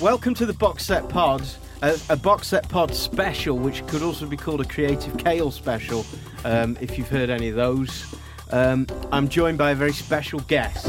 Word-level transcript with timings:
Welcome 0.00 0.34
to 0.34 0.46
the 0.46 0.52
Box 0.52 0.84
Set 0.84 1.08
Pod, 1.08 1.42
a, 1.82 1.98
a 2.10 2.16
Box 2.16 2.48
Set 2.48 2.68
Pod 2.68 2.94
special, 2.94 3.56
which 3.56 3.86
could 3.86 4.02
also 4.02 4.26
be 4.26 4.36
called 4.36 4.60
a 4.60 4.64
Creative 4.64 5.16
Kale 5.16 5.50
special, 5.50 6.04
um, 6.44 6.76
if 6.82 6.98
you've 6.98 7.08
heard 7.08 7.30
any 7.30 7.48
of 7.48 7.56
those. 7.56 8.14
Um, 8.50 8.86
I'm 9.10 9.26
joined 9.28 9.56
by 9.56 9.70
a 9.70 9.74
very 9.74 9.92
special 9.92 10.40
guest. 10.40 10.86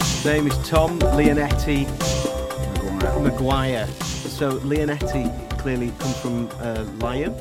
His 0.00 0.24
name 0.24 0.46
is 0.46 0.56
Tom 0.68 0.98
Leonetti 1.00 1.86
Maguire. 3.22 3.86
So 3.98 4.58
Leonetti 4.60 5.58
clearly 5.58 5.92
come 5.98 6.12
from 6.14 6.48
uh, 6.60 6.84
Lion. 7.00 7.34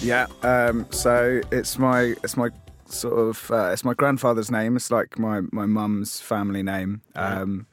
Yeah. 0.00 0.26
Um, 0.42 0.86
so 0.90 1.40
it's 1.52 1.78
my 1.78 2.14
it's 2.24 2.36
my 2.36 2.48
sort 2.90 3.18
of 3.18 3.50
uh, 3.50 3.70
it's 3.72 3.84
my 3.84 3.94
grandfather's 3.94 4.50
name. 4.50 4.76
It's 4.76 4.90
like 4.90 5.18
my 5.18 5.42
my 5.52 5.66
mum's 5.66 6.20
family 6.20 6.62
name. 6.62 7.02
Um, 7.14 7.66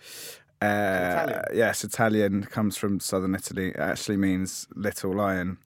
uh, 0.61 0.65
Italian? 0.65 1.41
yes, 1.53 1.83
Italian 1.83 2.43
comes 2.45 2.77
from 2.77 2.99
southern 2.99 3.35
Italy. 3.35 3.69
It 3.69 3.77
actually 3.77 4.17
means 4.17 4.67
little 4.75 5.13
lion. 5.13 5.57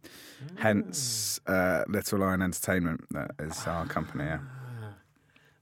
Ah. 0.41 0.61
Hence, 0.61 1.39
uh, 1.47 1.83
Little 1.88 2.19
Lion 2.19 2.41
Entertainment. 2.41 3.05
That 3.11 3.31
is 3.39 3.66
our 3.67 3.85
company. 3.85 4.25
Yeah. 4.25 4.39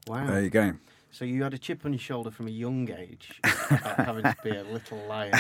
Wow. 0.08 0.28
There 0.28 0.42
you 0.42 0.50
go. 0.50 0.74
So 1.12 1.26
you 1.26 1.44
had 1.44 1.54
a 1.54 1.58
chip 1.58 1.86
on 1.86 1.94
your 1.94 2.00
shoulder 2.00 2.32
from 2.32 2.48
a 2.48 2.52
young 2.52 2.90
age 2.92 3.40
about 3.44 3.98
having 3.98 4.24
to 4.24 4.36
be 4.44 4.52
a 4.52 4.64
little 4.64 5.00
lion. 5.08 5.34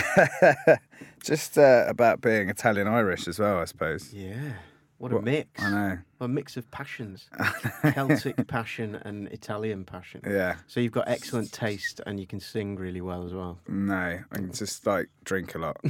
Just 1.23 1.57
uh, 1.57 1.85
about 1.87 2.21
being 2.21 2.49
Italian 2.49 2.87
Irish 2.87 3.27
as 3.27 3.39
well, 3.39 3.59
I 3.59 3.65
suppose. 3.65 4.11
Yeah. 4.13 4.53
What 4.99 5.13
a 5.13 5.21
mix. 5.21 5.63
I 5.63 5.69
know. 5.69 5.97
A 6.19 6.27
mix 6.27 6.57
of 6.57 6.69
passions. 6.71 7.29
Celtic 7.93 8.45
passion 8.47 8.95
and 8.95 9.29
Italian 9.29 9.85
passion. 9.85 10.19
Yeah. 10.27 10.57
So 10.67 10.81
you've 10.81 10.91
got 10.91 11.07
excellent 11.07 11.53
taste 11.53 12.01
and 12.05 12.19
you 12.19 12.27
can 12.27 12.41
sing 12.41 12.75
really 12.75 12.99
well 12.99 13.25
as 13.25 13.33
well. 13.33 13.59
No, 13.69 14.19
I 14.29 14.35
can 14.35 14.51
just 14.51 14.85
like 14.85 15.07
drink 15.23 15.55
a 15.55 15.59
lot. 15.59 15.77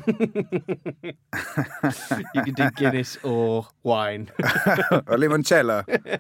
You 2.35 2.43
can 2.43 2.53
do 2.53 2.69
Guinness 2.71 3.17
or 3.23 3.67
wine. 3.81 4.30
or 4.39 5.17
limoncello. 5.17 6.19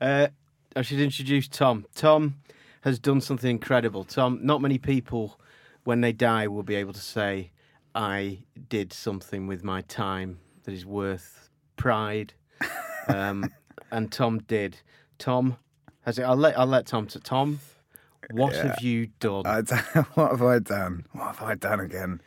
Uh, 0.00 0.28
I 0.76 0.82
should 0.82 1.00
introduce 1.00 1.48
Tom. 1.48 1.86
Tom 1.94 2.36
has 2.82 2.98
done 2.98 3.20
something 3.20 3.50
incredible. 3.50 4.04
Tom, 4.04 4.40
not 4.42 4.60
many 4.60 4.76
people, 4.76 5.40
when 5.84 6.02
they 6.02 6.12
die, 6.12 6.48
will 6.48 6.62
be 6.62 6.74
able 6.74 6.92
to 6.92 7.00
say, 7.00 7.52
I 7.94 8.44
did 8.68 8.92
something 8.92 9.46
with 9.46 9.64
my 9.64 9.80
time 9.82 10.40
that 10.64 10.72
is 10.72 10.84
worth 10.84 11.41
pride. 11.76 12.34
Um, 13.08 13.50
and 13.90 14.10
Tom 14.10 14.38
did. 14.40 14.78
Tom 15.18 15.56
has 16.02 16.18
it. 16.18 16.22
I'll 16.22 16.36
let 16.36 16.58
I'll 16.58 16.66
let 16.66 16.86
Tom 16.86 17.06
to 17.08 17.20
Tom. 17.20 17.60
What 18.30 18.54
have 18.54 18.80
you 18.80 19.08
done? 19.20 19.42
What 20.14 20.30
have 20.30 20.42
I 20.42 20.58
done? 20.60 21.06
What 21.12 21.34
have 21.34 21.42
I 21.42 21.54
done 21.56 21.80
again? 21.80 22.20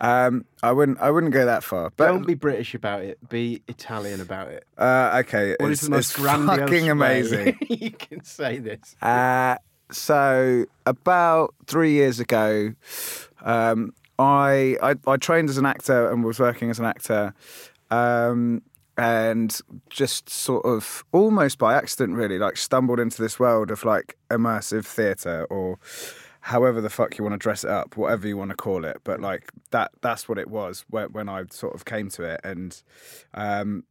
Um, 0.00 0.44
I 0.62 0.72
wouldn't. 0.72 0.98
I 0.98 1.10
wouldn't 1.10 1.32
go 1.32 1.44
that 1.44 1.62
far. 1.62 1.92
But 1.94 2.06
Don't 2.08 2.26
be 2.26 2.34
British 2.34 2.74
about 2.74 3.02
it. 3.02 3.18
Be 3.28 3.62
Italian 3.68 4.20
about 4.20 4.48
it. 4.48 4.64
uh, 4.78 5.20
okay, 5.24 5.54
What 5.60 5.70
it's, 5.70 5.82
is 5.82 5.88
the 5.88 5.94
most 5.94 6.14
grandiose 6.16 6.58
fucking 6.58 6.88
amazing. 6.90 7.58
you 7.68 7.90
can 7.90 8.24
say 8.24 8.58
this? 8.58 8.96
uh, 9.02 9.56
so 9.90 10.64
about 10.86 11.54
three 11.66 11.92
years 11.92 12.18
ago, 12.18 12.72
um, 13.42 13.92
I, 14.18 14.76
I 14.82 14.94
I 15.06 15.16
trained 15.18 15.50
as 15.50 15.58
an 15.58 15.66
actor 15.66 16.10
and 16.10 16.24
was 16.24 16.40
working 16.40 16.70
as 16.70 16.78
an 16.78 16.86
actor. 16.86 17.34
Um, 17.90 18.62
and 18.96 19.58
just 19.88 20.28
sort 20.28 20.64
of 20.66 21.04
almost 21.12 21.58
by 21.58 21.74
accident 21.74 22.16
really 22.16 22.38
like 22.38 22.56
stumbled 22.56 23.00
into 23.00 23.22
this 23.22 23.38
world 23.38 23.70
of 23.70 23.84
like 23.84 24.16
immersive 24.30 24.84
theatre 24.84 25.46
or 25.48 25.78
however 26.40 26.80
the 26.80 26.90
fuck 26.90 27.16
you 27.16 27.24
want 27.24 27.32
to 27.32 27.38
dress 27.38 27.64
it 27.64 27.70
up 27.70 27.96
whatever 27.96 28.26
you 28.26 28.36
want 28.36 28.50
to 28.50 28.56
call 28.56 28.84
it. 28.84 28.98
But 29.04 29.20
like 29.20 29.50
that 29.70 29.92
that's 30.02 30.28
what 30.28 30.38
it 30.38 30.50
was 30.50 30.84
when, 30.90 31.08
when 31.12 31.28
i 31.28 31.44
sort 31.50 31.74
of 31.74 31.84
came 31.84 32.10
to 32.10 32.24
it. 32.24 32.40
And 32.44 32.82
um, 33.34 33.84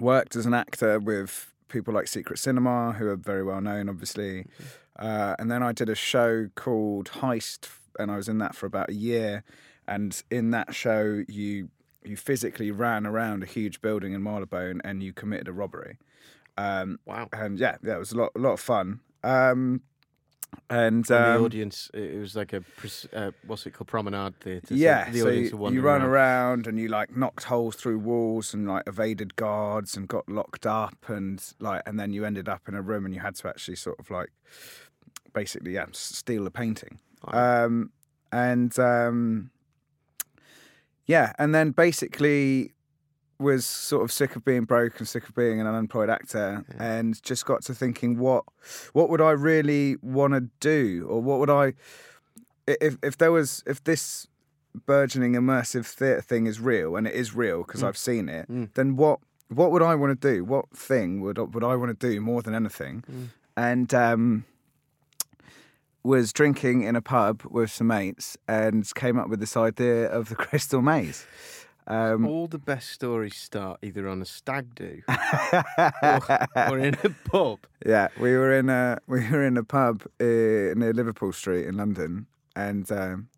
worked 0.00 0.34
as 0.34 0.46
an 0.46 0.54
actor 0.54 0.98
with 0.98 1.52
people 1.68 1.94
like 1.94 2.08
secret 2.08 2.38
cinema 2.38 2.92
who 2.92 3.08
are 3.08 3.16
very 3.16 3.44
well 3.44 3.60
known 3.60 3.88
obviously. 3.88 4.46
Uh, 4.98 5.36
and 5.38 5.50
then 5.50 5.62
i 5.62 5.72
did 5.72 5.88
a 5.88 5.94
show 5.94 6.48
called 6.54 7.10
heist 7.10 7.68
and 7.98 8.10
i 8.10 8.16
was 8.16 8.28
in 8.28 8.38
that 8.38 8.56
for 8.56 8.66
about 8.66 8.90
a 8.90 8.94
year. 8.94 9.44
And 9.86 10.20
in 10.30 10.50
that 10.52 10.74
show 10.74 11.22
you 11.28 11.68
you 12.04 12.16
physically 12.16 12.70
ran 12.70 13.06
around 13.06 13.42
a 13.42 13.46
huge 13.46 13.80
building 13.80 14.12
in 14.12 14.22
Marylebone 14.22 14.80
and 14.84 15.02
you 15.02 15.12
committed 15.12 15.48
a 15.48 15.52
robbery. 15.52 15.98
Um, 16.56 16.98
Wow. 17.06 17.28
and 17.32 17.58
yeah, 17.58 17.76
yeah, 17.82 17.96
it 17.96 17.98
was 17.98 18.12
a 18.12 18.16
lot, 18.16 18.32
a 18.36 18.38
lot 18.38 18.52
of 18.52 18.60
fun. 18.60 19.00
Um, 19.22 19.80
and 20.70 21.10
And 21.10 21.10
um, 21.10 21.38
the 21.40 21.44
audience, 21.44 21.90
it 21.94 22.16
was 22.18 22.36
like 22.36 22.52
a 22.52 22.62
uh, 23.12 23.32
what's 23.46 23.66
it 23.66 23.72
called, 23.72 23.88
promenade 23.88 24.38
theatre. 24.38 24.68
so 24.68 24.74
yeah, 24.74 25.10
the 25.10 25.18
so 25.20 25.26
audience 25.28 25.50
you, 25.52 25.70
you 25.72 25.80
run 25.80 26.00
around 26.02 26.66
and 26.68 26.78
you 26.78 26.86
like 26.88 27.16
knocked 27.16 27.44
holes 27.44 27.74
through 27.74 27.98
walls 27.98 28.54
and 28.54 28.68
like 28.68 28.84
evaded 28.86 29.34
guards 29.34 29.96
and 29.96 30.06
got 30.06 30.28
locked 30.28 30.64
up 30.64 31.08
and 31.08 31.42
like 31.58 31.82
and 31.86 31.98
then 31.98 32.12
you 32.12 32.24
ended 32.24 32.48
up 32.48 32.68
in 32.68 32.74
a 32.76 32.82
room 32.82 33.04
and 33.04 33.12
you 33.14 33.20
had 33.20 33.34
to 33.36 33.48
actually 33.48 33.74
sort 33.74 33.98
of 33.98 34.10
like 34.10 34.30
basically 35.32 35.72
yeah 35.74 35.86
steal 35.92 36.46
a 36.46 36.50
painting. 36.50 37.00
Um, 37.26 37.90
and 38.30 38.78
um, 38.78 39.50
yeah, 41.06 41.32
and 41.38 41.54
then 41.54 41.70
basically 41.70 42.72
was 43.38 43.66
sort 43.66 44.04
of 44.04 44.12
sick 44.12 44.36
of 44.36 44.44
being 44.44 44.64
broke 44.64 44.98
and 44.98 45.08
sick 45.08 45.28
of 45.28 45.34
being 45.34 45.60
an 45.60 45.66
unemployed 45.66 46.08
actor 46.08 46.64
and 46.78 47.20
just 47.22 47.44
got 47.44 47.62
to 47.62 47.74
thinking 47.74 48.18
what 48.18 48.44
what 48.92 49.10
would 49.10 49.20
I 49.20 49.30
really 49.30 49.96
want 50.02 50.34
to 50.34 50.48
do? 50.60 51.06
Or 51.08 51.20
what 51.20 51.40
would 51.40 51.50
I 51.50 51.74
if 52.66 52.96
if 53.02 53.18
there 53.18 53.32
was 53.32 53.62
if 53.66 53.82
this 53.84 54.26
burgeoning 54.86 55.34
immersive 55.34 55.86
theatre 55.86 56.20
thing 56.20 56.46
is 56.46 56.60
real 56.60 56.96
and 56.96 57.06
it 57.06 57.14
is 57.14 57.34
real 57.34 57.62
because 57.62 57.82
mm. 57.82 57.88
I've 57.88 57.96
seen 57.96 58.28
it 58.28 58.50
mm. 58.50 58.68
then 58.74 58.96
what 58.96 59.20
what 59.48 59.70
would 59.70 59.82
I 59.82 59.94
want 59.94 60.20
to 60.20 60.34
do? 60.34 60.44
What 60.44 60.70
thing 60.70 61.20
would 61.20 61.38
would 61.54 61.64
I 61.64 61.76
want 61.76 61.98
to 61.98 62.10
do 62.10 62.20
more 62.20 62.42
than 62.42 62.54
anything? 62.54 63.04
Mm. 63.10 63.28
And 63.56 63.94
um 63.94 64.44
was 66.04 66.32
drinking 66.32 66.82
in 66.82 66.94
a 66.94 67.02
pub 67.02 67.42
with 67.50 67.70
some 67.72 67.86
mates 67.88 68.36
and 68.46 68.88
came 68.94 69.18
up 69.18 69.28
with 69.28 69.40
this 69.40 69.56
idea 69.56 70.06
of 70.06 70.28
the 70.28 70.34
Crystal 70.44 70.82
Maze. 70.82 71.26
Um, 71.86 72.26
All 72.26 72.46
the 72.46 72.58
best 72.58 72.90
stories 72.90 73.34
start 73.36 73.78
either 73.82 74.08
on 74.08 74.22
a 74.22 74.24
stag 74.24 74.74
do 74.74 75.02
or, 76.02 76.46
or 76.56 76.78
in 76.78 76.94
a 77.04 77.10
pub. 77.28 77.58
yeah, 77.84 78.08
we 78.18 78.32
were 78.36 78.52
in 78.52 78.68
a 78.70 78.98
we 79.06 79.28
were 79.28 79.44
in 79.44 79.56
a 79.56 79.64
pub 79.64 80.02
uh, 80.20 80.24
near 80.24 80.92
Liverpool 80.94 81.32
Street 81.32 81.66
in 81.66 81.76
London, 81.76 82.26
and 82.56 82.90
um, 82.90 83.28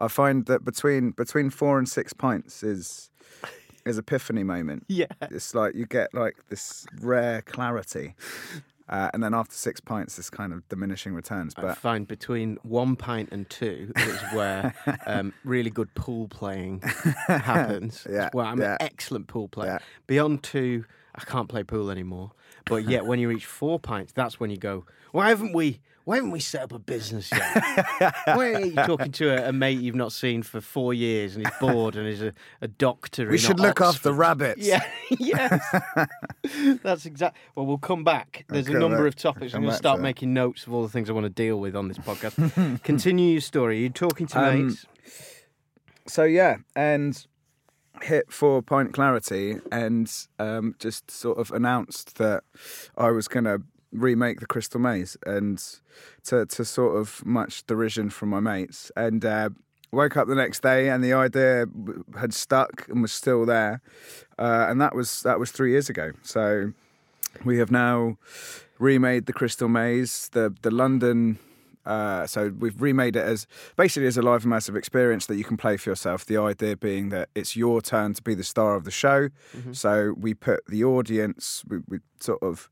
I 0.00 0.08
find 0.08 0.46
that 0.46 0.64
between 0.64 1.12
between 1.12 1.50
four 1.50 1.78
and 1.78 1.88
six 1.88 2.12
pints 2.12 2.64
is 2.64 3.10
is 3.84 3.98
epiphany 3.98 4.42
moment. 4.42 4.84
Yeah. 4.88 5.06
It's 5.22 5.54
like 5.54 5.74
you 5.74 5.86
get 5.86 6.12
like 6.12 6.36
this 6.48 6.86
rare 7.00 7.42
clarity, 7.42 8.14
uh, 8.92 9.10
and 9.14 9.22
then 9.22 9.32
after 9.32 9.54
six 9.54 9.80
pints, 9.80 10.16
this 10.16 10.28
kind 10.28 10.52
of 10.52 10.68
diminishing 10.68 11.14
returns. 11.14 11.54
But 11.54 11.64
I 11.64 11.74
find 11.74 12.06
between 12.06 12.58
one 12.62 12.94
pint 12.94 13.30
and 13.32 13.48
two 13.48 13.90
is 13.96 14.20
where 14.34 14.74
um, 15.06 15.32
really 15.44 15.70
good 15.70 15.92
pool 15.94 16.28
playing 16.28 16.82
happens. 17.26 18.06
Yeah, 18.08 18.28
Well, 18.34 18.46
I'm 18.46 18.60
yeah. 18.60 18.72
an 18.72 18.78
excellent 18.82 19.28
pool 19.28 19.48
player. 19.48 19.78
Yeah. 19.80 19.86
Beyond 20.06 20.42
two, 20.42 20.84
I 21.14 21.24
can't 21.24 21.48
play 21.48 21.62
pool 21.64 21.90
anymore. 21.90 22.32
But 22.66 22.84
yet, 22.88 23.06
when 23.06 23.18
you 23.18 23.28
reach 23.28 23.46
four 23.46 23.80
pints, 23.80 24.12
that's 24.12 24.38
when 24.38 24.50
you 24.50 24.58
go. 24.58 24.84
Why 25.10 25.30
haven't 25.30 25.54
we? 25.54 25.80
Why 26.04 26.16
haven't 26.16 26.32
we 26.32 26.40
set 26.40 26.62
up 26.62 26.72
a 26.72 26.78
business 26.80 27.30
yet? 27.30 28.14
Why 28.26 28.54
are 28.54 28.60
you 28.60 28.74
talking 28.74 29.12
to 29.12 29.28
a, 29.30 29.50
a 29.50 29.52
mate 29.52 29.78
you've 29.78 29.94
not 29.94 30.12
seen 30.12 30.42
for 30.42 30.60
four 30.60 30.92
years 30.92 31.36
and 31.36 31.46
he's 31.46 31.54
bored 31.60 31.94
and 31.96 32.08
is 32.08 32.22
a, 32.22 32.32
a 32.60 32.66
doctor? 32.68 33.28
we 33.28 33.38
should 33.38 33.60
look 33.60 33.80
after 33.80 34.08
Oxford? 34.10 34.12
rabbits. 34.14 34.66
Yeah, 34.66 34.84
yes. 35.10 35.62
That's 36.82 37.06
exact. 37.06 37.36
Well, 37.54 37.66
we'll 37.66 37.78
come 37.78 38.02
back. 38.04 38.44
There's 38.48 38.68
a 38.68 38.72
number 38.72 39.06
of 39.06 39.14
topics. 39.14 39.54
I'm 39.54 39.62
going 39.62 39.70
to 39.72 39.76
start 39.76 39.98
to 39.98 40.02
making 40.02 40.34
notes 40.34 40.66
of 40.66 40.72
all 40.74 40.82
the 40.82 40.88
things 40.88 41.08
I 41.08 41.12
want 41.12 41.24
to 41.24 41.30
deal 41.30 41.60
with 41.60 41.76
on 41.76 41.88
this 41.88 41.98
podcast. 41.98 42.82
Continue 42.82 43.32
your 43.32 43.40
story. 43.40 43.80
You're 43.80 43.90
talking 43.90 44.26
to 44.28 44.38
Um, 44.44 44.66
mates. 44.68 44.86
so 46.08 46.24
yeah, 46.24 46.56
and 46.74 47.24
hit 48.00 48.32
four 48.32 48.62
point 48.62 48.92
clarity 48.92 49.58
and 49.70 50.10
um, 50.40 50.74
just 50.80 51.10
sort 51.10 51.38
of 51.38 51.52
announced 51.52 52.16
that 52.18 52.42
I 52.96 53.10
was 53.10 53.28
going 53.28 53.44
to 53.44 53.62
remake 53.92 54.40
the 54.40 54.46
Crystal 54.46 54.80
Maze, 54.80 55.16
and 55.24 55.62
to 56.24 56.46
to 56.46 56.64
sort 56.64 56.96
of 56.96 57.24
much 57.24 57.66
derision 57.66 58.10
from 58.10 58.30
my 58.30 58.40
mates. 58.40 58.90
And 58.96 59.24
uh, 59.24 59.50
woke 59.92 60.16
up 60.16 60.26
the 60.26 60.34
next 60.34 60.62
day, 60.62 60.88
and 60.88 61.04
the 61.04 61.12
idea 61.12 61.66
had 62.18 62.34
stuck 62.34 62.88
and 62.88 63.02
was 63.02 63.12
still 63.12 63.44
there, 63.46 63.80
uh, 64.38 64.66
and 64.68 64.80
that 64.80 64.94
was 64.94 65.22
that 65.22 65.38
was 65.38 65.52
three 65.52 65.70
years 65.70 65.88
ago. 65.90 66.12
So 66.22 66.72
we 67.44 67.58
have 67.58 67.70
now 67.70 68.16
remade 68.78 69.26
the 69.26 69.32
Crystal 69.32 69.68
Maze. 69.68 70.28
The 70.32 70.54
the 70.62 70.70
London. 70.70 71.38
Uh, 71.84 72.28
so 72.28 72.52
we've 72.60 72.80
remade 72.80 73.16
it 73.16 73.24
as 73.24 73.44
basically 73.76 74.06
as 74.06 74.16
a 74.16 74.22
live 74.22 74.44
immersive 74.44 74.76
experience 74.76 75.26
that 75.26 75.34
you 75.34 75.42
can 75.42 75.56
play 75.56 75.76
for 75.76 75.90
yourself. 75.90 76.24
The 76.24 76.36
idea 76.36 76.76
being 76.76 77.08
that 77.08 77.28
it's 77.34 77.56
your 77.56 77.82
turn 77.82 78.14
to 78.14 78.22
be 78.22 78.36
the 78.36 78.44
star 78.44 78.76
of 78.76 78.84
the 78.84 78.92
show. 78.92 79.30
So 79.72 80.14
we 80.16 80.32
put 80.32 80.64
the 80.68 80.84
audience, 80.84 81.64
we, 81.66 81.78
we 81.88 81.98
sort 82.20 82.40
of 82.40 82.70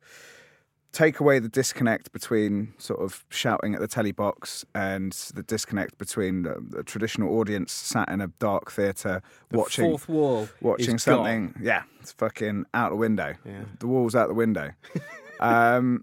take 0.92 1.20
away 1.20 1.38
the 1.38 1.48
disconnect 1.48 2.12
between 2.12 2.74
sort 2.78 3.00
of 3.00 3.24
shouting 3.28 3.74
at 3.74 3.80
the 3.80 3.86
telly 3.86 4.12
box 4.12 4.64
and 4.74 5.12
the 5.34 5.42
disconnect 5.42 5.98
between 5.98 6.42
the, 6.42 6.56
the 6.68 6.82
traditional 6.82 7.38
audience 7.38 7.72
sat 7.72 8.08
in 8.08 8.20
a 8.20 8.28
dark 8.38 8.72
theatre 8.72 9.22
watching 9.52 9.84
Fourth 9.84 10.08
wall. 10.08 10.48
watching 10.60 10.96
is 10.96 11.04
gone. 11.04 11.16
something. 11.16 11.54
Yeah, 11.62 11.82
it's 12.00 12.12
fucking 12.12 12.66
out 12.74 12.90
the 12.90 12.96
window. 12.96 13.34
Yeah. 13.44 13.64
The 13.78 13.86
wall's 13.86 14.16
out 14.16 14.28
the 14.28 14.34
window. 14.34 14.72
um, 15.40 16.02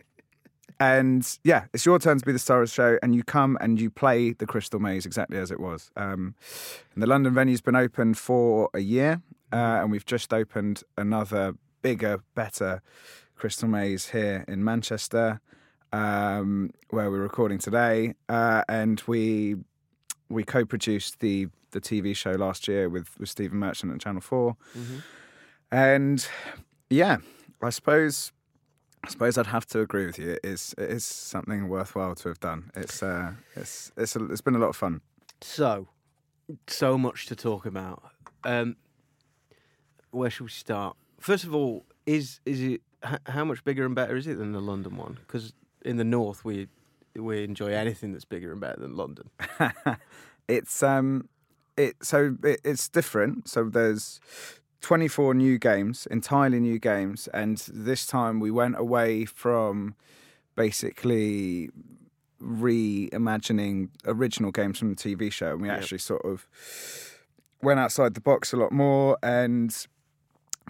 and 0.80 1.38
yeah, 1.44 1.66
it's 1.74 1.86
your 1.86 2.00
turn 2.00 2.20
to 2.20 2.26
be 2.26 2.32
the 2.32 2.40
star 2.40 2.62
of 2.62 2.70
the 2.70 2.74
show, 2.74 2.98
and 3.02 3.16
you 3.16 3.24
come 3.24 3.58
and 3.60 3.82
you 3.82 3.90
play 3.90 4.34
the 4.34 4.46
Crystal 4.46 4.80
Maze 4.80 5.06
exactly 5.06 5.38
as 5.38 5.52
it 5.52 5.60
was. 5.60 5.92
Um, 5.98 6.36
and 6.94 7.02
the 7.02 7.08
London 7.08 7.34
venue's 7.34 7.62
been 7.62 7.76
open 7.76 8.14
for 8.14 8.70
a 8.74 8.80
year, 8.80 9.22
uh, 9.52 9.80
and 9.82 9.92
we've 9.92 10.06
just 10.06 10.34
opened 10.34 10.84
another 10.98 11.56
bigger, 11.82 12.20
better 12.36 12.82
Crystal 13.38 13.68
Maze 13.68 14.10
here 14.10 14.44
in 14.48 14.64
Manchester, 14.64 15.40
um, 15.94 16.72
where 16.90 17.10
we're 17.12 17.22
recording 17.22 17.60
today, 17.60 18.16
uh, 18.30 18.64
and 18.68 19.02
we 19.08 19.56
we 20.30 20.44
co-produced 20.44 21.20
the 21.20 21.48
the 21.72 21.80
TV 21.82 22.16
show 22.16 22.32
last 22.32 22.68
year 22.68 22.90
with 22.90 23.18
with 23.20 23.30
Stephen 23.30 23.60
Merchant 23.60 23.94
at 23.94 24.00
Channel 24.00 24.22
4 24.22 24.56
and 25.72 26.28
yeah, 26.90 27.18
I 27.62 27.70
suppose 27.70 28.32
I 29.04 29.10
suppose 29.10 29.38
I'd 29.38 29.48
have 29.48 29.66
to 29.68 29.82
agree 29.82 30.06
with 30.06 30.18
you. 30.20 30.32
It 30.32 30.40
is 30.44 30.74
it 30.78 30.90
is 30.90 31.06
something 31.06 31.68
worthwhile 31.68 32.16
to 32.16 32.30
have 32.30 32.40
done. 32.40 32.72
It's 32.76 33.04
uh, 33.04 33.34
it's 33.56 33.92
it's 33.98 34.16
a, 34.16 34.26
it's 34.32 34.42
been 34.42 34.56
a 34.56 34.60
lot 34.60 34.70
of 34.70 34.76
fun. 34.76 35.02
So, 35.42 35.88
so 36.68 36.98
much 36.98 37.28
to 37.28 37.36
talk 37.36 37.66
about. 37.66 38.04
Um, 38.44 38.78
where 40.12 40.30
should 40.30 40.46
we 40.46 40.50
start? 40.50 40.96
First 41.20 41.44
of 41.44 41.54
all, 41.54 41.86
is 42.06 42.40
is 42.46 42.62
it 42.62 42.82
h- 43.14 43.20
how 43.28 43.46
much 43.46 43.64
bigger 43.64 43.86
and 43.86 43.96
better 43.96 44.16
is 44.16 44.28
it 44.28 44.38
than 44.38 44.52
the 44.52 44.62
London 44.62 44.98
one? 44.98 45.18
Because 45.26 45.54
in 45.84 45.98
the 45.98 46.04
north, 46.04 46.44
we 46.46 46.68
we 47.16 47.44
enjoy 47.44 47.72
anything 47.72 48.12
that's 48.14 48.26
bigger 48.26 48.52
and 48.52 48.62
better 48.62 48.80
than 48.80 48.96
London. 48.96 49.30
It's 50.48 50.82
um 50.82 51.28
it 51.76 51.96
so 52.02 52.38
it, 52.44 52.62
it's 52.64 52.88
different. 52.88 53.50
So 53.50 53.66
there's 53.66 54.20
24 54.82 55.34
new 55.34 55.58
games, 55.58 56.08
entirely 56.10 56.60
new 56.60 56.80
games, 56.80 57.28
and 57.34 57.58
this 57.74 58.06
time 58.06 58.40
we 58.40 58.50
went 58.52 58.80
away 58.80 59.26
from 59.26 59.96
basically 60.56 61.70
reimagining 62.42 63.90
original 64.06 64.52
games 64.52 64.80
from 64.80 64.90
the 64.90 64.96
TV 64.96 65.32
show, 65.32 65.52
and 65.52 65.62
we 65.62 65.70
actually 65.70 65.98
sort 65.98 66.24
of 66.24 66.48
went 67.62 67.80
outside 67.80 68.14
the 68.14 68.22
box 68.22 68.54
a 68.54 68.58
lot 68.58 68.72
more 68.72 69.18
and 69.24 69.88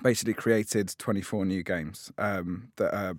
basically 0.04 0.34
created 0.34 0.94
24 0.98 1.46
new 1.46 1.64
games 1.64 2.12
um, 2.18 2.70
that 2.78 2.94
are 2.96 3.16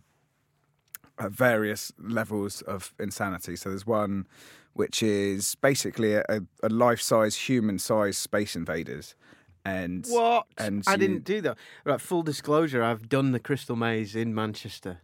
at 1.19 1.33
various 1.33 1.93
levels 1.99 2.63
of 2.63 2.95
insanity. 2.99 3.57
So 3.57 3.71
there's 3.71 3.87
one 3.87 4.27
which 4.75 5.03
is 5.03 5.57
basically 5.57 6.15
a, 6.15 6.25
a 6.63 6.69
life-size, 6.69 7.35
human-size 7.35 8.17
Space 8.17 8.55
Invaders, 8.55 9.17
and 9.65 10.07
What? 10.09 10.47
And 10.57 10.85
I 10.87 10.93
you- 10.93 10.99
didn't 10.99 11.25
do 11.25 11.41
that. 11.41 11.59
Right, 11.85 12.01
full 12.01 12.23
disclosure, 12.23 12.83
I've 12.85 13.09
done 13.09 13.33
the 13.33 13.41
Crystal 13.41 13.75
Maze 13.75 14.15
in 14.15 14.33
Manchester. 14.35 15.01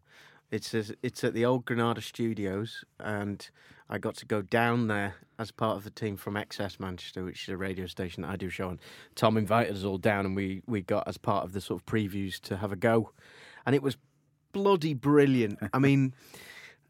It's 0.52 0.72
as, 0.74 0.92
it's 1.02 1.24
at 1.24 1.34
the 1.34 1.44
old 1.44 1.64
Granada 1.64 2.00
Studios, 2.00 2.84
and 3.00 3.50
I 3.88 3.98
got 3.98 4.16
to 4.16 4.26
go 4.26 4.42
down 4.42 4.88
there 4.88 5.16
as 5.38 5.50
part 5.50 5.76
of 5.76 5.84
the 5.84 5.90
team 5.90 6.16
from 6.16 6.34
XS 6.34 6.80
Manchester, 6.80 7.24
which 7.24 7.42
is 7.42 7.48
a 7.50 7.56
radio 7.56 7.86
station 7.86 8.22
that 8.22 8.30
I 8.30 8.36
do 8.36 8.48
show 8.48 8.68
on. 8.68 8.80
Tom 9.14 9.36
invited 9.36 9.76
us 9.76 9.84
all 9.84 9.98
down, 9.98 10.26
and 10.26 10.36
we 10.36 10.62
we 10.66 10.80
got 10.80 11.06
as 11.06 11.18
part 11.18 11.44
of 11.44 11.52
the 11.52 11.60
sort 11.60 11.80
of 11.80 11.86
previews 11.86 12.40
to 12.42 12.56
have 12.56 12.72
a 12.72 12.76
go, 12.76 13.10
and 13.66 13.74
it 13.74 13.82
was 13.82 13.96
bloody 14.52 14.94
brilliant. 14.94 15.58
I 15.72 15.78
mean. 15.78 16.14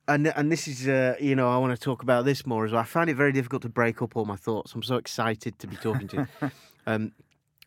And 0.07 0.27
and 0.27 0.53
this 0.53 0.69
is 0.69 0.87
uh, 0.87 1.17
you 1.19 1.35
know 1.35 1.49
I 1.49 1.57
want 1.57 1.75
to 1.75 1.83
talk 1.83 2.03
about 2.03 2.27
this 2.27 2.45
more 2.45 2.67
as 2.67 2.73
well. 2.73 2.83
I 2.83 2.85
find 2.85 3.09
it 3.09 3.15
very 3.15 3.33
difficult 3.33 3.63
to 3.63 3.71
break 3.71 4.03
up 4.03 4.19
all 4.19 4.27
my 4.27 4.37
thoughts. 4.37 4.75
I'm 4.75 4.83
so 4.83 4.97
excited 4.97 5.59
to 5.59 5.67
be 5.67 5.77
talking 5.77 6.09
to 6.09 6.29
you. 6.43 6.51
um, 6.87 7.13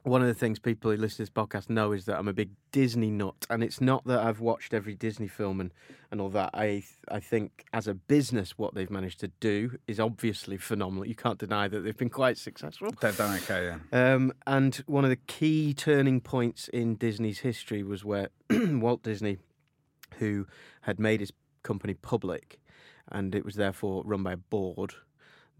one 0.03 0.21
of 0.21 0.27
the 0.27 0.33
things 0.33 0.59
people 0.59 0.91
who 0.91 0.97
listen 0.97 1.17
to 1.17 1.21
this 1.23 1.29
podcast 1.29 1.69
know 1.69 1.91
is 1.91 2.05
that 2.05 2.17
I'm 2.17 2.27
a 2.27 2.33
big 2.33 2.51
Disney 2.71 3.11
nut, 3.11 3.45
and 3.49 3.63
it's 3.63 3.81
not 3.81 4.05
that 4.05 4.19
I've 4.19 4.39
watched 4.39 4.73
every 4.73 4.95
Disney 4.95 5.27
film 5.27 5.59
and, 5.59 5.73
and 6.11 6.21
all 6.21 6.29
that. 6.29 6.51
I 6.53 6.83
I 7.09 7.19
think 7.19 7.65
as 7.73 7.87
a 7.87 7.93
business, 7.93 8.57
what 8.57 8.73
they've 8.73 8.89
managed 8.89 9.19
to 9.21 9.29
do 9.39 9.77
is 9.87 9.99
obviously 9.99 10.57
phenomenal. 10.57 11.05
You 11.05 11.15
can't 11.15 11.37
deny 11.37 11.67
that 11.67 11.81
they've 11.81 11.97
been 11.97 12.09
quite 12.09 12.37
successful. 12.37 12.89
they've 13.01 13.17
done 13.17 13.35
okay. 13.37 13.77
Yeah. 13.91 14.13
Um, 14.13 14.33
and 14.45 14.75
one 14.87 15.03
of 15.03 15.09
the 15.09 15.17
key 15.17 15.73
turning 15.73 16.21
points 16.21 16.67
in 16.69 16.95
Disney's 16.95 17.39
history 17.39 17.83
was 17.83 18.05
where 18.05 18.29
Walt 18.49 19.03
Disney, 19.03 19.37
who 20.19 20.47
had 20.81 20.99
made 20.99 21.19
his 21.19 21.33
company 21.63 21.93
public, 21.93 22.59
and 23.11 23.35
it 23.35 23.43
was 23.43 23.55
therefore 23.55 24.03
run 24.05 24.23
by 24.23 24.33
a 24.33 24.37
board. 24.37 24.93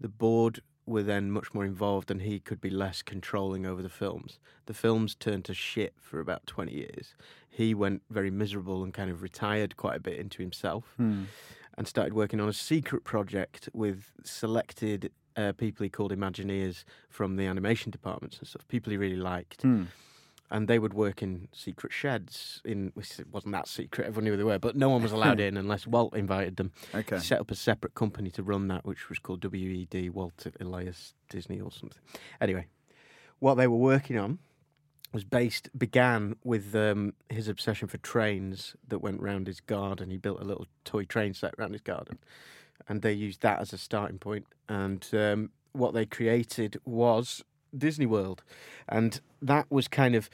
The 0.00 0.08
board 0.08 0.60
were 0.88 1.02
then 1.02 1.30
much 1.30 1.52
more 1.54 1.64
involved, 1.64 2.10
and 2.10 2.22
he 2.22 2.40
could 2.40 2.60
be 2.60 2.70
less 2.70 3.02
controlling 3.02 3.66
over 3.66 3.82
the 3.82 3.88
films. 3.88 4.38
The 4.66 4.74
films 4.74 5.14
turned 5.14 5.44
to 5.46 5.54
shit 5.54 5.94
for 6.00 6.18
about 6.20 6.46
twenty 6.46 6.74
years. 6.74 7.14
He 7.50 7.74
went 7.74 8.02
very 8.10 8.30
miserable 8.30 8.82
and 8.84 8.92
kind 8.94 9.10
of 9.10 9.22
retired 9.22 9.76
quite 9.76 9.96
a 9.96 10.00
bit 10.00 10.18
into 10.18 10.42
himself 10.42 10.94
and 11.76 11.86
started 11.86 12.12
working 12.14 12.40
on 12.40 12.48
a 12.48 12.52
secret 12.52 13.04
project 13.04 13.68
with 13.72 14.12
selected 14.24 15.10
uh, 15.36 15.52
people 15.52 15.84
he 15.84 15.90
called 15.90 16.12
Imagineers 16.12 16.84
from 17.08 17.36
the 17.36 17.46
animation 17.46 17.90
departments 17.90 18.38
and 18.38 18.48
stuff, 18.48 18.66
people 18.68 18.90
he 18.90 18.96
really 18.96 19.16
liked. 19.16 19.62
And 20.50 20.66
they 20.66 20.78
would 20.78 20.94
work 20.94 21.22
in 21.22 21.48
secret 21.52 21.92
sheds. 21.92 22.62
In 22.64 22.90
which 22.94 23.20
it 23.20 23.28
wasn't 23.30 23.52
that 23.52 23.68
secret; 23.68 24.06
everyone 24.06 24.24
knew 24.24 24.30
who 24.32 24.36
they 24.38 24.44
were, 24.44 24.58
but 24.58 24.76
no 24.76 24.88
one 24.88 25.02
was 25.02 25.12
allowed 25.12 25.40
in 25.46 25.56
unless 25.56 25.86
Walt 25.86 26.16
invited 26.16 26.56
them. 26.56 26.72
Okay. 26.94 27.18
Set 27.18 27.40
up 27.40 27.50
a 27.50 27.54
separate 27.54 27.94
company 27.94 28.30
to 28.30 28.42
run 28.42 28.68
that, 28.68 28.84
which 28.84 29.08
was 29.08 29.18
called 29.18 29.44
WED, 29.44 30.10
Walt 30.10 30.46
Elias 30.60 31.14
Disney 31.28 31.60
or 31.60 31.70
something. 31.70 32.00
Anyway, 32.40 32.66
what 33.38 33.56
they 33.56 33.66
were 33.66 33.76
working 33.76 34.18
on 34.18 34.38
was 35.12 35.24
based 35.24 35.70
began 35.76 36.36
with 36.44 36.74
um, 36.74 37.14
his 37.28 37.48
obsession 37.48 37.88
for 37.88 37.98
trains 37.98 38.76
that 38.86 38.98
went 38.98 39.20
round 39.20 39.46
his 39.46 39.60
garden. 39.60 40.10
He 40.10 40.16
built 40.16 40.40
a 40.40 40.44
little 40.44 40.66
toy 40.84 41.04
train 41.04 41.34
set 41.34 41.54
around 41.58 41.72
his 41.72 41.80
garden, 41.80 42.18
and 42.88 43.02
they 43.02 43.12
used 43.12 43.42
that 43.42 43.60
as 43.60 43.72
a 43.72 43.78
starting 43.78 44.18
point. 44.18 44.46
And 44.68 45.06
um, 45.12 45.50
what 45.72 45.94
they 45.94 46.06
created 46.06 46.78
was 46.84 47.42
Disney 47.76 48.06
World, 48.06 48.42
and 48.88 49.20
that 49.42 49.66
was 49.70 49.88
kind 49.88 50.14
of 50.14 50.28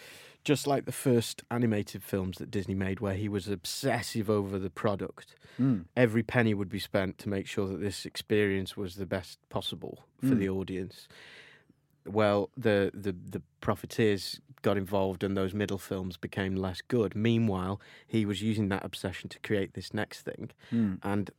just 0.45 0.67
like 0.67 0.85
the 0.85 0.93
first 0.93 1.43
animated 1.51 2.03
films 2.03 2.37
that 2.39 2.51
Disney 2.51 2.75
made, 2.75 3.01
where 3.01 3.15
he 3.15 3.29
was 3.29 3.49
obsessive 3.49 4.29
over 4.29 4.59
the 4.59 4.71
product. 4.71 5.35
Hmm. 5.57 5.81
Every 5.97 6.23
penny 6.23 6.53
would 6.53 6.69
be 6.69 6.79
spent 6.79 7.19
to 7.19 7.29
make 7.29 7.47
sure 7.47 7.67
that 7.67 7.81
this 7.81 8.05
experience 8.05 8.77
was 8.77 8.97
the 8.97 9.07
best 9.07 9.39
possible 9.49 10.01
for 10.21 10.29
hmm. 10.29 10.39
the 10.39 10.49
audience. 10.49 11.09
Well, 12.07 12.51
the, 12.57 12.91
the 12.93 13.13
the 13.13 13.43
profiteers 13.63 14.41
got 14.61 14.77
involved, 14.77 15.25
and 15.25 15.37
those 15.37 15.55
middle 15.55 15.79
films 15.79 16.19
became 16.19 16.55
less 16.55 16.83
good. 16.83 17.17
Meanwhile, 17.17 17.81
he 18.07 18.27
was 18.27 18.43
using 18.43 18.69
that 18.69 18.85
obsession 18.85 19.31
to 19.31 19.39
create 19.41 19.73
this 19.73 19.95
next 19.95 20.23
thing, 20.23 20.51
hmm. 20.69 20.95
and 21.03 21.31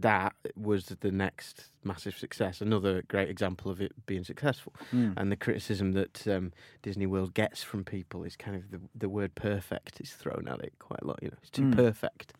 that 0.00 0.34
was 0.56 0.86
the 1.00 1.10
next 1.10 1.64
massive 1.84 2.16
success. 2.16 2.60
Another 2.60 3.02
great 3.08 3.28
example 3.30 3.70
of 3.70 3.80
it 3.80 3.92
being 4.06 4.24
successful. 4.24 4.74
And 4.92 5.32
the 5.32 5.36
criticism 5.36 5.92
that 5.92 6.26
um, 6.28 6.52
Disney 6.82 7.06
World 7.06 7.32
gets 7.34 7.62
from 7.62 7.84
people 7.84 8.24
is 8.24 8.36
kind 8.36 8.56
of 8.56 8.70
the 8.70 8.80
the 8.94 9.08
word 9.08 9.34
"perfect" 9.34 10.00
is 10.00 10.12
thrown 10.12 10.48
at 10.48 10.60
it 10.60 10.74
quite 10.78 11.00
a 11.02 11.06
lot. 11.06 11.18
You 11.22 11.28
know, 11.28 11.36
it's 11.40 11.50
too 11.50 11.70
perfect. 11.70 12.34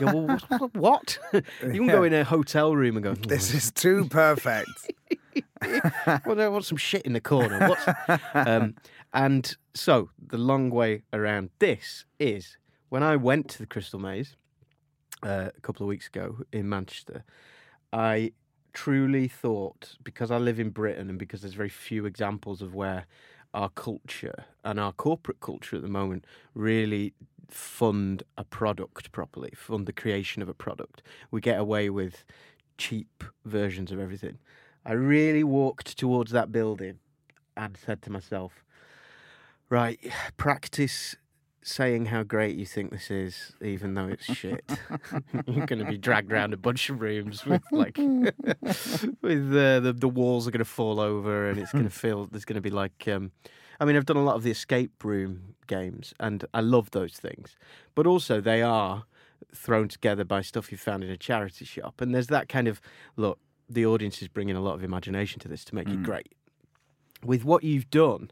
You 0.00 0.06
go, 0.06 0.12
well, 0.24 0.38
what? 0.48 0.74
what? 0.76 1.18
you 1.62 1.80
can 1.80 1.86
go 1.86 2.02
in 2.02 2.12
a 2.12 2.24
hotel 2.24 2.74
room 2.76 2.96
and 2.96 3.02
go, 3.04 3.14
"Hmm, 3.14 3.22
This 3.22 3.54
is 3.54 3.70
too 3.70 4.06
perfect. 4.08 4.90
well, 6.26 6.40
I 6.40 6.48
want 6.48 6.64
some 6.64 6.78
shit 6.78 7.02
in 7.02 7.12
the 7.12 7.20
corner. 7.20 7.68
What's, 7.68 7.86
um, 8.34 8.74
and 9.14 9.56
so 9.74 10.10
the 10.24 10.38
long 10.38 10.70
way 10.70 11.02
around 11.12 11.50
this 11.58 12.04
is 12.18 12.58
when 12.88 13.02
I 13.02 13.16
went 13.16 13.48
to 13.50 13.58
the 13.58 13.66
Crystal 13.66 13.98
Maze 13.98 14.36
uh, 15.22 15.50
a 15.56 15.60
couple 15.60 15.84
of 15.84 15.88
weeks 15.88 16.06
ago 16.06 16.38
in 16.52 16.68
Manchester, 16.68 17.24
I 17.92 18.32
truly 18.72 19.28
thought 19.28 19.96
because 20.02 20.30
I 20.30 20.38
live 20.38 20.58
in 20.58 20.70
Britain 20.70 21.10
and 21.10 21.18
because 21.18 21.42
there's 21.42 21.54
very 21.54 21.68
few 21.68 22.06
examples 22.06 22.62
of 22.62 22.74
where 22.74 23.06
our 23.54 23.68
culture 23.68 24.46
and 24.64 24.80
our 24.80 24.92
corporate 24.92 25.40
culture 25.40 25.76
at 25.76 25.82
the 25.82 25.88
moment 25.88 26.24
really 26.54 27.12
fund 27.48 28.22
a 28.38 28.44
product 28.44 29.12
properly, 29.12 29.52
fund 29.54 29.86
the 29.86 29.92
creation 29.92 30.42
of 30.42 30.48
a 30.48 30.54
product. 30.54 31.02
We 31.30 31.40
get 31.40 31.60
away 31.60 31.90
with 31.90 32.24
cheap 32.78 33.24
versions 33.44 33.92
of 33.92 34.00
everything. 34.00 34.38
I 34.84 34.92
really 34.92 35.44
walked 35.44 35.98
towards 35.98 36.32
that 36.32 36.50
building 36.50 36.98
and 37.56 37.76
said 37.76 38.02
to 38.02 38.10
myself, 38.10 38.64
right, 39.68 40.00
practice 40.36 41.14
saying 41.62 42.06
how 42.06 42.22
great 42.22 42.56
you 42.56 42.66
think 42.66 42.90
this 42.90 43.10
is, 43.10 43.52
even 43.62 43.94
though 43.94 44.08
it's 44.08 44.24
shit. 44.24 44.64
You're 45.46 45.66
going 45.66 45.78
to 45.78 45.84
be 45.84 45.96
dragged 45.96 46.32
around 46.32 46.52
a 46.52 46.56
bunch 46.56 46.90
of 46.90 47.00
rooms 47.00 47.44
with 47.44 47.62
like, 47.70 47.96
with 47.98 48.36
uh, 49.56 49.80
the 49.80 49.94
the 49.96 50.08
walls 50.08 50.46
are 50.46 50.50
going 50.50 50.58
to 50.58 50.64
fall 50.64 51.00
over, 51.00 51.48
and 51.48 51.58
it's 51.58 51.72
going 51.72 51.84
to 51.84 51.90
feel 51.90 52.26
there's 52.26 52.44
going 52.44 52.56
to 52.56 52.62
be 52.62 52.70
like. 52.70 53.06
Um, 53.08 53.32
I 53.80 53.84
mean, 53.84 53.96
I've 53.96 54.06
done 54.06 54.16
a 54.16 54.22
lot 54.22 54.36
of 54.36 54.44
the 54.44 54.50
escape 54.50 55.02
room 55.02 55.54
games, 55.66 56.14
and 56.20 56.44
I 56.54 56.60
love 56.60 56.90
those 56.92 57.14
things. 57.14 57.56
But 57.94 58.06
also, 58.06 58.40
they 58.40 58.62
are 58.62 59.04
thrown 59.54 59.88
together 59.88 60.24
by 60.24 60.42
stuff 60.42 60.70
you 60.70 60.78
found 60.78 61.02
in 61.02 61.10
a 61.10 61.16
charity 61.16 61.64
shop, 61.64 62.00
and 62.00 62.14
there's 62.14 62.28
that 62.28 62.48
kind 62.48 62.68
of 62.68 62.80
look. 63.16 63.38
The 63.68 63.86
audience 63.86 64.20
is 64.20 64.28
bringing 64.28 64.56
a 64.56 64.60
lot 64.60 64.74
of 64.74 64.84
imagination 64.84 65.40
to 65.40 65.48
this 65.48 65.64
to 65.66 65.74
make 65.74 65.88
it 65.88 66.02
great. 66.02 66.32
With 67.24 67.44
what 67.44 67.64
you've 67.64 67.88
done, 67.90 68.30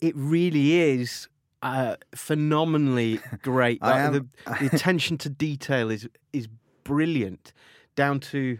it 0.00 0.14
really 0.16 0.80
is 0.80 1.28
uh, 1.62 1.96
phenomenally 2.14 3.20
great. 3.42 3.80
Like, 3.82 3.94
am- 3.96 4.12
the, 4.12 4.26
the 4.60 4.76
attention 4.76 5.18
to 5.18 5.28
detail 5.28 5.90
is 5.90 6.08
is 6.32 6.48
brilliant, 6.84 7.52
down 7.96 8.20
to 8.20 8.58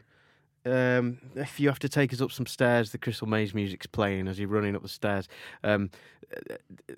um, 0.67 1.19
if 1.37 1.59
you 1.59 1.69
have 1.69 1.79
to 1.79 1.89
take 1.89 2.13
us 2.13 2.21
up 2.21 2.31
some 2.33 2.47
stairs, 2.47 2.93
the 2.93 2.99
Crystal 2.99 3.27
Maze 3.27 3.55
music's 3.55 3.87
playing 3.87 4.29
as 4.29 4.39
you're 4.39 4.49
running 4.49 4.77
up 4.77 4.83
the 4.83 4.89
stairs. 4.89 5.27
Um, 5.65 5.91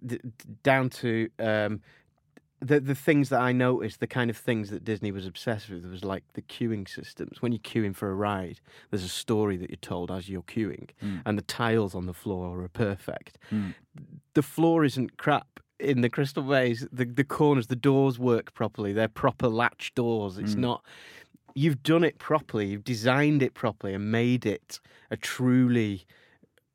d- 0.04 0.18
down 0.64 0.90
to 0.90 1.28
um, 1.38 1.80
the 2.60 2.80
the 2.80 2.94
things 2.94 3.28
that 3.28 3.40
I 3.40 3.52
noticed, 3.52 4.00
the 4.00 4.06
kind 4.08 4.30
of 4.30 4.36
things 4.36 4.70
that 4.70 4.84
Disney 4.84 5.12
was 5.12 5.26
obsessed 5.26 5.68
with 5.70 5.84
was 5.86 6.04
like 6.04 6.24
the 6.34 6.42
queuing 6.42 6.88
systems. 6.88 7.40
When 7.40 7.52
you're 7.52 7.60
queuing 7.60 7.94
for 7.94 8.10
a 8.10 8.14
ride, 8.14 8.60
there's 8.90 9.04
a 9.04 9.08
story 9.08 9.56
that 9.58 9.70
you're 9.70 9.76
told 9.76 10.10
as 10.10 10.28
you're 10.28 10.42
queuing, 10.42 10.90
and 11.24 11.38
the 11.38 11.42
tiles 11.42 11.94
on 11.94 12.06
the 12.06 12.14
floor 12.14 12.62
are 12.62 12.68
perfect. 12.68 13.38
The 14.34 14.42
floor 14.42 14.84
isn't 14.84 15.16
crap 15.18 15.51
in 15.82 16.00
the 16.00 16.08
Crystal 16.08 16.42
Maze. 16.42 16.86
The 16.92 17.04
the 17.04 17.24
corners, 17.24 17.66
the 17.66 17.76
doors 17.76 18.18
work 18.18 18.54
properly. 18.54 18.92
They're 18.92 19.08
proper 19.08 19.48
latch 19.48 19.92
doors. 19.94 20.38
It's 20.38 20.54
not. 20.54 20.84
You've 21.54 21.82
done 21.82 22.04
it 22.04 22.18
properly. 22.18 22.68
You've 22.68 22.84
designed 22.84 23.42
it 23.42 23.54
properly 23.54 23.92
and 23.92 24.10
made 24.10 24.46
it 24.46 24.80
a 25.10 25.16
truly, 25.18 26.06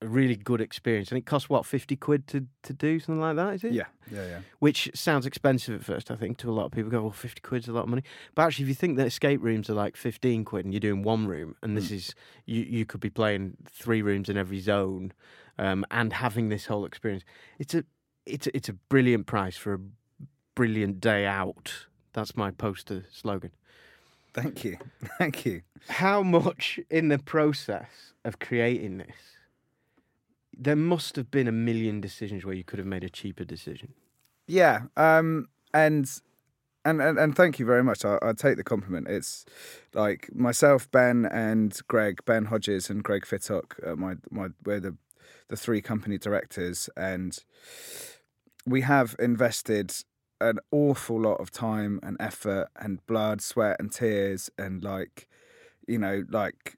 a 0.04 0.08
really 0.08 0.36
good 0.36 0.62
experience. 0.62 1.10
And 1.10 1.18
it 1.18 1.26
costs 1.26 1.50
what 1.50 1.66
fifty 1.66 1.96
quid 1.96 2.28
to 2.28 2.46
to 2.64 2.74
do 2.74 3.00
something 3.00 3.22
like 3.22 3.36
that. 3.38 3.56
Is 3.56 3.64
it? 3.64 3.74
Yeah, 3.74 3.86
yeah, 4.12 4.28
yeah. 4.28 4.40
which 4.60 4.92
sounds 4.94 5.26
expensive 5.26 5.74
at 5.76 5.84
first, 5.84 6.12
I 6.12 6.16
think, 6.16 6.38
to 6.40 6.50
a 6.50 6.54
lot 6.54 6.66
of 6.66 6.72
people. 6.72 6.92
Go, 6.92 7.02
well, 7.02 7.12
50 7.12 7.42
quid's 7.42 7.68
a 7.68 7.74
lot 7.74 7.84
of 7.84 7.90
money. 7.90 8.04
But 8.36 8.44
actually, 8.44 8.64
if 8.64 8.70
you 8.70 8.76
think 8.76 8.98
that 8.98 9.08
escape 9.08 9.42
rooms 9.42 9.70
are 9.70 9.74
like 9.74 9.96
15 9.96 10.46
quid 10.46 10.66
and 10.66 10.74
you're 10.74 10.80
doing 10.80 11.04
one 11.04 11.28
room, 11.28 11.56
and 11.62 11.76
this 11.76 11.92
is, 11.92 12.14
you, 12.46 12.62
you 12.64 12.86
could 12.86 13.02
be 13.02 13.10
playing 13.10 13.58
three 13.66 14.02
rooms 14.02 14.30
in 14.30 14.38
every 14.38 14.60
zone 14.60 15.14
um, 15.58 15.86
and 15.92 16.14
having 16.14 16.50
this 16.50 16.66
whole 16.68 16.86
experience, 16.86 17.24
it's 17.60 17.74
a, 17.74 17.84
it's 18.28 18.48
a, 18.48 18.56
it's 18.56 18.70
a 18.70 18.74
brilliant 18.74 19.26
price 19.26 19.58
for 19.58 19.74
a 19.74 19.80
brilliant 20.56 21.00
day 21.00 21.26
out. 21.26 21.88
That's 22.14 22.36
my 22.36 22.52
poster 22.52 23.06
slogan. 23.12 23.52
Thank 24.34 24.64
you, 24.64 24.78
thank 25.18 25.46
you. 25.46 25.62
How 25.90 26.22
much 26.22 26.80
in 26.90 27.08
the 27.08 27.20
process 27.20 28.14
of 28.24 28.40
creating 28.40 29.00
this, 29.00 29.16
there 30.56 30.76
must 30.76 31.16
have 31.16 31.32
been 31.32 31.48
a 31.48 31.52
million 31.52 32.02
decisions 32.02 32.46
where 32.46 32.56
you 32.56 32.64
could 32.64 32.80
have 32.80 32.88
made 32.88 33.04
a 33.04 33.10
cheaper 33.10 33.44
decision. 33.44 33.94
Yeah, 34.48 34.82
um, 34.96 35.48
and 35.74 36.10
and 36.86 37.02
and, 37.02 37.20
and 37.20 37.36
thank 37.36 37.60
you 37.60 37.66
very 37.66 37.84
much. 37.84 38.06
I, 38.06 38.18
I 38.22 38.34
take 38.34 38.58
the 38.58 38.64
compliment. 38.64 39.08
It's 39.08 39.46
like 39.94 40.30
myself, 40.34 40.90
Ben, 40.92 41.26
and 41.26 41.78
Greg, 41.88 42.24
Ben 42.26 42.46
Hodges 42.46 42.90
and 42.90 43.04
Greg 43.04 43.26
Fittock. 43.26 43.76
Uh, 43.86 43.96
my 43.96 44.16
my 44.32 44.50
we're 44.66 44.80
the 44.80 44.96
the 45.50 45.58
three 45.58 45.82
company 45.82 46.18
directors, 46.18 46.90
and 46.96 47.38
we 48.68 48.82
have 48.82 49.16
invested 49.18 49.94
an 50.40 50.60
awful 50.72 51.20
lot 51.20 51.40
of 51.40 51.50
time 51.50 52.00
and 52.04 52.18
effort 52.20 52.68
and 52.76 53.04
blood, 53.08 53.42
sweat, 53.42 53.78
and 53.80 53.92
tears, 53.92 54.52
and 54.58 54.84
like 54.84 55.28
you 55.88 55.98
know, 55.98 56.24
like 56.30 56.76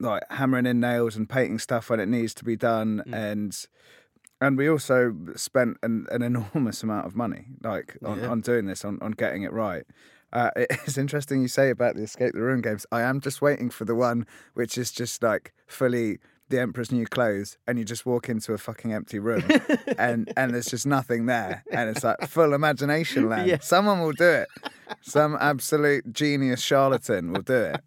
like 0.00 0.22
hammering 0.30 0.66
in 0.66 0.80
nails 0.80 1.16
and 1.16 1.28
painting 1.28 1.58
stuff 1.58 1.88
when 1.90 2.00
it 2.00 2.08
needs 2.08 2.34
to 2.34 2.44
be 2.44 2.56
done, 2.56 3.02
and 3.12 3.66
and 4.40 4.56
we 4.58 4.68
also 4.68 5.16
spent 5.36 5.76
an, 5.82 6.06
an 6.10 6.22
enormous 6.30 6.82
amount 6.82 7.06
of 7.06 7.16
money 7.16 7.46
like 7.62 7.96
on, 8.04 8.18
Yeah. 8.20 8.28
on 8.28 8.40
doing 8.40 8.66
this 8.66 8.84
on, 8.84 8.98
on 9.00 9.12
getting 9.12 9.42
it 9.42 9.52
right. 9.52 9.84
Uh, 10.32 10.50
it's 10.56 10.98
interesting 10.98 11.40
you 11.42 11.48
say 11.48 11.70
about 11.70 11.96
the 11.96 12.02
escape 12.02 12.34
the 12.34 12.42
room 12.42 12.60
games. 12.60 12.84
I 12.92 13.00
am 13.02 13.20
just 13.20 13.40
waiting 13.40 13.70
for 13.70 13.84
the 13.84 13.94
one 13.94 14.26
which 14.54 14.76
is 14.76 14.92
just 14.92 15.22
like 15.22 15.52
fully 15.66 16.18
the 16.50 16.60
emperor's 16.60 16.90
new 16.92 17.06
clothes 17.06 17.58
and 17.66 17.78
you 17.78 17.84
just 17.84 18.06
walk 18.06 18.28
into 18.28 18.52
a 18.52 18.58
fucking 18.58 18.92
empty 18.92 19.18
room 19.18 19.44
and 19.98 20.32
and 20.36 20.54
there's 20.54 20.66
just 20.66 20.86
nothing 20.86 21.26
there 21.26 21.62
and 21.70 21.90
it's 21.90 22.02
like 22.04 22.20
full 22.28 22.54
imagination 22.54 23.28
land 23.28 23.48
Yeah. 23.48 23.58
someone 23.60 24.00
will 24.00 24.12
do 24.12 24.24
it 24.28 24.48
some 25.02 25.36
absolute 25.40 26.12
genius 26.12 26.60
charlatan 26.62 27.32
will 27.32 27.42
do 27.42 27.54
it 27.54 27.80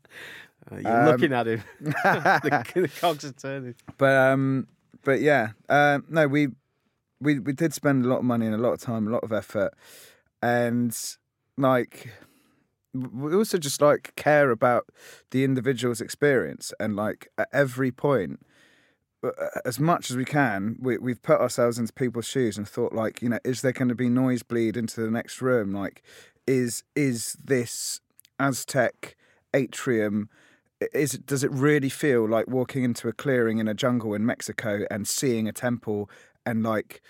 Uh, 0.72 0.76
you're 0.84 0.94
Um, 1.00 1.06
looking 1.06 1.34
at 1.34 1.48
him. 1.48 1.62
the, 1.82 2.72
the 2.76 2.88
cogs 2.88 3.26
are 3.26 3.32
turning. 3.34 3.76
But 3.98 4.16
um, 4.16 4.68
but 5.04 5.20
yeah, 5.22 5.50
um, 5.70 6.06
no, 6.08 6.28
we 6.28 6.50
we 7.20 7.40
we 7.40 7.52
did 7.54 7.74
spend 7.74 8.06
a 8.06 8.08
lot 8.08 8.20
of 8.20 8.24
money 8.26 8.46
and 8.46 8.54
a 8.54 8.60
lot 8.60 8.74
of 8.74 8.80
time, 8.80 9.08
a 9.08 9.12
lot 9.12 9.24
of 9.24 9.32
effort, 9.34 9.74
and 10.44 10.96
like 11.58 12.12
we 12.94 13.34
also 13.34 13.58
just 13.58 13.82
like 13.82 14.14
care 14.16 14.52
about 14.52 14.86
the 15.32 15.44
individual's 15.44 16.02
experience 16.02 16.74
and 16.80 16.96
like 16.96 17.28
at 17.38 17.48
every 17.52 17.92
point 17.92 18.40
uh, 18.42 18.46
as 19.66 19.80
much 19.80 20.10
as 20.10 20.18
we 20.18 20.26
can 20.26 20.76
we, 20.80 20.98
we've 20.98 21.22
put 21.22 21.40
ourselves 21.40 21.78
into 21.78 21.94
people's 21.94 22.28
shoes 22.28 22.58
and 22.58 22.68
thought 22.68 22.94
like 22.94 23.22
you 23.22 23.30
know 23.30 23.40
is 23.44 23.62
there 23.62 23.72
going 23.72 23.90
to 23.90 23.96
be 23.96 24.10
noise 24.10 24.44
bleed 24.44 24.76
into 24.76 25.02
the 25.02 25.12
next 25.12 25.42
room? 25.42 25.72
Like 25.72 26.02
is 26.48 26.84
is 26.96 27.38
this 27.44 28.02
aztec 28.40 29.16
atrium 29.54 30.30
is 30.94 31.12
does 31.12 31.44
it 31.44 31.52
really 31.52 31.90
feel 31.90 32.28
like 32.28 32.48
walking 32.48 32.84
into 32.84 33.08
a 33.08 33.14
clearing 33.14 33.60
in 33.60 33.68
a 33.68 33.74
jungle 33.74 34.14
in 34.14 34.26
Mexico 34.26 34.86
and 34.90 35.08
seeing 35.08 35.48
a 35.48 35.54
temple 35.54 36.10
and 36.46 36.64
like 36.64 37.02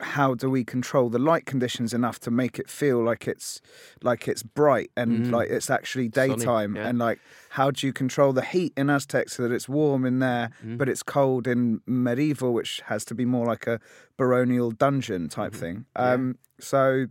how 0.00 0.34
do 0.34 0.50
we 0.50 0.64
control 0.64 1.08
the 1.08 1.18
light 1.18 1.46
conditions 1.46 1.92
enough 1.92 2.18
to 2.20 2.30
make 2.30 2.58
it 2.58 2.68
feel 2.68 3.02
like 3.02 3.28
it's 3.28 3.60
like 4.02 4.28
it's 4.28 4.42
bright 4.42 4.90
and 4.96 5.26
mm. 5.26 5.30
like 5.30 5.50
it's 5.50 5.70
actually 5.70 6.08
daytime? 6.08 6.76
yeah. 6.76 6.88
and 6.88 6.98
like 6.98 7.20
how 7.50 7.70
do 7.70 7.86
you 7.86 7.92
control 7.92 8.32
the 8.32 8.42
heat 8.42 8.72
in 8.76 8.90
Aztec 8.90 9.28
so 9.28 9.42
that 9.42 9.52
it's 9.52 9.68
warm 9.68 10.04
in 10.04 10.18
there 10.18 10.50
mm. 10.64 10.78
but 10.78 10.88
it's 10.88 11.02
cold 11.02 11.46
in 11.46 11.80
medieval 11.86 12.52
which 12.52 12.80
has 12.86 13.04
to 13.04 13.14
be 13.14 13.24
more 13.24 13.46
like 13.46 13.66
a 13.66 13.80
baronial 14.16 14.70
dungeon 14.70 15.28
type 15.28 15.52
mm-hmm. 15.52 15.60
thing? 15.60 15.84
Um 15.96 16.38
so 16.58 17.06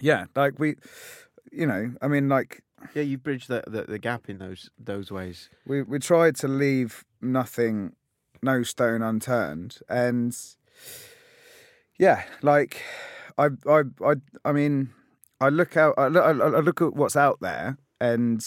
yeah 0.00 0.26
like 0.36 0.58
we 0.58 0.76
you 1.50 1.66
know 1.66 1.92
i 2.00 2.06
mean 2.06 2.28
like 2.28 2.62
Yeah, 2.94 3.02
you 3.02 3.18
bridge 3.18 3.46
the, 3.46 3.62
the, 3.66 3.82
the 3.82 3.98
gap 3.98 4.28
in 4.28 4.38
those 4.38 4.70
those 4.78 5.10
ways. 5.10 5.50
we 5.66 5.82
we 5.82 5.98
tried 5.98 6.36
to 6.36 6.48
leave 6.48 7.04
nothing, 7.20 7.94
no 8.42 8.62
stone 8.62 9.02
unturned, 9.02 9.78
and 9.88 10.36
yeah, 12.00 12.22
like 12.40 12.82
I 13.36 13.48
I 13.68 13.82
I 14.02 14.14
I 14.42 14.52
mean, 14.52 14.88
I 15.38 15.50
look 15.50 15.76
out, 15.76 15.94
I 15.98 16.08
look, 16.08 16.24
I 16.24 16.32
look 16.32 16.80
at 16.80 16.94
what's 16.94 17.14
out 17.14 17.40
there, 17.40 17.76
and 18.00 18.44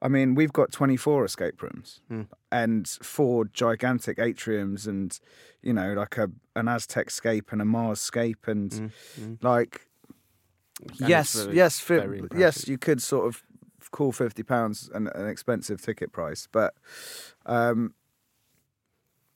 I 0.00 0.08
mean, 0.08 0.34
we've 0.34 0.52
got 0.52 0.72
twenty 0.72 0.96
four 0.96 1.22
escape 1.26 1.62
rooms 1.62 2.00
hmm. 2.08 2.22
and 2.50 2.88
four 2.88 3.44
gigantic 3.44 4.16
atriums, 4.16 4.86
and 4.86 5.20
you 5.60 5.74
know, 5.74 5.92
like 5.92 6.16
a 6.16 6.30
an 6.56 6.68
Aztec 6.68 7.10
scape 7.10 7.52
and 7.52 7.60
a 7.60 7.66
Mars 7.66 8.00
scape, 8.00 8.48
and 8.48 8.72
hmm, 8.72 8.86
hmm. 9.22 9.34
like. 9.42 9.82
And 10.98 11.10
yes, 11.10 11.34
very- 11.34 11.56
yes, 11.56 11.78
fi- 11.78 12.20
yes. 12.34 12.66
You 12.66 12.78
could 12.78 13.02
sort 13.02 13.26
of 13.26 13.42
call 13.90 14.12
fifty 14.12 14.42
pounds 14.42 14.88
an, 14.94 15.08
an 15.08 15.28
expensive 15.28 15.82
ticket 15.82 16.10
price, 16.10 16.48
but 16.50 16.72
um, 17.44 17.92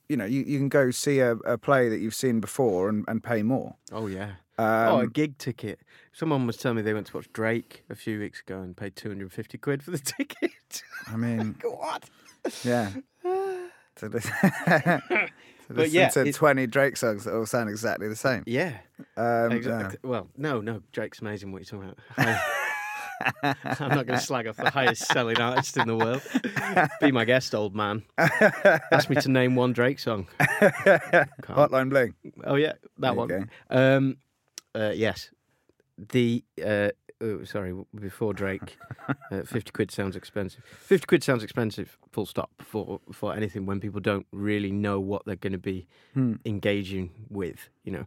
you 0.08 0.16
know, 0.16 0.24
you, 0.24 0.42
you 0.42 0.58
can 0.58 0.68
go 0.68 0.90
see 0.90 1.20
a, 1.20 1.32
a 1.32 1.58
play 1.58 1.88
that 1.88 1.98
you've 1.98 2.14
seen 2.14 2.40
before 2.40 2.88
and, 2.88 3.04
and 3.08 3.22
pay 3.22 3.42
more. 3.42 3.76
Oh 3.92 4.06
yeah. 4.06 4.32
Um, 4.56 4.66
oh, 4.66 4.98
a 5.00 5.06
gig 5.08 5.36
ticket. 5.38 5.80
Someone 6.12 6.46
was 6.46 6.56
telling 6.56 6.76
me 6.76 6.82
they 6.82 6.94
went 6.94 7.08
to 7.08 7.16
watch 7.16 7.28
Drake 7.32 7.82
a 7.90 7.96
few 7.96 8.20
weeks 8.20 8.40
ago 8.40 8.60
and 8.60 8.76
paid 8.76 8.94
two 8.94 9.08
hundred 9.08 9.22
and 9.24 9.32
fifty 9.32 9.58
quid 9.58 9.82
for 9.82 9.90
the 9.90 9.98
ticket. 10.16 10.82
I 11.08 11.16
mean, 11.16 11.56
what? 11.64 12.08
yeah. 12.62 12.90
to 13.24 14.08
listen, 14.08 14.32
to, 14.42 15.00
But 15.68 15.76
listen 15.76 15.94
yeah, 15.94 16.08
to 16.10 16.32
twenty 16.32 16.66
Drake 16.66 16.96
songs 16.96 17.24
that 17.24 17.34
all 17.34 17.46
sound 17.46 17.68
exactly 17.70 18.08
the 18.08 18.16
same. 18.16 18.44
Yeah. 18.46 18.78
Um, 19.16 19.52
Exactly. 19.52 19.98
Well, 20.04 20.28
no, 20.36 20.60
no. 20.60 20.82
Drake's 20.92 21.20
amazing. 21.20 21.50
What 21.50 21.68
you're 21.70 21.80
you 21.80 21.88
talking 21.88 21.96
about? 22.16 22.38
I'm 23.42 23.88
not 23.90 24.06
going 24.06 24.18
to 24.18 24.24
slag 24.24 24.46
off 24.46 24.56
the 24.56 24.70
highest 24.70 25.06
selling 25.06 25.38
artist 25.40 25.76
in 25.76 25.86
the 25.86 25.96
world. 25.96 26.22
Be 27.00 27.12
my 27.12 27.24
guest, 27.24 27.54
old 27.54 27.74
man. 27.74 28.02
Ask 28.18 29.08
me 29.10 29.16
to 29.16 29.30
name 29.30 29.54
one 29.56 29.72
Drake 29.72 29.98
song. 29.98 30.26
yeah. 30.40 31.24
Hotline 31.42 31.90
Bling. 31.90 32.14
Oh 32.44 32.56
yeah, 32.56 32.72
that 32.98 33.12
you 33.12 33.16
one. 33.18 33.50
Um, 33.70 34.16
uh, 34.74 34.92
yes, 34.94 35.30
the 35.98 36.44
uh, 36.64 36.90
oh, 37.20 37.44
sorry 37.44 37.74
before 37.94 38.34
Drake, 38.34 38.76
uh, 39.30 39.42
fifty 39.44 39.70
quid 39.70 39.90
sounds 39.90 40.16
expensive. 40.16 40.64
Fifty 40.64 41.06
quid 41.06 41.22
sounds 41.22 41.42
expensive. 41.44 41.96
Full 42.12 42.26
stop 42.26 42.50
for 42.60 43.00
for 43.12 43.34
anything 43.34 43.66
when 43.66 43.80
people 43.80 44.00
don't 44.00 44.26
really 44.32 44.72
know 44.72 44.98
what 45.00 45.24
they're 45.26 45.36
going 45.36 45.52
to 45.52 45.58
be 45.58 45.86
Hmm. 46.14 46.34
engaging 46.44 47.10
with. 47.28 47.68
You 47.84 47.92
know, 47.92 48.06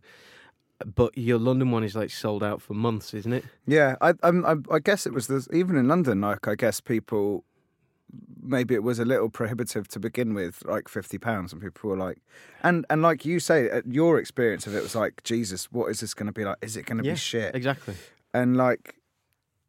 but 0.85 1.17
your 1.17 1.39
London 1.39 1.71
one 1.71 1.83
is 1.83 1.95
like 1.95 2.09
sold 2.11 2.43
out 2.43 2.61
for 2.61 2.73
months, 2.73 3.13
isn't 3.13 3.33
it? 3.33 3.45
Yeah, 3.65 3.95
I, 4.01 4.13
I'm- 4.23 4.45
I, 4.45 4.75
I 4.75 4.79
guess 4.79 5.05
it 5.05 5.13
was 5.13 5.27
this, 5.27 5.47
even 5.51 5.75
in 5.75 5.87
London. 5.87 6.21
Like, 6.21 6.47
I 6.47 6.55
guess 6.55 6.79
people 6.81 7.43
maybe 8.41 8.73
it 8.73 8.83
was 8.83 8.99
a 8.99 9.03
little 9.05 9.29
prohibitive 9.29 9.87
to 9.89 9.99
begin 9.99 10.33
with, 10.33 10.63
like 10.65 10.87
fifty 10.87 11.17
pounds, 11.17 11.51
and 11.51 11.61
people 11.61 11.89
were 11.89 11.97
like, 11.97 12.19
and 12.63 12.85
and 12.89 13.01
like 13.01 13.25
you 13.25 13.39
say, 13.39 13.81
your 13.85 14.17
experience 14.19 14.65
of 14.67 14.75
it 14.75 14.81
was 14.83 14.95
like, 14.95 15.23
Jesus, 15.23 15.71
what 15.71 15.87
is 15.91 15.99
this 15.99 16.13
going 16.13 16.27
to 16.27 16.31
be 16.33 16.45
like? 16.45 16.57
Is 16.61 16.77
it 16.77 16.85
going 16.85 16.99
to 16.99 17.03
Yeah, 17.03 17.13
be 17.13 17.17
shit? 17.19 17.55
Exactly. 17.55 17.95
And 18.33 18.55
like, 18.55 18.95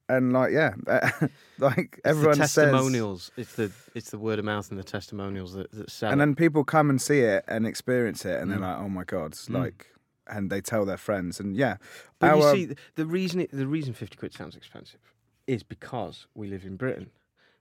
and 0.08 0.32
like, 0.32 0.52
yeah, 0.52 0.74
like 1.58 1.94
It's 1.98 2.00
everyone 2.04 2.36
says. 2.36 2.54
testimonials. 2.54 3.30
It's 3.36 3.54
the 3.54 3.72
it's 3.94 4.10
the 4.10 4.18
word 4.18 4.38
of 4.38 4.44
mouth 4.44 4.70
and 4.70 4.78
the 4.78 4.84
testimonials 4.84 5.54
that, 5.54 5.70
that 5.72 5.90
sell. 5.90 6.12
And 6.12 6.20
it. 6.20 6.26
then 6.26 6.34
people 6.34 6.64
come 6.64 6.90
and 6.90 7.00
see 7.00 7.20
it 7.20 7.44
and 7.48 7.66
experience 7.66 8.24
it, 8.24 8.40
and 8.40 8.50
they're 8.50 8.58
Mm. 8.58 8.62
like, 8.62 8.78
"Oh 8.78 8.88
my 8.88 9.04
god!" 9.04 9.32
It's 9.32 9.48
Mm. 9.48 9.54
like, 9.60 9.86
and 10.28 10.50
they 10.50 10.60
tell 10.60 10.84
their 10.84 10.96
friends, 10.96 11.40
and 11.40 11.56
yeah, 11.56 11.76
But 12.18 12.30
our- 12.30 12.54
you 12.56 12.68
see, 12.68 12.74
the 12.96 13.06
reason 13.06 13.40
it, 13.40 13.50
the 13.52 13.66
reason 13.66 13.94
fifty 13.94 14.16
quid 14.16 14.32
sounds 14.34 14.56
expensive 14.56 15.00
is 15.46 15.62
because 15.62 16.26
we 16.34 16.48
live 16.48 16.64
in 16.64 16.76
Britain. 16.76 17.10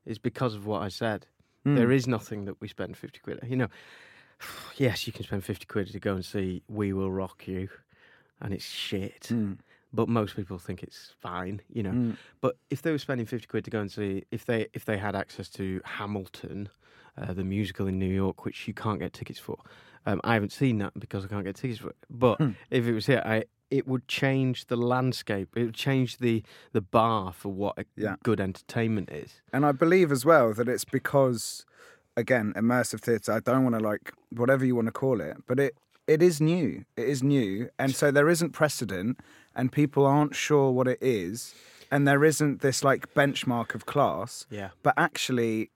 Is 0.05 0.19
because 0.19 0.55
of 0.55 0.65
what 0.65 0.81
I 0.81 0.87
said. 0.87 1.27
Mm. 1.65 1.75
There 1.75 1.91
is 1.91 2.07
nothing 2.07 2.45
that 2.45 2.61
we 2.61 2.67
spend 2.69 2.95
fifty 2.95 3.19
quid. 3.19 3.39
You 3.45 3.57
know, 3.57 3.67
yes, 4.77 5.05
you 5.07 5.13
can 5.13 5.23
spend 5.23 5.43
fifty 5.43 5.65
quid 5.65 5.91
to 5.91 5.99
go 5.99 6.13
and 6.15 6.23
see 6.25 6.63
"We 6.67 6.93
Will 6.93 7.11
Rock 7.11 7.47
You," 7.47 7.69
and 8.41 8.53
it's 8.53 8.63
shit. 8.65 9.27
Mm. 9.31 9.57
But 9.93 10.09
most 10.09 10.35
people 10.35 10.59
think 10.59 10.83
it's 10.83 11.13
fine. 11.19 11.61
You 11.73 11.83
know. 11.83 11.91
Mm. 11.91 12.17
But 12.41 12.57
if 12.69 12.81
they 12.81 12.91
were 12.91 12.97
spending 12.97 13.25
fifty 13.25 13.47
quid 13.47 13.65
to 13.65 13.71
go 13.71 13.79
and 13.81 13.91
see, 13.91 14.23
if 14.31 14.45
they 14.45 14.67
if 14.73 14.85
they 14.85 14.97
had 14.97 15.15
access 15.15 15.49
to 15.51 15.81
Hamilton, 15.83 16.69
uh, 17.17 17.33
the 17.33 17.43
musical 17.43 17.87
in 17.87 17.97
New 17.99 18.13
York, 18.13 18.45
which 18.45 18.67
you 18.67 18.73
can't 18.73 18.99
get 18.99 19.13
tickets 19.13 19.39
for, 19.39 19.57
um, 20.05 20.21
I 20.23 20.33
haven't 20.35 20.51
seen 20.51 20.77
that 20.79 20.93
because 20.99 21.25
I 21.25 21.27
can't 21.27 21.43
get 21.45 21.55
tickets 21.55 21.79
for 21.79 21.89
it. 21.89 21.97
But 22.09 22.37
Hmm. 22.39 22.51
if 22.71 22.85
it 22.85 22.93
was 22.93 23.05
here, 23.07 23.21
I 23.25 23.45
it 23.69 23.85
would 23.85 24.07
change 24.07 24.67
the 24.67 24.77
landscape. 24.77 25.49
It 25.57 25.65
would 25.65 25.73
change 25.75 26.19
the 26.19 26.41
the 26.71 26.79
bar 26.81 27.33
for 27.33 27.49
what 27.51 27.77
a 27.77 27.85
Yeah. 27.97 28.15
good 28.23 28.39
entertainment 28.39 29.09
is. 29.11 29.41
And 29.51 29.65
I 29.65 29.73
believe 29.73 30.09
as 30.09 30.23
well 30.23 30.53
that 30.53 30.69
it's 30.69 30.85
because, 30.85 31.65
again, 32.15 32.53
immersive 32.55 33.01
theatre. 33.01 33.33
I 33.33 33.39
don't 33.41 33.63
want 33.63 33.75
to 33.75 33.81
like 33.81 34.13
whatever 34.29 34.63
you 34.65 34.73
want 34.75 34.87
to 34.87 34.93
call 34.93 35.19
it, 35.21 35.35
but 35.47 35.59
it 35.59 35.75
it 36.07 36.21
is 36.21 36.39
new. 36.39 36.85
It 36.95 37.09
is 37.09 37.21
new, 37.21 37.69
and 37.77 37.93
so 37.93 38.09
there 38.11 38.29
isn't 38.29 38.51
precedent, 38.51 39.19
and 39.53 39.69
people 39.69 40.05
aren't 40.05 40.33
sure 40.35 40.71
what 40.71 40.87
it 40.87 40.99
is, 41.01 41.53
and 41.91 42.07
there 42.07 42.23
isn't 42.23 42.61
this 42.61 42.81
like 42.85 43.13
benchmark 43.13 43.75
of 43.75 43.85
class. 43.85 44.45
Yeah. 44.49 44.69
But 44.83 44.93
actually, 44.95 45.69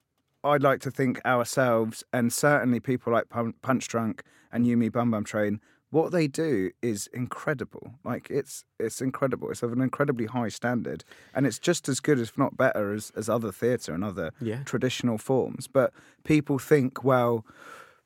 I'd 0.43 0.63
like 0.63 0.79
to 0.81 0.91
think 0.91 1.23
ourselves, 1.25 2.03
and 2.11 2.31
certainly 2.33 2.79
people 2.79 3.13
like 3.13 3.29
Pun- 3.29 3.53
Punch 3.61 3.87
Drunk 3.87 4.23
and 4.51 4.65
You 4.65 4.77
Me 4.77 4.89
Bum 4.89 5.11
Bum 5.11 5.23
Train, 5.23 5.59
what 5.91 6.11
they 6.11 6.27
do 6.27 6.71
is 6.81 7.07
incredible. 7.13 7.95
Like 8.03 8.29
it's 8.29 8.63
it's 8.79 9.01
incredible. 9.01 9.51
It's 9.51 9.61
of 9.61 9.71
an 9.73 9.81
incredibly 9.81 10.25
high 10.25 10.47
standard, 10.49 11.03
and 11.35 11.45
it's 11.45 11.59
just 11.59 11.89
as 11.89 11.99
good, 11.99 12.19
if 12.19 12.37
not 12.37 12.55
better, 12.57 12.93
as 12.93 13.11
as 13.15 13.27
other 13.29 13.51
theatre 13.51 13.93
and 13.93 14.03
other 14.03 14.31
Yeah. 14.39 14.63
traditional 14.63 15.17
forms. 15.17 15.67
But 15.67 15.93
people 16.23 16.59
think, 16.59 17.03
well. 17.03 17.45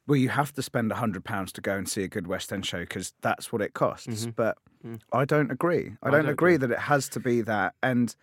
Well, 0.07 0.17
you 0.17 0.29
have 0.29 0.53
to 0.53 0.61
spend 0.61 0.91
a 0.91 0.95
hundred 0.95 1.23
pounds 1.25 1.51
to 1.53 1.61
go 1.61 1.75
and 1.75 1.89
see 1.89 2.03
a 2.03 2.07
good 2.07 2.27
West 2.27 2.53
End 2.53 2.63
show 2.63 2.81
because 2.81 3.11
that's 3.21 3.51
what 3.51 3.59
it 3.63 3.73
costs. 3.73 4.07
Mm-hmm. 4.07 4.29
But 4.35 4.59
mm. 4.85 4.99
I 5.11 5.25
don't 5.25 5.49
agree. 5.49 5.93
I, 6.03 6.09
I 6.09 6.11
don't, 6.11 6.25
don't 6.25 6.31
agree 6.31 6.53
agree. 6.53 6.67
that 6.67 6.71
it 6.71 6.77
has 6.81 7.09
to 7.09 7.19
be 7.19 7.41
that. 7.41 7.73
And 7.81 8.15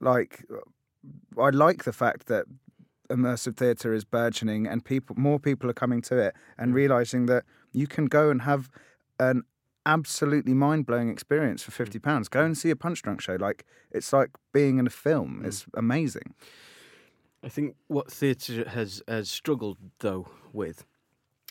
like, 0.00 0.44
I 1.36 1.50
like 1.50 1.82
the 1.82 1.92
fact 1.92 2.26
that 2.26 2.44
immersive 3.10 3.56
theatre 3.56 3.92
is 3.92 4.04
burgeoning 4.04 4.66
and 4.66 4.84
people, 4.84 5.16
more 5.16 5.38
people 5.38 5.68
are 5.70 5.74
coming 5.74 6.02
to 6.02 6.18
it 6.18 6.34
and 6.58 6.72
mm. 6.72 6.74
realizing 6.74 7.26
that 7.26 7.44
you 7.72 7.86
can 7.86 8.06
go 8.06 8.30
and 8.30 8.42
have 8.42 8.70
an 9.18 9.42
absolutely 9.86 10.54
mind 10.54 10.86
blowing 10.86 11.10
experience 11.10 11.62
for 11.62 11.70
mm. 11.70 11.74
fifty 11.74 11.98
pounds. 11.98 12.28
Go 12.28 12.44
and 12.44 12.56
see 12.56 12.70
a 12.70 12.76
Punch 12.76 13.02
Drunk 13.02 13.20
show. 13.20 13.36
Like 13.36 13.64
it's 13.90 14.12
like 14.12 14.30
being 14.52 14.78
in 14.78 14.86
a 14.86 14.90
film. 14.90 15.40
Mm. 15.42 15.46
It's 15.46 15.66
amazing. 15.74 16.34
I 17.42 17.48
think 17.48 17.76
what 17.88 18.10
theatre 18.10 18.68
has 18.68 19.02
has 19.06 19.30
struggled 19.30 19.78
though 20.00 20.28
with. 20.52 20.84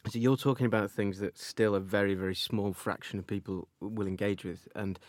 So 0.09 0.19
you're 0.19 0.35
talking 0.35 0.65
about 0.65 0.91
things 0.91 1.19
that 1.19 1.37
still 1.37 1.75
a 1.75 1.79
very 1.79 2.15
very 2.15 2.35
small 2.35 2.73
fraction 2.73 3.19
of 3.19 3.27
people 3.27 3.67
will 3.79 4.07
engage 4.07 4.43
with, 4.43 4.67
and 4.75 4.99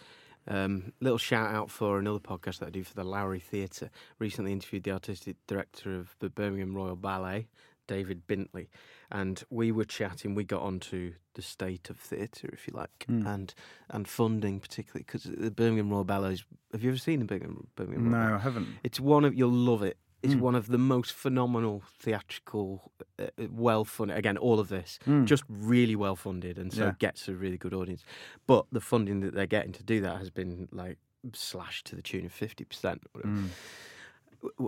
um, 0.48 0.92
little 1.00 1.18
shout 1.18 1.54
out 1.54 1.70
for 1.70 1.98
another 1.98 2.18
podcast 2.18 2.58
that 2.58 2.66
I 2.66 2.70
do 2.70 2.84
for 2.84 2.94
the 2.94 3.04
Lowry 3.04 3.40
Theatre. 3.40 3.90
Recently 4.18 4.52
interviewed 4.52 4.84
the 4.84 4.90
artistic 4.92 5.36
director 5.46 5.94
of 5.96 6.14
the 6.20 6.28
Birmingham 6.30 6.74
Royal 6.74 6.96
Ballet, 6.96 7.48
David 7.86 8.26
Bintley, 8.26 8.68
and 9.10 9.42
we 9.50 9.70
were 9.72 9.84
chatting. 9.84 10.34
We 10.34 10.44
got 10.44 10.62
onto 10.62 11.14
the 11.34 11.42
state 11.42 11.90
of 11.90 11.98
theatre, 11.98 12.48
if 12.52 12.66
you 12.68 12.74
like, 12.74 13.04
Mm. 13.08 13.26
and 13.26 13.54
and 13.90 14.06
funding 14.08 14.60
particularly 14.60 15.04
because 15.06 15.24
the 15.24 15.50
Birmingham 15.50 15.90
Royal 15.90 16.04
Ballet. 16.04 16.34
is- 16.34 16.44
Have 16.72 16.82
you 16.82 16.90
ever 16.90 16.98
seen 16.98 17.20
the 17.20 17.24
Birmingham 17.26 17.66
Birmingham? 17.76 18.04
Royal 18.10 18.12
Ballet? 18.20 18.30
No, 18.30 18.36
I 18.36 18.38
haven't. 18.40 18.68
It's 18.82 19.00
one 19.00 19.24
of 19.24 19.34
you'll 19.34 19.50
love 19.50 19.82
it. 19.82 19.98
It's 20.24 20.34
Mm. 20.34 20.40
one 20.40 20.54
of 20.54 20.68
the 20.68 20.78
most 20.78 21.12
phenomenal 21.12 21.82
theatrical, 21.98 22.90
uh, 23.18 23.26
well 23.50 23.84
funded. 23.84 24.16
Again, 24.16 24.38
all 24.38 24.58
of 24.58 24.68
this 24.68 24.98
Mm. 25.06 25.26
just 25.26 25.44
really 25.48 25.94
well 25.94 26.16
funded, 26.16 26.58
and 26.58 26.72
so 26.72 26.86
Yeah. 26.86 26.94
gets 26.98 27.28
a 27.28 27.34
really 27.34 27.58
good 27.58 27.74
audience. 27.74 28.02
But 28.46 28.66
the 28.72 28.80
funding 28.80 29.20
that 29.20 29.34
they're 29.34 29.46
getting 29.46 29.72
to 29.72 29.82
do 29.82 30.00
that 30.00 30.16
has 30.18 30.30
been 30.30 30.68
like 30.72 30.98
slashed 31.34 31.84
to 31.86 31.96
the 31.96 32.02
tune 32.02 32.24
of 32.24 32.32
fifty 32.32 32.64
percent. 32.64 33.02
Mm. 33.16 33.48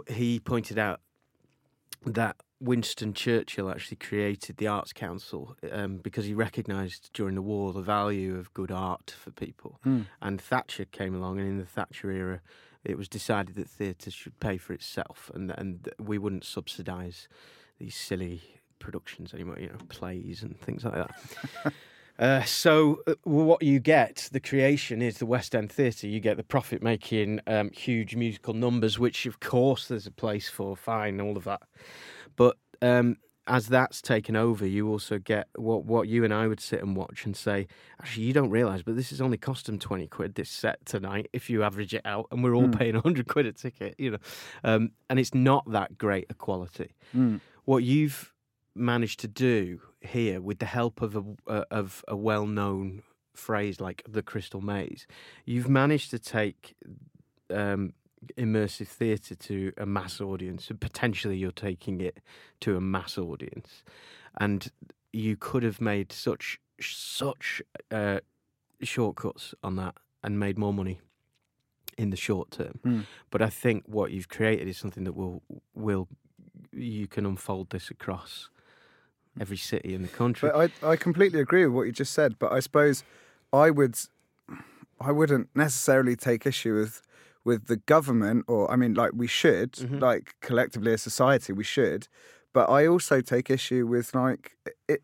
He 0.09 0.41
pointed 0.41 0.79
out 0.79 1.01
that 2.05 2.37
Winston 2.61 3.13
Churchill 3.15 3.71
actually 3.71 3.97
created 3.97 4.57
the 4.59 4.67
Arts 4.67 4.93
Council 4.93 5.57
um, 5.73 5.99
because 5.99 6.25
he 6.27 6.35
recognised 6.35 7.11
during 7.13 7.35
the 7.35 7.43
war 7.43 7.73
the 7.73 7.83
value 7.83 8.37
of 8.37 8.53
good 8.55 8.71
art 8.71 9.11
for 9.11 9.31
people. 9.31 9.81
Mm. 9.85 10.07
And 10.23 10.41
Thatcher 10.41 10.85
came 10.85 11.15
along, 11.15 11.39
and 11.39 11.49
in 11.49 11.59
the 11.59 11.67
Thatcher 11.67 12.11
era, 12.11 12.41
it 12.87 12.97
was 12.97 13.09
decided 13.09 13.55
that 13.57 13.69
theatre 13.69 14.11
should 14.11 14.39
pay 14.41 14.57
for 14.57 14.73
itself, 14.73 15.31
and 15.35 15.51
and 15.59 15.89
we 15.99 16.19
wouldn't 16.19 16.45
subsidise 16.45 17.29
these 17.79 17.95
silly 17.95 18.43
productions 18.79 19.35
anymore, 19.35 19.59
you 19.59 19.69
know, 19.69 19.77
plays 19.89 20.43
and 20.43 20.59
things 20.61 20.85
like 20.85 20.95
that. 20.95 21.73
Uh, 22.19 22.43
so, 22.45 23.03
uh, 23.07 23.15
what 23.25 23.63
you 23.63 23.79
get, 23.79 24.31
the 24.33 24.41
creation 24.41 25.03
is 25.03 25.19
the 25.19 25.27
West 25.27 25.55
End 25.55 25.71
Theatre. 25.71 26.07
You 26.07 26.19
get 26.19 26.39
the 26.39 26.43
profit 26.43 26.83
making 26.83 27.41
um, 27.47 27.71
huge 27.73 28.17
musical 28.17 28.55
numbers, 28.55 28.99
which, 28.99 29.27
of 29.27 29.39
course, 29.41 29.89
there's 29.89 30.07
a 30.07 30.11
place 30.11 30.49
for, 30.49 30.77
fine, 30.77 31.21
all 31.21 31.37
of 31.37 31.45
that. 31.45 31.61
But 32.37 32.57
um, 32.81 33.19
as 33.47 33.69
that's 33.69 34.03
taken 34.03 34.35
over, 34.37 34.67
you 34.67 34.89
also 34.89 35.19
get 35.19 35.49
what 35.57 35.85
what 35.85 36.09
you 36.09 36.25
and 36.25 36.35
I 36.35 36.49
would 36.49 36.61
sit 36.61 36.83
and 36.83 36.97
watch 36.97 37.25
and 37.25 37.37
say, 37.37 37.69
actually, 38.01 38.25
you 38.25 38.33
don't 38.33 38.51
realise, 38.51 38.83
but 38.83 38.97
this 38.97 39.11
has 39.11 39.21
only 39.21 39.37
cost 39.37 39.67
them 39.67 39.79
20 39.79 40.07
quid, 40.09 40.35
this 40.35 40.51
set 40.51 40.85
tonight, 40.85 41.29
if 41.33 41.49
you 41.49 41.63
average 41.63 41.95
it 41.95 42.03
out, 42.05 42.27
and 42.31 42.43
we're 42.43 42.55
all 42.55 42.69
paying 42.69 42.95
100 42.95 43.29
quid 43.29 43.47
a 43.47 43.53
ticket, 43.53 43.95
you 43.99 44.13
know. 44.13 44.19
Um, 44.65 44.91
and 45.09 45.19
it's 45.19 45.35
not 45.35 45.71
that 45.71 45.97
great 45.97 46.27
a 46.31 46.35
quality. 46.35 46.95
Mm. 47.17 47.41
What 47.65 47.85
you've 47.85 48.33
managed 48.75 49.21
to 49.21 49.29
do 49.29 49.81
here 50.01 50.41
with 50.41 50.59
the 50.59 50.67
help 50.67 51.01
of 51.01 51.17
a, 51.17 51.25
uh, 51.47 51.65
of 51.71 52.05
a 52.09 52.17
well 52.17 52.47
known 52.47 53.03
phrase 53.35 53.81
like 53.81 54.03
the 54.09 54.23
Crystal 54.23 54.61
Maze, 54.61 55.07
you've 55.45 55.69
managed 55.69 56.11
to 56.11 56.19
take 56.19 56.75
um, 57.51 57.93
immersive 58.37 58.89
theatre 58.89 59.35
to 59.35 59.73
a 59.77 59.87
mass 59.87 60.21
audience, 60.21 60.71
and 60.71 60.81
potentially 60.81 61.37
you're 61.37 61.51
taking 61.51 62.01
it 62.01 62.21
to 62.61 62.77
a 62.77 62.81
mass 62.81 63.19
audience, 63.19 63.83
and 64.39 64.71
you 65.13 65.37
could 65.37 65.63
have 65.63 65.81
made 65.81 66.13
such 66.13 66.59
such 66.81 67.63
uh, 67.91 68.21
shortcuts 68.83 69.55
on 69.63 69.77
that 69.77 69.95
and 70.23 70.39
made 70.39 70.59
more 70.59 70.75
money 70.75 71.01
in 71.97 72.11
the 72.11 72.17
short 72.17 72.51
term. 72.51 72.81
Mm. 72.85 73.07
But 73.31 73.41
I 73.41 73.49
think 73.49 73.85
what 73.87 74.11
you've 74.11 74.29
created 74.29 74.69
is 74.69 74.77
something 74.77 75.05
that 75.05 75.15
will 75.15 75.43
will 75.75 76.09
you 76.73 77.07
can 77.07 77.25
unfold 77.25 77.71
this 77.71 77.91
across 77.91 78.51
every 79.41 79.57
city 79.57 79.95
in 79.95 80.03
the 80.03 80.09
country. 80.09 80.51
But 80.53 80.73
I, 80.83 80.93
I 80.93 80.97
completely 80.97 81.41
agree 81.41 81.65
with 81.67 81.75
what 81.75 81.83
you 81.83 81.93
just 81.93 82.13
said. 82.13 82.39
But 82.39 82.53
I 82.53 82.61
suppose 82.61 83.05
I 83.53 83.71
would, 83.71 83.97
I 85.01 85.13
wouldn't 85.13 85.49
necessarily 85.55 86.17
take 86.17 86.47
issue 86.47 86.75
with 86.75 87.03
with 87.47 87.67
the 87.67 87.77
government, 87.95 88.45
or 88.49 88.71
I 88.73 88.77
mean, 88.77 88.95
like 89.03 89.13
we 89.15 89.29
should, 89.41 89.73
Mhm. 89.73 90.01
like 90.09 90.35
collectively 90.49 90.93
as 90.93 91.03
society, 91.03 91.53
we 91.53 91.65
should. 91.65 92.09
But 92.53 92.69
I 92.79 92.87
also 92.87 93.21
take 93.21 93.47
issue 93.51 93.87
with 93.87 94.15
like 94.15 94.45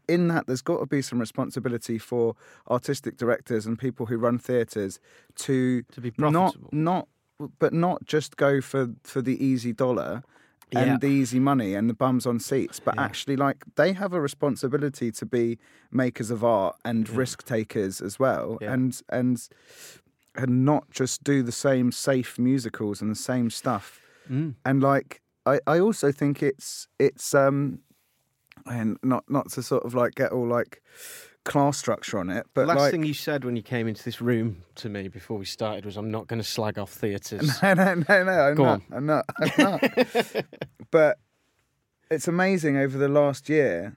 in 0.09 0.22
that 0.28 0.46
there's 0.46 0.62
got 0.70 0.78
to 0.81 0.87
be 0.87 1.02
some 1.02 1.18
responsibility 1.20 1.98
for 1.98 2.35
artistic 2.76 3.16
directors 3.16 3.66
and 3.66 3.78
people 3.78 4.07
who 4.07 4.16
run 4.26 4.38
theatres 4.38 4.98
to 5.46 5.83
to 5.96 6.00
be 6.00 6.11
not 6.18 6.33
profitable. 6.33 6.70
not 6.72 7.09
but 7.59 7.72
not 7.72 7.98
just 8.14 8.37
go 8.37 8.61
for 8.61 8.85
for 9.05 9.20
the 9.22 9.37
easy 9.50 9.72
dollar 9.85 10.22
and 10.74 10.87
Yeah. 10.92 10.96
the 11.05 11.09
easy 11.20 11.38
money 11.40 11.74
and 11.78 11.90
the 11.90 11.94
bums 12.05 12.24
on 12.26 12.38
seats 12.40 12.81
but 12.81 12.94
Yeah. 12.94 13.05
actually 13.09 13.37
like 13.46 13.59
they 13.81 13.92
have 14.02 14.12
a 14.14 14.20
responsibility 14.20 15.11
to 15.20 15.26
be 15.26 15.59
makers 15.90 16.31
of 16.31 16.42
art 16.42 16.74
and 16.85 17.07
Yeah. 17.09 17.18
risk 17.22 17.44
takers 17.44 18.00
as 18.09 18.14
well 18.18 18.46
and 18.74 18.90
and 19.11 19.37
and 20.35 20.64
not 20.64 20.90
just 20.90 21.25
do 21.25 21.42
the 21.42 21.53
same 21.53 21.92
safe 21.92 22.38
musicals 22.38 23.01
and 23.01 23.11
the 23.11 23.16
same 23.16 23.51
stuff. 23.51 24.01
Mm. 24.31 24.55
And 24.64 24.83
like, 24.83 25.21
I, 25.45 25.61
I 25.66 25.81
also 25.81 26.12
think 26.12 26.42
it's 26.42 26.88
it's 26.99 27.35
um, 27.35 27.81
and 28.66 28.97
not 29.03 29.25
not 29.29 29.51
to 29.53 29.62
sort 29.62 29.85
of 29.85 29.95
like 29.95 30.14
get 30.14 30.33
all 30.33 30.47
like 30.47 30.83
class 31.45 31.77
structure 31.77 32.18
on 32.18 32.31
it, 32.31 32.47
but 32.55 32.66
Last 32.66 32.79
like, 32.79 32.92
thing 32.92 33.05
you 33.05 33.14
said 33.14 33.45
when 33.45 33.57
you 33.57 33.62
came 33.62 33.88
into 33.88 34.05
this 34.05 34.21
room 34.21 34.62
to 34.77 34.88
me 34.88 35.09
before 35.09 35.38
we 35.38 35.45
started 35.45 35.85
was, 35.85 35.97
"I'm 35.97 36.11
not 36.11 36.29
going 36.29 36.40
to 36.40 36.49
slag 36.49 36.79
off 36.79 36.92
theatres." 36.92 37.51
no, 37.62 37.75
no, 37.75 37.95
no, 37.95 38.25
no, 38.25 38.33
I'm 38.33 38.55
Go 38.55 38.64
not, 38.64 38.73
on. 38.73 38.83
I'm 38.92 39.07
not, 39.07 39.25
I'm 39.40 39.53
not. 39.59 40.45
but 40.90 41.18
it's 42.11 42.29
amazing 42.29 42.77
over 42.77 42.97
the 42.97 43.09
last 43.09 43.49
year 43.49 43.97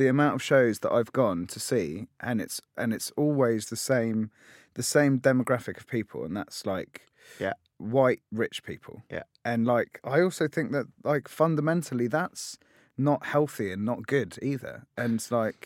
the 0.00 0.08
amount 0.08 0.34
of 0.36 0.42
shows 0.42 0.78
that 0.80 0.92
I've 0.92 1.12
gone 1.12 1.46
to 1.54 1.60
see, 1.60 2.08
and 2.20 2.40
it's 2.40 2.60
and 2.80 2.92
it's 2.96 3.10
always 3.22 3.66
the 3.68 3.76
same, 3.92 4.30
the 4.74 4.82
same 4.82 5.12
demographic 5.20 5.76
of 5.76 5.86
people, 5.86 6.24
and 6.26 6.34
that's 6.36 6.64
like 6.74 7.02
Yeah. 7.38 7.52
white 7.78 8.22
rich 8.42 8.62
people. 8.70 9.02
Yeah. 9.10 9.24
and 9.44 9.66
like 9.66 9.92
I 10.14 10.20
also 10.26 10.44
think 10.48 10.72
that 10.72 10.86
like 11.12 11.26
fundamentally 11.28 12.08
that's 12.08 12.58
not 12.96 13.20
healthy 13.34 13.68
and 13.74 13.84
not 13.84 14.06
good 14.06 14.38
either, 14.50 14.86
and 14.96 15.16
like 15.30 15.62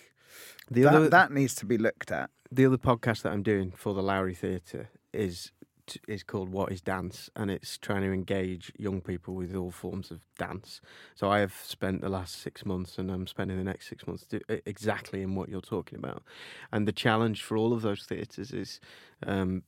The 0.71 0.83
that, 0.83 0.95
other 0.95 1.09
that 1.19 1.31
needs 1.33 1.55
to 1.61 1.67
be 1.67 1.79
looked 1.79 2.11
at. 2.21 2.29
the 2.59 2.67
other 2.67 2.79
podcast 2.91 3.23
that 3.23 3.33
I'm 3.35 3.43
doing 3.53 3.71
for 3.83 3.95
the 3.95 4.03
Lowry 4.11 4.35
Theatre 4.35 4.89
is 5.13 5.53
is 6.09 6.23
called 6.23 6.49
What 6.49 6.73
Is 6.73 6.81
Dance, 6.81 7.31
and 7.37 7.51
it's 7.51 7.79
trying 7.79 8.03
to 8.03 8.13
engage 8.13 8.73
young 8.79 9.01
people 9.01 9.35
with 9.35 9.55
all 9.55 9.71
forms 9.71 10.11
of 10.11 10.21
dance. 10.39 10.81
So 11.15 11.31
I 11.31 11.41
have 11.41 11.55
spent 11.55 12.01
the 12.01 12.09
last 12.09 12.41
six 12.41 12.65
months, 12.65 12.99
and 12.99 13.11
I'm 13.11 13.27
spending 13.27 13.57
the 13.57 13.65
next 13.65 13.89
six 13.89 14.07
months 14.07 14.27
exactly 14.67 15.23
in 15.23 15.35
what 15.35 15.49
you're 15.49 15.61
talking 15.61 15.99
about. 15.99 16.23
And 16.73 16.89
the 16.89 16.93
challenge 16.93 17.43
for 17.43 17.57
all 17.57 17.73
of 17.73 17.83
those 17.83 18.05
theatres 18.05 18.53
is. 18.53 18.81
Um, 19.27 19.63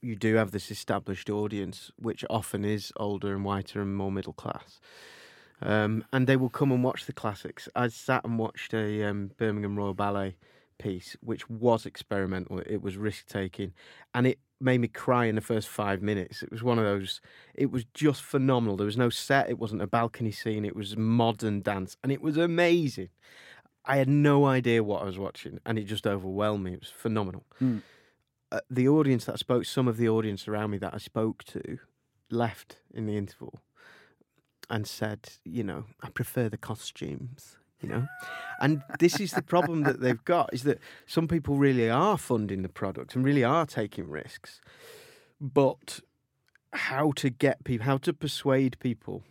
you 0.00 0.14
do 0.14 0.34
have 0.34 0.50
this 0.50 0.70
established 0.70 1.30
audience, 1.30 1.90
which 1.96 2.26
often 2.28 2.62
is 2.62 2.92
older 2.96 3.34
and 3.34 3.42
whiter 3.42 3.80
and 3.80 3.96
more 3.96 4.12
middle 4.12 4.34
class. 4.34 4.78
Um, 5.62 6.04
and 6.12 6.26
they 6.26 6.36
will 6.36 6.50
come 6.50 6.70
and 6.70 6.84
watch 6.84 7.06
the 7.06 7.14
classics. 7.14 7.70
I 7.74 7.88
sat 7.88 8.22
and 8.24 8.38
watched 8.38 8.74
a 8.74 9.04
um, 9.04 9.30
Birmingham 9.38 9.76
Royal 9.76 9.94
Ballet 9.94 10.36
piece, 10.78 11.16
which 11.20 11.48
was 11.48 11.86
experimental. 11.86 12.58
It 12.58 12.82
was 12.82 12.96
risk 12.96 13.26
taking, 13.26 13.72
and 14.14 14.26
it 14.26 14.38
made 14.60 14.80
me 14.80 14.88
cry 14.88 15.26
in 15.26 15.34
the 15.34 15.40
first 15.40 15.68
five 15.68 16.02
minutes. 16.02 16.42
It 16.42 16.50
was 16.50 16.62
one 16.62 16.78
of 16.78 16.84
those. 16.84 17.20
It 17.54 17.70
was 17.70 17.84
just 17.94 18.22
phenomenal. 18.22 18.76
There 18.76 18.86
was 18.86 18.96
no 18.96 19.10
set. 19.10 19.50
It 19.50 19.58
wasn't 19.58 19.82
a 19.82 19.86
balcony 19.86 20.32
scene. 20.32 20.64
It 20.64 20.76
was 20.76 20.96
modern 20.96 21.60
dance, 21.60 21.96
and 22.02 22.10
it 22.10 22.22
was 22.22 22.36
amazing. 22.36 23.10
I 23.84 23.96
had 23.96 24.08
no 24.08 24.46
idea 24.46 24.82
what 24.82 25.02
I 25.02 25.04
was 25.04 25.18
watching, 25.18 25.60
and 25.66 25.78
it 25.78 25.84
just 25.84 26.06
overwhelmed 26.06 26.64
me. 26.64 26.72
It 26.72 26.80
was 26.80 26.90
phenomenal. 26.90 27.44
Mm. 27.60 27.82
Uh, 28.50 28.60
the 28.70 28.88
audience 28.88 29.26
that 29.26 29.32
I 29.32 29.36
spoke, 29.36 29.64
some 29.64 29.88
of 29.88 29.96
the 29.96 30.08
audience 30.08 30.48
around 30.48 30.70
me 30.70 30.78
that 30.78 30.94
I 30.94 30.98
spoke 30.98 31.44
to, 31.44 31.78
left 32.30 32.78
in 32.92 33.06
the 33.06 33.16
interval 33.16 33.60
and 34.70 34.86
said, 34.86 35.28
you 35.44 35.62
know, 35.62 35.84
I 36.02 36.08
prefer 36.08 36.48
the 36.48 36.56
costumes, 36.56 37.56
you 37.80 37.88
know. 37.88 38.06
and 38.60 38.82
this 38.98 39.20
is 39.20 39.32
the 39.32 39.42
problem 39.42 39.82
that 39.82 40.00
they've 40.00 40.24
got 40.24 40.52
is 40.52 40.62
that 40.62 40.78
some 41.06 41.28
people 41.28 41.56
really 41.56 41.90
are 41.90 42.16
funding 42.18 42.62
the 42.62 42.68
product 42.68 43.14
and 43.14 43.24
really 43.24 43.44
are 43.44 43.66
taking 43.66 44.08
risks. 44.08 44.60
But 45.40 46.00
how 46.72 47.12
to 47.16 47.30
get 47.30 47.64
people, 47.64 47.84
how 47.86 47.98
to 47.98 48.12
persuade 48.12 48.78
people 48.80 49.22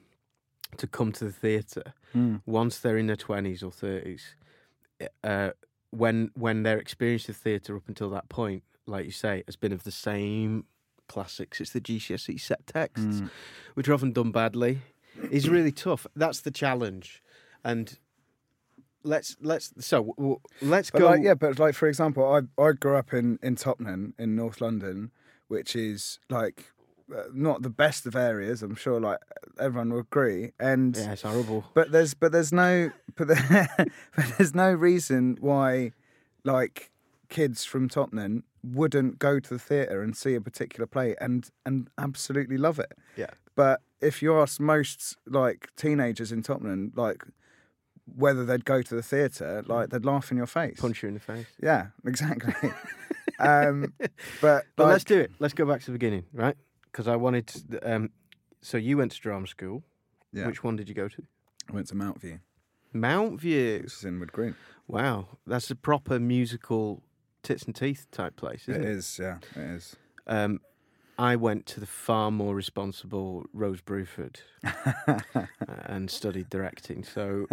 to 0.78 0.88
come 0.88 1.12
to 1.14 1.26
the 1.26 1.32
theatre 1.32 1.94
Mm. 2.16 2.42
once 2.46 2.78
they're 2.80 2.98
in 2.98 3.08
their 3.08 3.16
20s 3.16 3.64
or 3.64 3.72
30s, 3.72 4.36
uh, 5.24 5.50
when 5.90 6.30
when 6.36 6.62
their 6.64 6.78
experience 6.78 7.28
of 7.28 7.36
theatre 7.36 7.76
up 7.76 7.88
until 7.88 8.10
that 8.12 8.30
point, 8.30 8.62
like 8.86 9.06
you 9.06 9.12
say, 9.12 9.44
has 9.48 9.56
been 9.56 9.72
of 9.74 9.84
the 9.84 9.92
same 9.92 10.66
classics. 11.08 11.60
It's 11.60 11.72
the 11.72 11.82
GCSE 11.82 12.38
set 12.40 12.68
texts, 12.68 13.22
Mm. 13.22 13.30
which 13.74 13.88
are 13.90 13.94
often 13.94 14.12
done 14.14 14.32
badly, 14.32 14.82
is 15.32 15.50
really 15.50 15.72
tough. 15.72 16.06
That's 16.16 16.42
the 16.42 16.52
challenge, 16.52 17.24
and 17.64 17.98
let's 19.04 19.36
let's 19.42 19.74
so 19.80 20.16
let's 20.62 20.92
But 20.92 21.00
go. 21.00 21.06
like, 21.08 21.24
yeah, 21.24 21.34
but 21.34 21.60
like 21.60 21.76
for 21.76 21.88
example, 21.88 22.24
I 22.26 22.62
I 22.62 22.72
grew 22.74 22.96
up 22.96 23.14
in 23.14 23.40
in 23.42 23.56
Tottenham 23.56 24.14
in 24.18 24.36
North 24.36 24.62
London, 24.62 25.12
which 25.48 25.76
is 25.76 26.20
like 26.30 26.72
uh, 27.14 27.24
not 27.34 27.62
the 27.62 27.70
best 27.70 28.06
of 28.06 28.16
areas. 28.16 28.64
I'm 28.64 28.76
sure 28.76 29.00
like 29.00 29.20
everyone 29.60 29.92
will 29.92 30.00
agree. 30.00 30.52
And 30.60 30.96
yeah, 30.96 31.14
it's 31.14 31.22
horrible. 31.24 31.66
but 31.74 31.92
there's 31.92 32.14
but 32.14 32.32
there's 32.32 32.54
no 32.54 32.92
but, 33.16 33.28
there, 33.28 33.68
but 34.16 34.26
there's 34.38 34.56
no 34.56 34.72
reason 34.72 35.38
why 35.40 35.92
like 36.44 36.92
kids 37.30 37.66
from 37.66 37.90
Tottenham 37.90 38.44
wouldn't 38.64 39.20
go 39.20 39.40
to 39.40 39.50
the 39.50 39.60
theatre 39.60 40.02
and 40.02 40.16
see 40.16 40.36
a 40.36 40.42
particular 40.42 40.86
play 40.88 41.16
and 41.20 41.50
and 41.66 41.90
absolutely 41.98 42.58
love 42.58 42.80
it. 42.80 42.94
Yeah. 43.18 43.32
But 43.56 43.82
if 44.02 44.22
you 44.22 44.38
ask 44.40 44.60
most 44.60 45.18
like 45.28 45.70
teenagers 45.76 46.32
in 46.32 46.42
Tottenham 46.44 46.92
like 46.96 47.24
whether 48.06 48.46
they'd 48.46 48.66
go 48.66 48.82
to 48.82 48.96
the 48.96 49.04
theatre, 49.04 49.64
like 49.68 49.90
they'd 49.90 50.06
laugh 50.06 50.32
in 50.32 50.38
your 50.38 50.46
face. 50.48 50.80
Punch 50.80 51.02
you 51.04 51.08
in 51.10 51.14
the 51.14 51.20
face. 51.20 51.48
Yeah, 51.62 51.88
exactly. 52.06 52.54
um, 53.40 53.94
but 54.42 54.66
But 54.76 54.84
like, 54.84 54.92
let's 54.94 55.04
do 55.04 55.20
it. 55.20 55.32
Let's 55.40 55.54
go 55.54 55.66
back 55.66 55.80
to 55.82 55.86
the 55.88 55.94
beginning, 55.94 56.26
right? 56.34 56.56
Because 56.92 57.08
I 57.08 57.16
wanted. 57.16 57.48
To, 57.48 57.96
um, 57.96 58.10
so 58.62 58.78
you 58.78 58.98
went 58.98 59.12
to 59.14 59.20
drama 59.20 59.48
school. 59.48 59.84
yeah, 60.32 60.48
Which 60.48 60.64
one 60.64 60.76
did 60.76 60.88
you 60.90 60.96
go 60.96 61.08
to? 61.08 61.24
I 61.70 61.74
went 61.74 61.88
to 61.88 61.96
Mountview, 61.96 62.40
Mount 62.94 63.40
View. 63.42 63.80
which 63.84 63.94
is 63.94 64.04
in 64.04 64.20
Wood 64.20 64.32
Green. 64.32 64.56
Wow, 64.88 65.28
that's 65.48 65.72
a 65.72 65.76
proper 65.76 66.20
musical 66.20 67.02
tits 67.42 67.64
and 67.64 67.74
teeth 67.76 68.06
type 68.12 68.36
place, 68.36 68.68
It 68.68 68.72
isn't 68.72 68.84
it? 68.84 68.90
is, 68.90 69.20
yeah, 69.22 69.38
it 69.56 69.62
is. 69.62 69.96
Um, 70.28 70.60
I 71.18 71.36
went 71.36 71.66
to 71.68 71.80
the 71.80 71.86
far 71.86 72.32
more 72.32 72.56
responsible 72.56 73.46
Rose 73.54 73.82
Bruford 73.82 74.38
uh, 75.08 75.20
and 75.86 76.10
studied 76.10 76.50
directing. 76.50 77.04
So 77.04 77.48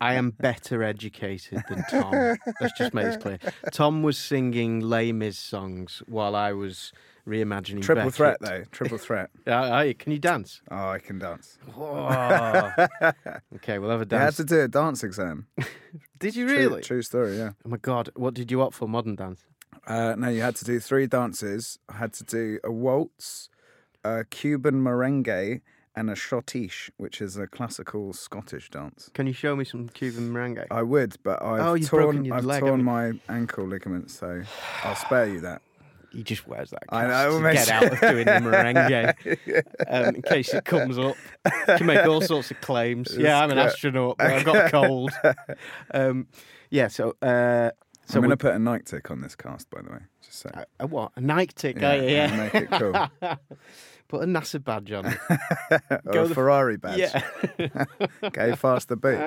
I 0.00 0.14
am 0.14 0.30
better 0.30 0.82
educated 0.82 1.62
than 1.68 1.84
Tom. 1.90 2.36
Let's 2.60 2.78
just 2.78 2.94
make 2.94 3.06
this 3.06 3.16
clear. 3.16 3.38
Tom 3.72 4.02
was 4.02 4.16
singing 4.18 4.80
Les 4.80 5.12
Mis 5.12 5.38
songs 5.38 6.02
while 6.06 6.36
I 6.36 6.52
was 6.52 6.92
reimagining 7.26 7.82
Triple 7.82 8.04
Beckett. 8.10 8.14
threat, 8.14 8.36
though. 8.40 8.64
Triple 8.70 8.98
threat. 8.98 9.30
Are- 9.46 9.92
can 9.94 10.12
you 10.12 10.18
dance? 10.18 10.60
Oh, 10.70 10.88
I 10.88 10.98
can 10.98 11.18
dance. 11.18 11.58
Okay, 13.56 13.78
we'll 13.78 13.90
have 13.90 14.12
a 14.12 14.16
I 14.16 14.20
had 14.20 14.34
to 14.34 14.44
do 14.44 14.60
a 14.60 14.68
dance 14.68 15.04
exam. 15.04 15.46
Did 16.18 16.34
you 16.36 16.46
True- 16.46 16.56
really? 16.56 16.82
True, 16.82 17.02
story, 17.02 17.36
yeah. 17.36 17.50
Oh 17.64 17.68
my 17.68 17.76
god, 17.76 18.10
what 18.14 18.34
did 18.34 18.50
you 18.50 18.60
opt 18.62 18.74
for? 18.74 18.88
Modern 18.88 19.14
dance. 19.16 19.44
Uh, 19.86 20.14
no, 20.16 20.28
you 20.28 20.40
had 20.42 20.56
to 20.56 20.64
do 20.64 20.78
three 20.80 21.06
dances. 21.06 21.78
I 21.88 21.94
had 21.96 22.12
to 22.14 22.24
do 22.24 22.58
a 22.64 22.70
waltz, 22.70 23.48
a 24.04 24.24
Cuban 24.24 24.82
merengue, 24.82 25.60
and 25.94 26.08
a 26.08 26.14
schottische, 26.14 26.90
which 26.96 27.20
is 27.20 27.36
a 27.36 27.46
classical 27.46 28.12
Scottish 28.12 28.70
dance. 28.70 29.10
Can 29.12 29.26
you 29.26 29.32
show 29.34 29.54
me 29.56 29.64
some 29.64 29.88
Cuban 29.90 30.32
merengue? 30.32 30.66
I 30.70 30.82
would, 30.82 31.16
but 31.22 31.42
I've 31.42 31.60
Oh, 31.60 31.76
torn, 31.78 32.32
I've 32.32 32.44
leg, 32.44 32.60
torn 32.60 32.82
my 32.84 33.12
ankle 33.28 33.66
ligaments, 33.66 34.18
so 34.18 34.42
I'll 34.84 34.94
spare 34.94 35.28
you 35.28 35.40
that. 35.40 35.62
He 36.12 36.22
just 36.22 36.46
wears 36.46 36.68
that. 36.68 36.82
I 36.90 37.06
know, 37.06 37.40
to 37.40 37.52
get 37.54 37.70
out 37.70 37.84
of 37.90 37.98
doing 38.00 38.26
the 38.26 38.32
merengue 38.32 39.64
um, 39.88 40.14
in 40.16 40.20
case 40.20 40.52
it 40.52 40.62
comes 40.66 40.98
up. 40.98 41.16
Can 41.78 41.86
make 41.86 42.06
all 42.06 42.20
sorts 42.20 42.50
of 42.50 42.60
claims. 42.60 43.16
Yeah, 43.18 43.40
I'm 43.42 43.50
an 43.50 43.56
astronaut, 43.56 44.18
but 44.18 44.30
I've 44.30 44.44
got 44.44 44.66
a 44.66 44.70
cold. 44.70 45.10
Um, 45.94 46.26
yeah, 46.68 46.88
so 46.88 47.16
uh, 47.22 47.70
so 48.06 48.16
I'm 48.16 48.20
going 48.22 48.30
to 48.30 48.36
put 48.36 48.54
a 48.54 48.58
Nike 48.58 48.84
tick 48.84 49.10
on 49.10 49.20
this 49.20 49.34
cast, 49.36 49.70
by 49.70 49.80
the 49.82 49.90
way. 49.90 49.98
Just 50.22 50.40
say. 50.40 50.50
a, 50.52 50.66
a 50.80 50.86
what? 50.86 51.12
A 51.16 51.20
Nike 51.20 51.52
tick? 51.54 51.80
Yeah, 51.80 51.94
you? 51.94 52.16
and 52.16 52.36
make 52.36 52.54
it 52.54 52.70
cool. 52.70 52.92
Put 54.08 54.24
a 54.24 54.26
NASA 54.26 54.62
badge 54.62 54.92
on. 54.92 55.06
it. 55.06 55.18
or 56.04 56.12
Go 56.12 56.24
a 56.24 56.28
the- 56.28 56.34
Ferrari 56.34 56.76
badge. 56.76 56.98
Yeah. 56.98 57.84
Go 58.32 58.54
faster 58.56 58.94
boot. 58.96 59.18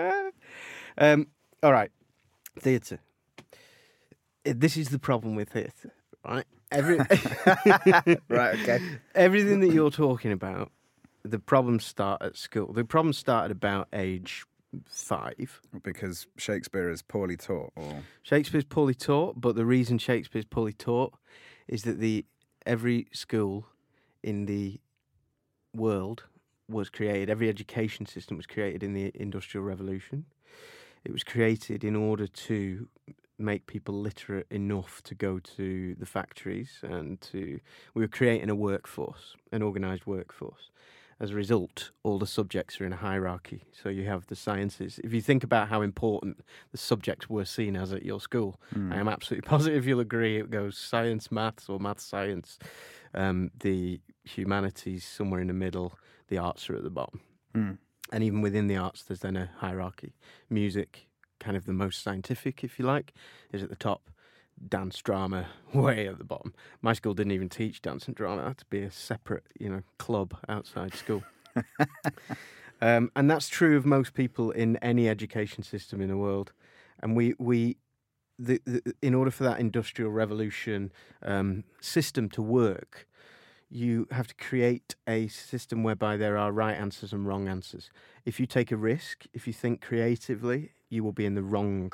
um, 0.98 1.28
all 1.64 1.72
right. 1.72 1.90
Theatre. 2.60 3.00
Uh, 4.46 4.54
This 4.56 4.78
is 4.78 4.90
the 4.90 5.00
problem 5.00 5.36
with 5.36 5.50
theatre, 5.50 5.92
right? 6.24 6.46
Every 6.72 6.98
right, 6.98 8.60
okay. 8.60 8.80
everything 9.16 9.62
that 9.62 9.72
you're 9.72 9.90
talking 9.92 10.32
about, 10.32 10.72
the 11.24 11.40
problems 11.40 11.86
start 11.86 12.22
at 12.22 12.38
school. 12.38 12.72
The 12.74 12.86
problems 12.86 13.18
start 13.18 13.46
at 13.46 13.52
about 13.52 13.88
age 13.94 14.46
five. 14.88 15.62
Because 15.84 16.28
Shakespeare 16.38 16.90
is 16.90 17.02
poorly 17.02 17.38
taught, 17.38 17.72
or 17.76 18.04
Shakespeare's 18.24 18.66
poorly 18.66 18.96
taught, 18.96 19.40
but 19.40 19.56
the 19.56 19.66
reason 19.66 19.98
Shakespeare's 19.98 20.46
poorly 20.46 20.74
taught 20.74 21.14
is 21.68 21.84
that 21.84 22.00
the 22.00 22.26
every 22.66 23.08
school 23.12 23.68
in 24.24 24.46
the 24.46 24.80
world 25.74 26.24
was 26.68 26.90
created. 26.90 27.30
Every 27.30 27.50
education 27.50 28.06
system 28.06 28.38
was 28.38 28.46
created 28.46 28.84
in 28.84 28.94
the 28.94 29.12
Industrial 29.14 29.64
Revolution. 29.64 30.26
It 31.04 31.12
was 31.12 31.24
created 31.24 31.84
in 31.84 31.96
order 31.96 32.28
to 32.28 32.88
make 33.38 33.68
people 33.68 34.00
literate 34.00 34.48
enough 34.50 35.02
to 35.04 35.14
go 35.14 35.40
to 35.40 35.94
the 35.96 36.06
factories 36.06 36.80
and 36.82 37.20
to 37.20 37.60
we 37.94 38.02
were 38.02 38.08
creating 38.08 38.50
a 38.50 38.56
workforce, 38.56 39.36
an 39.52 39.62
organised 39.62 40.08
workforce. 40.08 40.72
As 41.19 41.32
a 41.32 41.36
result, 41.36 41.91
all 42.04 42.19
the 42.19 42.28
subjects 42.28 42.80
are 42.82 42.86
in 42.86 42.91
a 42.91 42.97
hierarchy. 42.97 43.63
So 43.71 43.89
you 43.89 44.06
have 44.06 44.28
the 44.28 44.36
sciences. 44.36 44.99
If 45.04 45.13
you 45.13 45.21
think 45.21 45.43
about 45.43 45.69
how 45.69 45.82
important 45.82 46.43
the 46.71 46.78
subjects 46.78 47.30
were 47.30 47.45
seen 47.45 47.78
as 47.78 47.93
at 47.93 48.04
your 48.04 48.19
school, 48.19 48.60
I 48.91 48.97
am 48.97 49.08
absolutely 49.08 49.47
positive 49.49 49.88
you'll 49.88 50.01
agree 50.01 50.38
it 50.38 50.51
goes 50.51 50.78
science, 50.78 51.32
maths, 51.32 51.69
or 51.69 51.80
maths, 51.80 52.04
science. 52.04 52.60
Um, 53.13 53.51
the 53.62 54.01
humanities 54.25 55.06
somewhere 55.06 55.39
in 55.39 55.47
the 55.47 55.54
middle, 55.54 55.97
the 56.28 56.38
arts 56.38 56.69
are 56.69 56.75
at 56.75 56.84
the 56.84 56.89
bottom. 56.89 57.21
Mm. 57.56 57.78
And 58.12 58.23
even 58.23 58.41
within 58.41 58.67
the 58.67 58.78
arts, 58.78 59.04
there's 59.04 59.21
then 59.21 59.38
a 59.38 59.49
hierarchy. 59.58 60.15
Music, 60.49 61.08
kind 61.39 61.56
of 61.56 61.65
the 61.65 61.73
most 61.73 62.04
scientific, 62.04 62.63
if 62.63 62.78
you 62.78 62.86
like, 62.86 63.13
is 63.54 63.63
at 63.63 63.69
the 63.69 63.75
top. 63.75 64.10
Dance, 64.67 65.01
drama, 65.01 65.47
way 65.73 66.08
at 66.08 66.17
the 66.17 66.23
bottom. 66.23 66.54
My 66.82 66.93
school 66.93 67.13
didn't 67.13 67.34
even 67.34 67.49
teach 67.49 67.82
dance 67.82 68.08
and 68.08 68.15
drama. 68.15 68.43
It 68.43 68.47
had 68.47 68.58
to 68.60 68.65
be 68.65 68.82
a 68.82 68.91
separate, 68.91 69.45
you 69.60 69.69
know, 69.69 69.82
club 69.97 70.36
outside 70.49 70.93
school. 70.93 71.23
um, 72.82 73.12
and 73.15 73.30
that's 73.30 73.47
true 73.47 73.78
of 73.78 73.86
most 73.86 74.13
people 74.13 74.51
in 74.51 74.78
any 74.78 75.08
education 75.08 75.63
system 75.63 76.01
in 76.01 76.10
the 76.10 76.17
world. 76.17 76.51
And 77.01 77.15
we, 77.15 77.36
we 77.38 77.78
the, 78.39 78.62
the, 78.65 78.93
in 79.01 79.13
order 79.13 79.32
for 79.32 79.43
that 79.43 79.60
industrial 79.60 80.12
revolution 80.12 80.91
um, 81.21 81.63
system 81.80 82.30
to 82.30 82.41
work, 82.41 83.08
you 83.69 84.08
have 84.12 84.28
to 84.28 84.36
create 84.36 84.95
a 85.08 85.28
system 85.28 85.84
whereby 85.84 86.17
there 86.17 86.38
are 86.38 86.51
right 86.51 86.75
answers 86.75 87.13
and 87.13 87.28
wrong 87.28 87.47
answers. 87.47 87.89
If 88.25 88.39
you 88.39 88.45
take 88.45 88.71
a 88.71 88.78
risk, 88.78 89.25
if 89.34 89.47
you 89.47 89.54
think 89.54 89.82
creatively, 89.82 90.71
you 90.89 91.04
will 91.04 91.12
be 91.12 91.25
in 91.25 91.36
the 91.36 91.43
wrong 91.43 91.91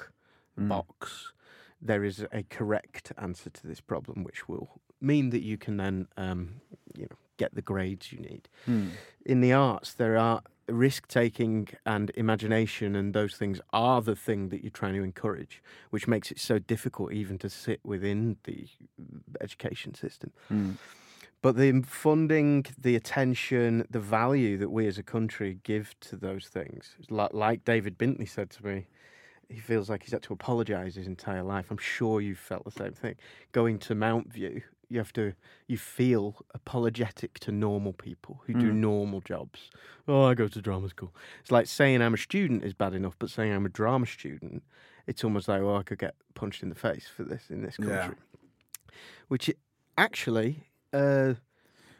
box. 0.57 1.33
There 1.81 2.03
is 2.03 2.25
a 2.31 2.43
correct 2.43 3.11
answer 3.17 3.49
to 3.49 3.67
this 3.67 3.81
problem, 3.81 4.23
which 4.23 4.47
will 4.47 4.81
mean 4.99 5.31
that 5.31 5.41
you 5.41 5.57
can 5.57 5.77
then, 5.77 6.07
um, 6.15 6.61
you 6.95 7.03
know, 7.03 7.17
get 7.37 7.55
the 7.55 7.61
grades 7.61 8.11
you 8.13 8.19
need. 8.19 8.47
In 9.25 9.41
the 9.41 9.51
arts, 9.53 9.93
there 9.93 10.15
are 10.17 10.41
risk 10.67 11.07
taking 11.07 11.67
and 11.85 12.11
imagination, 12.15 12.95
and 12.95 13.13
those 13.13 13.35
things 13.35 13.59
are 13.73 14.01
the 14.01 14.15
thing 14.15 14.49
that 14.49 14.61
you're 14.63 14.69
trying 14.69 14.93
to 14.93 15.03
encourage, 15.03 15.61
which 15.89 16.07
makes 16.07 16.31
it 16.31 16.39
so 16.39 16.59
difficult 16.59 17.11
even 17.13 17.37
to 17.39 17.49
sit 17.49 17.79
within 17.83 18.37
the 18.43 18.67
education 19.41 19.95
system. 19.95 20.31
But 21.41 21.55
the 21.57 21.81
funding, 21.81 22.67
the 22.77 22.95
attention, 22.95 23.87
the 23.89 23.99
value 23.99 24.59
that 24.59 24.69
we 24.69 24.85
as 24.85 24.99
a 24.99 25.03
country 25.03 25.57
give 25.63 25.99
to 26.01 26.15
those 26.15 26.45
things, 26.47 26.95
like, 27.09 27.33
like 27.33 27.65
David 27.65 27.97
Bintley 27.97 28.29
said 28.29 28.51
to 28.51 28.65
me, 28.65 28.85
he 29.51 29.59
feels 29.59 29.89
like 29.89 30.03
he's 30.03 30.11
had 30.11 30.23
to 30.23 30.33
apologise 30.33 30.95
his 30.95 31.07
entire 31.07 31.43
life. 31.43 31.67
I'm 31.69 31.77
sure 31.77 32.21
you've 32.21 32.39
felt 32.39 32.63
the 32.63 32.71
same 32.71 32.93
thing. 32.93 33.15
Going 33.51 33.79
to 33.79 33.95
Mountview, 33.95 34.63
you 34.89 34.97
have 34.97 35.13
to, 35.13 35.33
you 35.67 35.77
feel 35.77 36.45
apologetic 36.53 37.39
to 37.39 37.51
normal 37.51 37.93
people 37.93 38.41
who 38.45 38.53
do 38.53 38.71
normal 38.71 39.21
jobs. 39.21 39.69
Oh, 40.07 40.23
I 40.23 40.33
go 40.33 40.47
to 40.47 40.61
drama 40.61 40.89
school. 40.89 41.13
It's 41.39 41.51
like 41.51 41.67
saying 41.67 42.01
I'm 42.01 42.13
a 42.13 42.17
student 42.17 42.63
is 42.63 42.73
bad 42.73 42.93
enough, 42.93 43.15
but 43.17 43.29
saying 43.29 43.53
I'm 43.53 43.65
a 43.65 43.69
drama 43.69 44.05
student, 44.05 44.63
it's 45.07 45.23
almost 45.23 45.47
like, 45.47 45.61
oh, 45.61 45.77
I 45.77 45.83
could 45.83 45.99
get 45.99 46.15
punched 46.33 46.63
in 46.63 46.69
the 46.69 46.75
face 46.75 47.07
for 47.07 47.23
this 47.23 47.49
in 47.49 47.61
this 47.61 47.77
country. 47.77 47.95
Yeah. 47.95 48.11
Which 49.29 49.49
actually, 49.97 50.67
uh, 50.93 51.35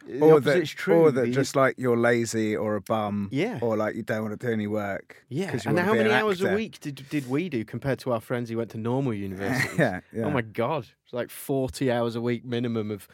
the 0.08 0.20
or 0.20 0.40
that, 0.40 0.66
true. 0.68 0.96
or 0.96 1.12
that 1.12 1.28
just 1.32 1.56
like 1.56 1.76
you're 1.78 1.98
lazy 1.98 2.56
or 2.56 2.76
a 2.76 2.82
bum, 2.82 3.30
Yeah. 3.32 3.60
or 3.62 3.76
like 3.78 3.96
you 3.96 4.04
don't 4.04 4.24
want 4.24 4.40
to 4.40 4.46
do 4.48 4.52
any 4.52 4.68
work. 4.68 5.24
Yeah. 5.30 5.52
And 5.66 5.78
how 5.80 5.94
be 5.94 6.00
an 6.00 6.08
many 6.08 6.14
hours 6.14 6.42
a 6.42 6.54
week 6.56 6.80
did 6.80 7.04
did 7.10 7.30
we 7.30 7.50
do 7.50 7.64
compared 7.66 8.00
to 8.00 8.12
our 8.14 8.20
friends 8.22 8.50
who 8.50 8.58
went 8.58 8.72
to 8.72 8.78
normal 8.78 9.14
universities? 9.28 9.78
yeah, 9.80 10.02
yeah. 10.14 10.24
Oh 10.26 10.32
my 10.32 10.42
god, 10.42 10.88
it's 11.04 11.14
like 11.14 11.30
forty 11.30 11.92
hours 11.92 12.16
a 12.16 12.22
week 12.22 12.44
minimum 12.46 12.92
of 12.92 13.08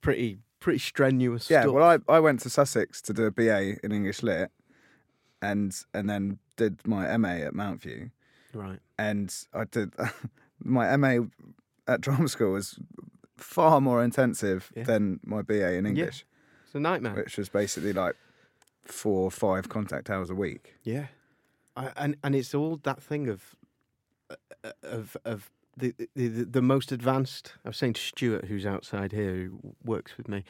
pretty 0.00 0.38
pretty 0.60 0.78
strenuous 0.78 1.50
Yeah, 1.50 1.62
stuff. 1.62 1.74
well, 1.74 2.00
I, 2.08 2.12
I 2.16 2.20
went 2.20 2.40
to 2.40 2.50
Sussex 2.50 3.02
to 3.02 3.12
do 3.12 3.24
a 3.24 3.30
BA 3.30 3.76
in 3.84 3.92
English 3.92 4.22
Lit, 4.22 4.50
and 5.42 5.74
and 5.92 6.08
then 6.08 6.38
did 6.56 6.86
my 6.86 7.16
MA 7.16 7.28
at 7.48 7.52
Mountview. 7.54 8.10
Right. 8.54 8.78
and 8.98 9.34
I 9.52 9.64
did 9.64 9.92
my 10.62 10.96
MA 10.96 11.24
at 11.88 12.00
drama 12.00 12.28
school 12.28 12.52
was 12.52 12.78
far 13.36 13.80
more 13.80 14.02
intensive 14.02 14.70
Yeah. 14.76 14.84
than 14.84 15.20
my 15.24 15.42
BA 15.42 15.74
in 15.74 15.86
English, 15.86 16.24
It's 16.66 16.74
a 16.74 16.80
nightmare. 16.80 17.14
which 17.14 17.36
was 17.36 17.48
basically 17.48 17.92
like 17.92 18.16
four 18.84 19.22
or 19.24 19.30
five 19.30 19.68
contact 19.68 20.10
hours 20.10 20.30
a 20.30 20.34
week. 20.34 20.74
Yeah, 20.82 21.06
I, 21.76 21.90
and 21.96 22.16
and 22.22 22.34
it's 22.34 22.54
all 22.54 22.76
that 22.82 23.02
thing 23.02 23.28
of 23.28 23.54
uh, 24.30 24.70
of 24.82 25.16
of 25.24 25.50
the, 25.76 25.94
the 25.98 26.08
the 26.28 26.44
the 26.44 26.62
most 26.62 26.92
advanced. 26.92 27.54
I 27.64 27.68
was 27.70 27.76
saying 27.76 27.94
to 27.94 28.00
Stuart, 28.00 28.44
who's 28.46 28.66
outside 28.66 29.12
here, 29.12 29.34
who 29.34 29.74
works 29.84 30.16
with 30.16 30.28
me. 30.28 30.44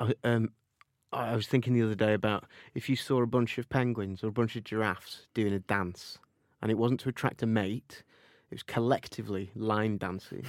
I, 0.00 0.14
um, 0.24 0.50
I 1.12 1.36
was 1.36 1.46
thinking 1.46 1.74
the 1.74 1.82
other 1.82 1.94
day 1.94 2.14
about 2.14 2.44
if 2.74 2.88
you 2.88 2.96
saw 2.96 3.22
a 3.22 3.26
bunch 3.26 3.58
of 3.58 3.68
penguins 3.68 4.24
or 4.24 4.28
a 4.28 4.32
bunch 4.32 4.56
of 4.56 4.64
giraffes 4.64 5.26
doing 5.34 5.52
a 5.52 5.58
dance, 5.60 6.18
and 6.62 6.70
it 6.70 6.78
wasn't 6.78 7.00
to 7.00 7.08
attract 7.08 7.42
a 7.42 7.46
mate. 7.46 8.02
It 8.54 8.58
was 8.58 8.62
collectively 8.62 9.50
line 9.56 9.98
dancing. 9.98 10.44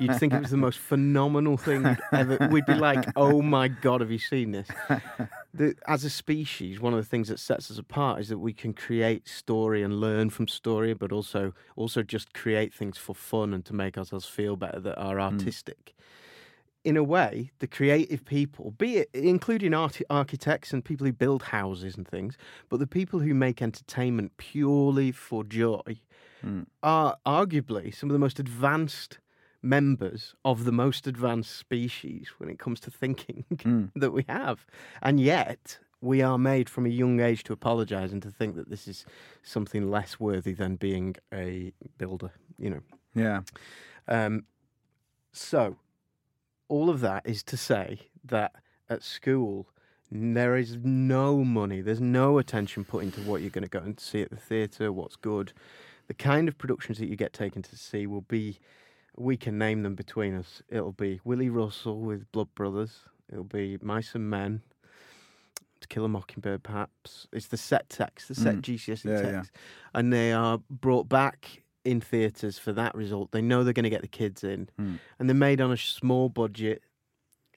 You'd 0.00 0.16
think 0.18 0.32
it 0.32 0.40
was 0.40 0.50
the 0.50 0.56
most 0.56 0.78
phenomenal 0.78 1.58
thing 1.58 1.84
ever. 2.10 2.48
We'd 2.50 2.64
be 2.64 2.72
like, 2.72 3.04
"Oh 3.16 3.42
my 3.42 3.68
god, 3.68 4.00
have 4.00 4.10
you 4.10 4.18
seen 4.18 4.52
this?" 4.52 4.66
the, 5.52 5.74
as 5.86 6.04
a 6.04 6.08
species, 6.08 6.80
one 6.80 6.94
of 6.94 6.98
the 6.98 7.04
things 7.04 7.28
that 7.28 7.38
sets 7.38 7.70
us 7.70 7.76
apart 7.76 8.20
is 8.20 8.30
that 8.30 8.38
we 8.38 8.54
can 8.54 8.72
create 8.72 9.28
story 9.28 9.82
and 9.82 10.00
learn 10.00 10.30
from 10.30 10.48
story, 10.48 10.94
but 10.94 11.12
also 11.12 11.52
also 11.76 12.02
just 12.02 12.32
create 12.32 12.72
things 12.72 12.96
for 12.96 13.14
fun 13.14 13.52
and 13.52 13.62
to 13.66 13.74
make 13.74 13.98
ourselves 13.98 14.24
feel 14.24 14.56
better 14.56 14.80
that 14.80 14.96
are 14.96 15.16
mm. 15.16 15.30
artistic. 15.30 15.94
In 16.82 16.96
a 16.96 17.04
way, 17.04 17.50
the 17.58 17.66
creative 17.66 18.24
people, 18.24 18.70
be 18.78 18.96
it 18.96 19.10
including 19.12 19.74
arti- 19.74 20.06
architects 20.08 20.72
and 20.72 20.82
people 20.82 21.04
who 21.04 21.12
build 21.12 21.42
houses 21.42 21.94
and 21.94 22.08
things, 22.08 22.38
but 22.70 22.78
the 22.78 22.86
people 22.86 23.20
who 23.20 23.34
make 23.34 23.60
entertainment 23.60 24.38
purely 24.38 25.12
for 25.12 25.44
joy, 25.44 26.00
are 26.82 27.16
arguably 27.26 27.94
some 27.94 28.08
of 28.08 28.12
the 28.12 28.18
most 28.18 28.38
advanced 28.38 29.18
members 29.62 30.34
of 30.44 30.64
the 30.64 30.72
most 30.72 31.06
advanced 31.06 31.56
species 31.56 32.28
when 32.38 32.48
it 32.48 32.58
comes 32.58 32.80
to 32.80 32.90
thinking 32.90 33.44
that 33.96 34.12
we 34.12 34.24
have. 34.28 34.64
And 35.02 35.18
yet, 35.18 35.78
we 36.00 36.22
are 36.22 36.38
made 36.38 36.68
from 36.68 36.86
a 36.86 36.90
young 36.90 37.20
age 37.20 37.42
to 37.44 37.52
apologize 37.52 38.12
and 38.12 38.22
to 38.22 38.30
think 38.30 38.54
that 38.56 38.70
this 38.70 38.86
is 38.86 39.04
something 39.42 39.90
less 39.90 40.20
worthy 40.20 40.52
than 40.52 40.76
being 40.76 41.16
a 41.32 41.72
builder, 41.96 42.30
you 42.58 42.70
know. 42.70 42.80
Yeah, 43.14 43.40
Um, 44.06 44.44
so, 45.32 45.76
all 46.68 46.88
of 46.88 47.00
that 47.00 47.26
is 47.26 47.42
to 47.44 47.56
say 47.56 48.10
that 48.24 48.52
at 48.88 49.02
school, 49.02 49.68
there 50.10 50.56
is 50.56 50.76
no 50.82 51.44
money, 51.44 51.80
there's 51.80 52.00
no 52.00 52.38
attention 52.38 52.84
put 52.84 53.02
into 53.02 53.20
what 53.22 53.40
you're 53.40 53.50
going 53.50 53.64
to 53.64 53.68
go 53.68 53.80
and 53.80 53.98
see 53.98 54.22
at 54.22 54.30
the 54.30 54.36
theatre, 54.36 54.92
what's 54.92 55.16
good. 55.16 55.52
The 56.08 56.14
kind 56.14 56.48
of 56.48 56.58
productions 56.58 56.98
that 56.98 57.08
you 57.08 57.16
get 57.16 57.32
taken 57.32 57.62
to 57.62 57.76
see 57.76 58.06
will 58.06 58.22
be, 58.22 58.58
we 59.16 59.36
can 59.36 59.58
name 59.58 59.82
them 59.82 59.94
between 59.94 60.34
us. 60.34 60.62
It'll 60.68 60.92
be 60.92 61.20
Willy 61.24 61.50
Russell 61.50 62.00
with 62.00 62.30
Blood 62.32 62.48
Brothers, 62.54 63.00
it'll 63.30 63.44
be 63.44 63.78
Mice 63.80 64.14
and 64.14 64.28
Men. 64.28 64.62
To 65.80 65.86
Kill 65.86 66.04
a 66.04 66.08
Mockingbird, 66.08 66.64
perhaps. 66.64 67.28
It's 67.32 67.46
the 67.46 67.56
set 67.56 67.88
text, 67.88 68.26
the 68.26 68.34
set 68.34 68.56
mm. 68.56 68.62
GCSE 68.62 69.04
Yeah, 69.04 69.20
yeah. 69.20 69.32
text. 69.36 69.52
And 69.94 70.12
they 70.12 70.32
are 70.32 70.58
brought 70.68 71.08
back 71.08 71.62
in 71.84 72.00
theatres 72.00 72.58
for 72.58 72.72
that 72.72 72.94
result. 72.94 73.30
They 73.30 73.40
know 73.40 73.64
they're 73.64 73.72
going 73.72 73.84
to 73.84 73.90
get 73.90 74.02
the 74.02 74.08
kids 74.08 74.44
in. 74.44 74.68
Hmm. 74.76 74.96
And 75.18 75.28
they're 75.28 75.36
made 75.36 75.60
on 75.60 75.70
a 75.70 75.76
small 75.76 76.28
budget 76.28 76.82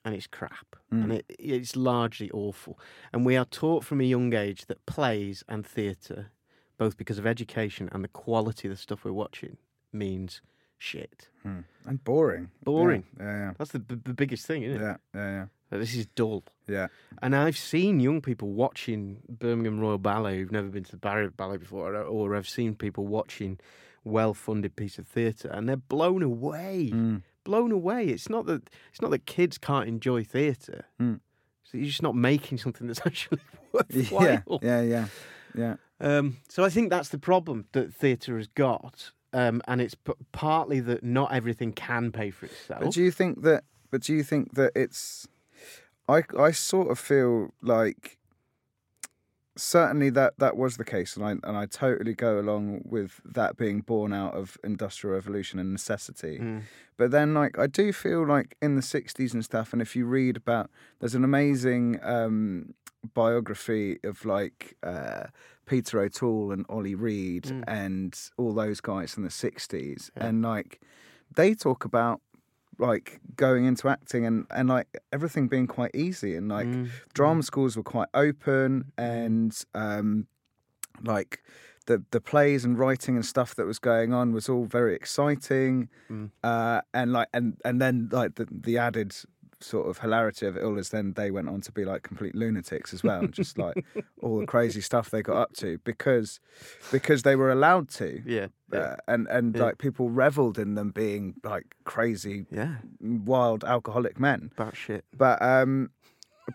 and 0.03 0.15
it's 0.15 0.27
crap. 0.27 0.75
Hmm. 0.89 1.03
And 1.03 1.13
it, 1.13 1.25
it's 1.29 1.75
largely 1.75 2.31
awful. 2.31 2.79
And 3.11 3.25
we 3.25 3.35
are 3.35 3.45
taught 3.45 3.83
from 3.83 4.01
a 4.01 4.05
young 4.05 4.33
age 4.33 4.65
that 4.67 4.85
plays 4.85 5.43
and 5.47 5.65
theatre, 5.65 6.31
both 6.81 6.97
because 6.97 7.19
of 7.19 7.27
education 7.27 7.87
and 7.91 8.03
the 8.03 8.07
quality 8.07 8.67
of 8.67 8.73
the 8.73 8.81
stuff 8.81 9.05
we're 9.05 9.13
watching, 9.13 9.55
means 9.93 10.41
shit. 10.79 11.27
Hmm. 11.43 11.59
and 11.85 12.03
boring. 12.03 12.49
Boring. 12.63 13.03
Yeah, 13.19 13.25
yeah, 13.25 13.51
That's 13.55 13.69
the, 13.69 13.77
b- 13.77 13.99
the 14.03 14.15
biggest 14.15 14.47
thing, 14.47 14.63
isn't 14.63 14.81
it? 14.81 14.83
yeah, 14.83 14.97
yeah, 15.13 15.45
That 15.69 15.77
This 15.77 15.93
is 15.93 16.07
dull. 16.07 16.43
yeah. 16.67 16.73
yeah. 16.75 16.87
And 17.21 17.35
I've 17.35 17.55
seen 17.55 17.99
young 17.99 18.19
people 18.19 18.49
watching 18.49 19.17
Birmingham 19.29 19.79
Royal 19.79 19.99
Ballet 19.99 20.39
who've 20.39 20.51
never 20.51 20.69
been 20.69 20.83
to 20.85 20.97
the 20.97 21.31
Ballet 21.37 21.57
before, 21.57 21.93
or, 21.93 22.01
or 22.01 22.35
I've 22.35 22.49
seen 22.49 22.73
people 22.73 23.05
watching 23.05 23.59
well-funded 24.03 24.75
piece 24.75 24.97
of 24.97 25.05
theatre, 25.07 25.49
and 25.49 25.69
they're 25.69 25.77
blown 25.77 26.23
away, 26.23 26.89
hmm. 26.89 27.17
blown 27.43 27.71
away. 27.71 28.07
It's 28.07 28.27
not 28.27 28.47
that 28.47 28.71
it's 28.89 29.03
not 29.03 29.11
that 29.11 29.27
kids 29.27 29.59
can't 29.59 29.87
enjoy 29.87 30.23
theatre. 30.23 30.85
Hmm. 30.97 31.17
So 31.63 31.77
you're 31.77 31.85
just 31.85 32.01
not 32.01 32.15
making 32.15 32.57
something 32.57 32.87
that's 32.87 33.01
actually 33.05 33.41
worthwhile. 33.71 34.59
Yeah, 34.63 34.81
yeah, 34.81 34.81
yeah, 34.81 35.05
yeah. 35.55 35.75
Um, 36.01 36.37
so 36.49 36.65
I 36.65 36.69
think 36.69 36.89
that's 36.89 37.09
the 37.09 37.19
problem 37.19 37.65
that 37.73 37.93
theatre 37.93 38.37
has 38.37 38.47
got, 38.47 39.11
um, 39.33 39.61
and 39.67 39.79
it's 39.79 39.95
p- 39.95 40.13
partly 40.31 40.79
that 40.81 41.03
not 41.03 41.31
everything 41.31 41.71
can 41.73 42.11
pay 42.11 42.31
for 42.31 42.47
itself. 42.47 42.81
But 42.81 42.91
do 42.93 43.01
you 43.03 43.11
think 43.11 43.43
that? 43.43 43.63
But 43.91 44.01
do 44.01 44.13
you 44.13 44.23
think 44.23 44.55
that 44.55 44.71
it's? 44.75 45.27
I 46.09 46.23
I 46.37 46.51
sort 46.51 46.89
of 46.89 46.97
feel 46.97 47.53
like 47.61 48.17
certainly 49.55 50.09
that 50.09 50.33
that 50.39 50.57
was 50.57 50.77
the 50.77 50.85
case, 50.85 51.15
and 51.15 51.25
I 51.25 51.31
and 51.31 51.57
I 51.57 51.65
totally 51.65 52.13
go 52.13 52.39
along 52.39 52.81
with 52.85 53.21
that 53.23 53.57
being 53.57 53.81
born 53.81 54.13
out 54.13 54.33
of 54.33 54.57
industrial 54.63 55.15
revolution 55.15 55.59
and 55.59 55.71
necessity. 55.71 56.39
Mm. 56.39 56.63
But 56.97 57.11
then, 57.11 57.33
like, 57.33 57.57
I 57.57 57.67
do 57.67 57.93
feel 57.93 58.25
like 58.25 58.55
in 58.61 58.75
the 58.75 58.81
'60s 58.81 59.33
and 59.33 59.43
stuff, 59.43 59.73
and 59.73 59.81
if 59.81 59.95
you 59.95 60.05
read 60.05 60.37
about, 60.37 60.69
there's 60.99 61.15
an 61.15 61.23
amazing 61.23 61.99
um, 62.01 62.73
biography 63.13 63.97
of 64.03 64.25
like 64.25 64.75
uh, 64.83 65.25
Peter 65.65 65.99
O'Toole 66.01 66.51
and 66.51 66.65
Ollie 66.69 66.95
Reed 66.95 67.43
Mm. 67.45 67.63
and 67.67 68.19
all 68.37 68.53
those 68.53 68.81
guys 68.81 69.17
in 69.17 69.23
the 69.23 69.29
'60s, 69.29 70.09
and 70.15 70.41
like 70.41 70.79
they 71.35 71.53
talk 71.53 71.85
about 71.85 72.21
like 72.77 73.19
going 73.35 73.65
into 73.65 73.87
acting 73.89 74.25
and 74.25 74.45
and 74.49 74.67
like 74.69 74.87
everything 75.13 75.47
being 75.47 75.67
quite 75.67 75.91
easy 75.95 76.35
and 76.35 76.47
like 76.49 76.67
Mm. 76.67 76.89
drama 77.13 77.43
schools 77.43 77.75
were 77.77 77.83
quite 77.83 78.07
open 78.13 78.91
and 78.97 79.63
um 79.75 80.27
like 81.03 81.43
the 81.85 82.03
the 82.11 82.21
plays 82.21 82.63
and 82.65 82.77
writing 82.79 83.15
and 83.15 83.25
stuff 83.25 83.53
that 83.55 83.65
was 83.65 83.79
going 83.79 84.13
on 84.13 84.31
was 84.33 84.47
all 84.49 84.65
very 84.65 84.95
exciting 84.95 85.89
Mm. 86.09 86.31
uh 86.43 86.81
and 86.93 87.11
like 87.13 87.27
and 87.33 87.57
and 87.65 87.79
then 87.81 88.09
like 88.11 88.35
the 88.35 88.47
the 88.49 88.77
added 88.77 89.13
sort 89.63 89.87
of 89.89 89.99
hilarity 89.99 90.45
of 90.45 90.57
it 90.57 90.63
all 90.63 90.77
is 90.77 90.89
then 90.89 91.13
they 91.13 91.31
went 91.31 91.47
on 91.49 91.61
to 91.61 91.71
be 91.71 91.85
like 91.85 92.03
complete 92.03 92.35
lunatics 92.35 92.93
as 92.93 93.03
well 93.03 93.19
and 93.19 93.33
just 93.33 93.57
like 93.57 93.85
all 94.21 94.39
the 94.39 94.45
crazy 94.45 94.81
stuff 94.81 95.09
they 95.09 95.21
got 95.21 95.37
up 95.37 95.53
to 95.53 95.77
because 95.83 96.39
because 96.91 97.23
they 97.23 97.35
were 97.35 97.51
allowed 97.51 97.89
to 97.89 98.21
Yeah. 98.25 98.47
Yeah. 98.73 98.79
uh, 98.79 98.95
and 99.07 99.27
and 99.27 99.55
Yeah. 99.55 99.63
like 99.63 99.77
people 99.77 100.09
reveled 100.09 100.57
in 100.59 100.75
them 100.75 100.91
being 100.91 101.35
like 101.43 101.75
crazy 101.83 102.45
yeah. 102.51 102.75
wild 102.99 103.63
alcoholic 103.63 104.19
men 104.19 104.51
About 104.57 104.75
shit. 104.75 105.05
but 105.15 105.41
um 105.41 105.89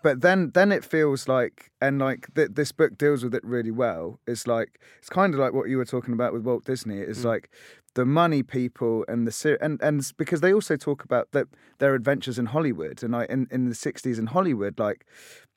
but 0.02 0.20
then 0.20 0.50
then 0.52 0.72
it 0.72 0.84
feels 0.84 1.28
like 1.28 1.70
and 1.80 1.98
like 1.98 2.32
th- 2.34 2.50
this 2.52 2.72
book 2.72 2.98
deals 2.98 3.22
with 3.24 3.34
it 3.34 3.44
really 3.44 3.70
well 3.70 4.18
it's 4.26 4.46
like 4.46 4.80
it's 4.98 5.08
kind 5.08 5.32
of 5.32 5.40
like 5.40 5.52
what 5.52 5.68
you 5.68 5.76
were 5.78 5.84
talking 5.84 6.12
about 6.12 6.32
with 6.32 6.42
Walt 6.42 6.64
Disney 6.64 6.98
it's 6.98 7.24
like 7.24 7.50
the 7.96 8.04
money 8.04 8.42
people 8.42 9.04
and 9.08 9.26
the 9.26 9.58
and 9.60 9.80
and 9.82 10.12
because 10.18 10.42
they 10.42 10.52
also 10.52 10.76
talk 10.76 11.02
about 11.02 11.32
that 11.32 11.48
their 11.78 11.94
adventures 11.94 12.38
in 12.38 12.46
Hollywood. 12.46 13.02
And 13.02 13.12
like 13.12 13.28
in, 13.30 13.48
in 13.50 13.68
the 13.68 13.74
60s 13.74 14.18
in 14.18 14.26
Hollywood 14.26 14.78
like 14.78 15.06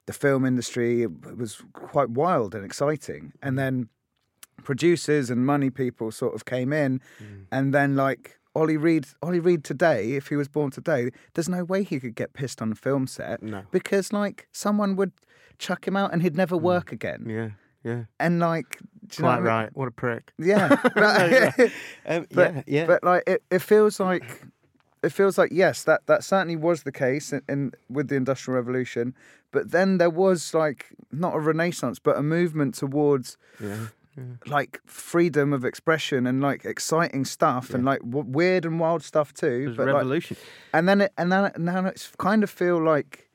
the 0.07 0.13
film 0.13 0.45
industry 0.45 1.05
was 1.05 1.61
quite 1.73 2.09
wild 2.09 2.55
and 2.55 2.65
exciting. 2.65 3.33
And 3.43 3.53
mm. 3.53 3.57
then 3.57 3.89
producers 4.63 5.29
and 5.29 5.45
money 5.45 5.69
people 5.69 6.11
sort 6.11 6.33
of 6.33 6.45
came 6.45 6.71
in. 6.71 7.01
Mm. 7.21 7.45
And 7.51 7.73
then 7.73 7.95
like 7.97 8.39
Ollie 8.55 8.77
Reed 8.77 9.07
Ollie 9.21 9.41
Reed 9.41 9.65
today 9.65 10.13
if 10.13 10.29
he 10.29 10.37
was 10.37 10.47
born 10.47 10.71
today 10.71 11.11
there's 11.33 11.49
no 11.49 11.65
way 11.65 11.83
he 11.83 11.99
could 11.99 12.15
get 12.15 12.31
pissed 12.33 12.61
on 12.61 12.71
a 12.71 12.75
film 12.75 13.05
set 13.05 13.43
No. 13.43 13.63
because 13.69 14.13
like 14.13 14.47
someone 14.53 14.95
would 14.95 15.11
chuck 15.57 15.85
him 15.85 15.97
out 15.97 16.13
and 16.13 16.21
he'd 16.21 16.37
never 16.37 16.55
mm. 16.55 16.61
work 16.61 16.93
again. 16.93 17.25
Yeah. 17.27 17.49
Yeah. 17.89 18.03
and 18.19 18.39
like 18.39 18.79
do 19.07 19.23
you 19.23 19.23
know 19.23 19.29
Quite 19.29 19.29
what 19.29 19.33
I 19.33 19.37
mean? 19.37 19.45
right. 19.45 19.69
What 19.73 19.87
a 19.87 19.91
prick. 19.91 20.31
yeah 20.37 20.67
but, 20.95 21.59
Um, 22.05 22.27
but, 22.31 22.53
yeah. 22.55 22.61
Yeah. 22.67 22.85
but 22.85 23.03
like 23.03 23.23
it, 23.27 23.43
it 23.49 23.59
feels 23.59 23.99
like 23.99 24.43
it 25.01 25.09
feels 25.11 25.37
like 25.37 25.49
yes 25.53 25.83
that 25.85 26.01
that 26.07 26.23
certainly 26.23 26.55
was 26.57 26.83
the 26.83 26.91
case 26.91 27.33
in, 27.33 27.41
in 27.49 27.71
with 27.89 28.09
the 28.09 28.15
industrial 28.15 28.55
revolution 28.55 29.13
but 29.51 29.71
then 29.71 29.97
there 29.97 30.09
was 30.09 30.53
like 30.53 30.87
not 31.11 31.33
a 31.35 31.39
renaissance 31.39 31.97
but 31.99 32.17
a 32.17 32.21
movement 32.23 32.75
towards 32.75 33.37
yeah. 33.59 33.77
like 34.47 34.79
freedom 34.85 35.53
of 35.53 35.63
expression 35.63 36.27
and 36.27 36.41
like 36.41 36.65
exciting 36.65 37.23
stuff 37.25 37.73
and 37.73 37.85
like 37.85 38.01
w- 38.01 38.25
weird 38.27 38.65
and 38.65 38.79
wild 38.79 39.01
stuff 39.03 39.29
It 39.31 39.35
too 39.37 39.67
was 39.69 39.77
but 39.77 39.85
like, 39.87 39.95
revolution. 39.95 40.37
and 40.73 40.87
then 40.89 41.01
it, 41.01 41.13
and 41.17 41.31
then 41.31 41.51
now 41.57 41.85
it's 41.85 42.11
kind 42.17 42.43
of 42.43 42.49
feel 42.49 42.83
like 42.83 43.28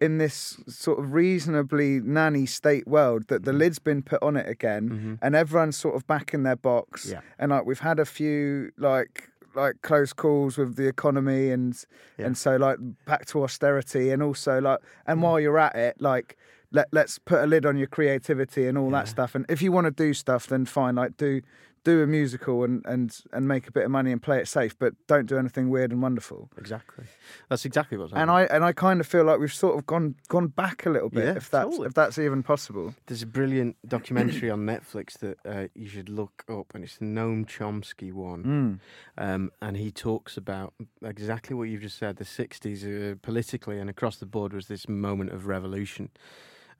in 0.00 0.18
this 0.18 0.58
sort 0.66 0.98
of 0.98 1.12
reasonably 1.12 2.00
nanny 2.00 2.46
state 2.46 2.86
world 2.86 3.28
that 3.28 3.44
the 3.44 3.50
Mm-hmm. 3.50 3.58
lid's 3.60 3.78
been 3.78 4.02
put 4.02 4.22
on 4.22 4.36
it 4.36 4.48
again 4.48 5.18
and 5.22 5.34
everyone's 5.36 5.76
sort 5.76 5.94
of 5.94 6.06
back 6.06 6.34
in 6.34 6.42
their 6.42 6.56
box 6.56 7.06
Yeah. 7.10 7.20
and 7.38 7.50
like 7.50 7.64
we've 7.64 7.80
had 7.80 7.98
a 7.98 8.04
few 8.04 8.70
like 8.76 9.28
like 9.54 9.80
close 9.82 10.12
calls 10.12 10.58
with 10.58 10.74
the 10.76 10.88
economy 10.88 11.50
and 11.50 11.80
Yeah. 12.18 12.26
and 12.26 12.36
so 12.36 12.56
like 12.56 12.78
back 13.06 13.24
to 13.26 13.42
austerity 13.44 14.10
and 14.10 14.20
also 14.22 14.60
like 14.60 14.80
and 15.06 15.20
Mm. 15.20 15.22
while 15.22 15.38
you're 15.40 15.58
at 15.58 15.76
it 15.76 16.00
like 16.00 16.36
let, 16.72 16.88
let's 16.90 17.20
put 17.20 17.40
a 17.40 17.46
lid 17.46 17.64
on 17.64 17.76
your 17.76 17.86
creativity 17.86 18.66
and 18.66 18.76
all 18.76 18.90
that 18.90 19.06
stuff 19.06 19.36
and 19.36 19.46
if 19.48 19.62
you 19.62 19.70
want 19.70 19.84
to 19.86 19.92
do 19.92 20.12
stuff 20.12 20.48
then 20.48 20.64
fine 20.66 20.96
like 20.96 21.16
do 21.16 21.40
do 21.84 22.02
a 22.02 22.06
musical 22.06 22.64
and 22.64 22.82
and 22.86 23.20
and 23.32 23.46
make 23.46 23.68
a 23.68 23.70
bit 23.72 23.84
of 23.84 23.90
money 23.90 24.10
and 24.10 24.22
play 24.22 24.38
it 24.38 24.48
safe 24.48 24.76
but 24.78 24.94
don't 25.06 25.26
do 25.26 25.36
anything 25.38 25.68
weird 25.70 25.92
and 25.92 26.00
wonderful 26.02 26.50
Exactly. 26.58 27.04
That's 27.48 27.64
exactly 27.64 27.96
what's 27.98 28.12
happening. 28.12 28.22
and. 28.36 28.50
I 28.50 28.54
and 28.54 28.64
I 28.64 28.72
kind 28.72 29.00
of 29.00 29.06
feel 29.06 29.24
like 29.24 29.38
we've 29.38 29.52
sort 29.52 29.76
of 29.78 29.86
gone 29.86 30.14
gone 30.28 30.48
back 30.48 30.86
a 30.86 30.90
little 30.90 31.10
bit, 31.10 31.24
Yeah, 31.24 31.36
if 31.36 31.50
that's 31.50 31.64
totally. 31.70 31.86
if 31.88 31.94
that's 31.94 32.18
even 32.18 32.42
possible. 32.42 32.94
There's 33.06 33.22
a 33.22 33.26
brilliant 33.26 33.76
documentary 33.86 34.50
on 34.50 34.60
Netflix 34.66 35.18
that 35.18 35.38
uh, 35.46 35.68
you 35.74 35.88
should 35.88 36.08
look 36.08 36.44
up, 36.48 36.74
and 36.74 36.82
it's 36.84 36.96
the 36.98 37.04
Noam 37.04 37.44
Chomsky 37.46 38.12
one. 38.12 38.80
Um, 39.18 39.50
and 39.60 39.76
he 39.76 39.90
talks 39.90 40.36
about 40.36 40.72
exactly 41.02 41.54
what 41.54 41.64
you've 41.68 41.82
just 41.82 41.98
said. 41.98 42.16
The 42.16 42.24
60s, 42.24 43.12
uh, 43.12 43.16
politically 43.22 43.78
and 43.78 43.88
across 43.90 44.16
the 44.16 44.26
board, 44.26 44.52
was 44.52 44.66
this 44.68 44.88
moment 44.88 45.30
of 45.32 45.46
revolution, 45.46 46.10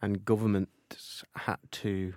and 0.02 0.24
governments 0.24 1.24
had 1.36 1.58
to 1.82 2.14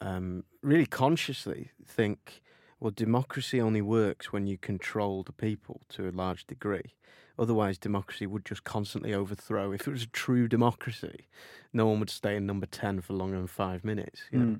um, 0.00 0.44
really 0.62 0.86
consciously 0.86 1.70
think 1.84 2.42
well, 2.80 2.92
democracy 2.94 3.60
only 3.60 3.80
works 3.80 4.32
when 4.32 4.46
you 4.46 4.58
control 4.58 5.22
the 5.22 5.32
people 5.32 5.80
to 5.90 6.08
a 6.08 6.10
large 6.10 6.46
degree. 6.46 6.94
Otherwise, 7.38 7.78
democracy 7.78 8.26
would 8.26 8.44
just 8.44 8.64
constantly 8.64 9.12
overthrow. 9.12 9.72
If 9.72 9.86
it 9.86 9.90
was 9.90 10.02
a 10.02 10.08
true 10.08 10.48
democracy, 10.48 11.26
no 11.72 11.86
one 11.86 12.00
would 12.00 12.10
stay 12.10 12.36
in 12.36 12.46
number 12.46 12.66
10 12.66 13.02
for 13.02 13.12
longer 13.12 13.36
than 13.36 13.46
five 13.46 13.84
minutes, 13.84 14.22
you 14.30 14.38
know, 14.38 14.58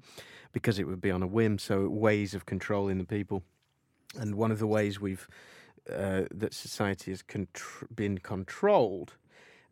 because 0.53 0.79
it 0.79 0.85
would 0.87 1.01
be 1.01 1.11
on 1.11 1.23
a 1.23 1.27
whim. 1.27 1.59
So, 1.59 1.89
ways 1.89 2.35
of 2.35 2.45
controlling 2.47 2.99
the 2.99 3.05
people. 3.05 3.43
And 4.19 4.35
one 4.35 4.51
of 4.51 4.59
the 4.59 4.67
ways 4.67 5.01
we've 5.01 5.29
uh, 5.91 6.25
that 6.31 6.53
society 6.53 7.13
has 7.13 7.23
contr- 7.23 7.87
been 7.95 8.19
controlled, 8.19 9.15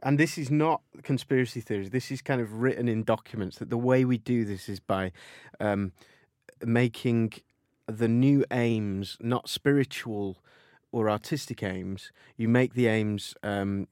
and 0.05 0.19
this 0.19 0.37
is 0.37 0.51
not 0.51 0.83
conspiracy 1.03 1.61
theories. 1.61 1.90
This 1.90 2.11
is 2.11 2.21
kind 2.21 2.40
of 2.40 2.61
written 2.61 2.88
in 2.88 3.03
documents 3.03 3.59
that 3.59 3.71
the 3.71 3.79
way 3.79 4.05
we 4.05 4.19
do 4.19 4.45
this 4.45 4.69
is 4.69 4.79
by 4.79 5.11
um, 5.59 5.93
making 6.62 7.33
the 7.87 8.07
new 8.07 8.45
aims 8.51 9.17
not 9.21 9.49
spiritual 9.49 10.38
or 10.93 11.11
artistic 11.11 11.62
aims. 11.62 12.12
You 12.37 12.49
make 12.49 12.75
the 12.75 12.87
aims 12.87 13.35
um, 13.43 13.88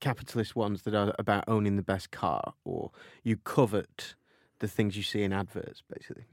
capitalist 0.00 0.56
ones 0.56 0.82
that 0.82 0.94
are 0.94 1.14
about 1.18 1.44
owning 1.46 1.76
the 1.76 1.82
best 1.82 2.10
car, 2.10 2.54
or 2.64 2.90
you 3.22 3.36
covet 3.36 4.16
the 4.58 4.68
things 4.68 4.96
you 4.96 5.02
see 5.02 5.22
in 5.22 5.32
adverts, 5.32 5.82
basically. 5.92 6.24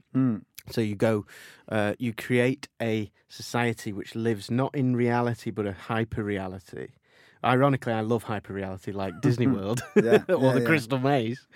So 0.70 0.80
you 0.80 0.94
go, 0.94 1.24
uh, 1.68 1.94
you 1.98 2.12
create 2.12 2.68
a 2.82 3.10
society 3.28 3.92
which 3.92 4.14
lives 4.14 4.50
not 4.50 4.74
in 4.74 4.94
reality 4.94 5.50
but 5.50 5.66
a 5.66 5.72
hyper 5.72 6.22
reality. 6.22 6.88
Ironically, 7.44 7.92
I 7.92 8.00
love 8.02 8.24
hyper 8.24 8.52
reality 8.52 8.92
like 8.92 9.20
Disney 9.20 9.46
World 9.56 9.82
Yeah, 9.96 10.22
or 10.28 10.42
yeah, 10.44 10.52
the 10.52 10.60
yeah. 10.60 10.66
Crystal 10.66 10.98
Maze. 10.98 11.46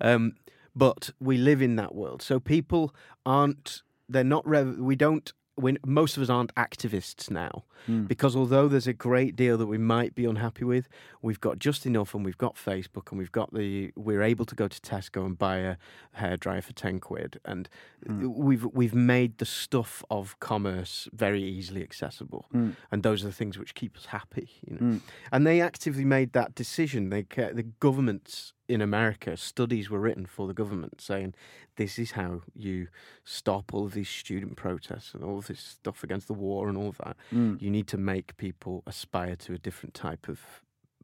Um, 0.00 0.36
but 0.74 1.10
we 1.20 1.36
live 1.38 1.62
in 1.62 1.76
that 1.76 1.94
world. 1.94 2.22
So 2.22 2.38
people 2.40 2.94
aren't, 3.24 3.82
they're 4.08 4.24
not, 4.24 4.46
rev- 4.46 4.78
we 4.78 4.96
don't, 4.96 5.32
we, 5.56 5.76
most 5.84 6.16
of 6.16 6.22
us 6.22 6.28
aren't 6.28 6.54
activists 6.54 7.30
now 7.30 7.64
hmm. 7.86 8.04
because 8.04 8.36
although 8.36 8.68
there's 8.68 8.86
a 8.86 8.92
great 8.92 9.36
deal 9.36 9.56
that 9.56 9.66
we 9.66 9.78
might 9.78 10.14
be 10.14 10.24
unhappy 10.24 10.64
with, 10.64 10.88
we've 11.22 11.40
got 11.40 11.58
just 11.58 11.86
enough 11.86 12.14
and 12.14 12.24
we've 12.24 12.38
got 12.38 12.56
Facebook 12.56 13.10
and 13.10 13.18
we've 13.18 13.32
got 13.32 13.52
the, 13.54 13.92
we're 13.96 14.22
able 14.22 14.44
to 14.44 14.54
go 14.54 14.68
to 14.68 14.80
Tesco 14.80 15.24
and 15.24 15.38
buy 15.38 15.56
a 15.58 15.76
hairdryer 16.18 16.62
for 16.62 16.72
10 16.72 17.00
quid. 17.00 17.40
And 17.44 17.68
hmm. 18.06 18.32
we've, 18.34 18.64
we've 18.64 18.94
made 18.94 19.38
the 19.38 19.46
stuff 19.46 20.04
of 20.10 20.38
commerce 20.40 21.08
very 21.12 21.42
easily 21.42 21.82
accessible. 21.82 22.46
Hmm. 22.52 22.70
And 22.90 23.02
those 23.02 23.24
are 23.24 23.28
the 23.28 23.32
things 23.32 23.58
which 23.58 23.74
keep 23.74 23.96
us 23.96 24.06
happy, 24.06 24.50
you 24.66 24.76
know. 24.78 25.00
And 25.32 25.46
they 25.46 25.60
actively 25.60 26.04
made 26.04 26.32
that 26.32 26.54
decision. 26.54 27.10
They, 27.10 27.22
the 27.22 27.66
governments 27.80 28.52
in 28.68 28.80
America, 28.80 29.36
studies 29.36 29.88
were 29.90 30.00
written 30.00 30.26
for 30.26 30.46
the 30.46 30.54
government 30.54 31.00
saying 31.00 31.34
this 31.76 31.98
is 31.98 32.12
how 32.12 32.42
you 32.54 32.88
stop 33.24 33.72
all 33.72 33.84
of 33.84 33.92
these 33.92 34.08
student 34.08 34.56
protests 34.56 35.14
and 35.14 35.22
all 35.22 35.38
of 35.38 35.46
this 35.46 35.60
stuff 35.60 36.02
against 36.02 36.26
the 36.26 36.34
war 36.34 36.68
and 36.68 36.76
all 36.76 36.88
of 36.88 36.98
that. 36.98 37.16
You 37.60 37.70
need 37.70 37.86
to 37.88 37.96
make 37.96 38.36
people 38.36 38.82
aspire 38.86 39.36
to 39.36 39.54
a 39.54 39.58
different 39.58 39.94
type 39.94 40.28
of 40.28 40.40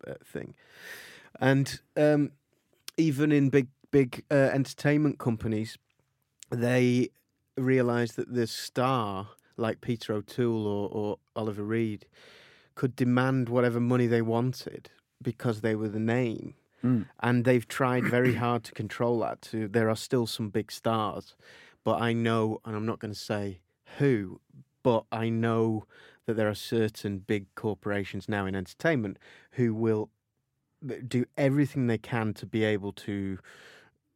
uh, 0.07 0.15
thing. 0.25 0.55
And 1.41 1.81
um, 1.97 2.33
even 2.97 3.33
in 3.33 3.49
big, 3.51 3.69
big 3.91 4.25
uh, 4.31 4.35
entertainment 4.35 5.19
companies, 5.19 5.79
they 6.51 7.11
realised 7.57 8.17
that 8.17 8.35
the 8.35 8.47
star, 8.47 9.29
like 9.57 9.81
Peter 9.81 10.13
O'Toole 10.15 10.67
or, 10.67 10.89
or 10.91 11.19
Oliver 11.37 11.63
Reed, 11.63 12.07
could 12.75 12.97
demand 12.97 13.49
whatever 13.49 13.81
money 13.81 14.07
they 14.07 14.23
wanted 14.23 14.91
because 15.21 15.61
they 15.61 15.75
were 15.75 15.89
the 15.89 16.01
name. 16.01 16.55
And 17.21 17.45
they've 17.45 17.67
tried 17.67 18.05
very 18.05 18.35
hard 18.45 18.65
to 18.65 18.73
control 18.73 19.21
that. 19.21 19.43
Too. 19.43 19.69
there 19.69 19.89
are 19.89 19.97
still 19.97 20.27
some 20.27 20.49
big 20.51 20.73
stars, 20.73 21.35
but 21.85 22.01
I 22.01 22.13
know, 22.13 22.61
and 22.65 22.75
I'm 22.77 22.87
not 22.87 22.99
going 22.99 23.13
to 23.15 23.19
say 23.19 23.61
who, 23.99 24.41
but 24.83 25.05
I 25.13 25.29
know 25.29 25.85
that 26.27 26.35
there 26.35 26.49
are 26.49 26.55
certain 26.55 27.19
big 27.19 27.47
corporations 27.55 28.29
now 28.29 28.47
in 28.47 28.55
entertainment 28.55 29.19
who 29.53 29.75
will 29.75 30.11
do 31.07 31.25
everything 31.37 31.87
they 31.87 31.99
can 31.99 32.35
to 32.35 32.47
be 32.47 32.65
able 32.65 32.93
to 32.93 33.39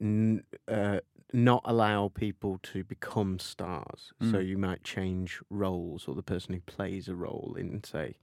n- 0.00 0.42
uh, 0.68 1.00
not 1.32 1.62
allow 1.64 2.08
people 2.08 2.58
to 2.62 2.84
become 2.84 3.38
stars. 3.38 4.12
So 4.30 4.38
you 4.38 4.56
might 4.58 4.82
change 4.84 5.40
roles, 5.50 6.06
or 6.08 6.14
the 6.14 6.22
person 6.22 6.54
who 6.54 6.60
plays 6.60 7.08
a 7.08 7.14
role 7.14 7.54
in, 7.58 7.82
say, 7.84 8.16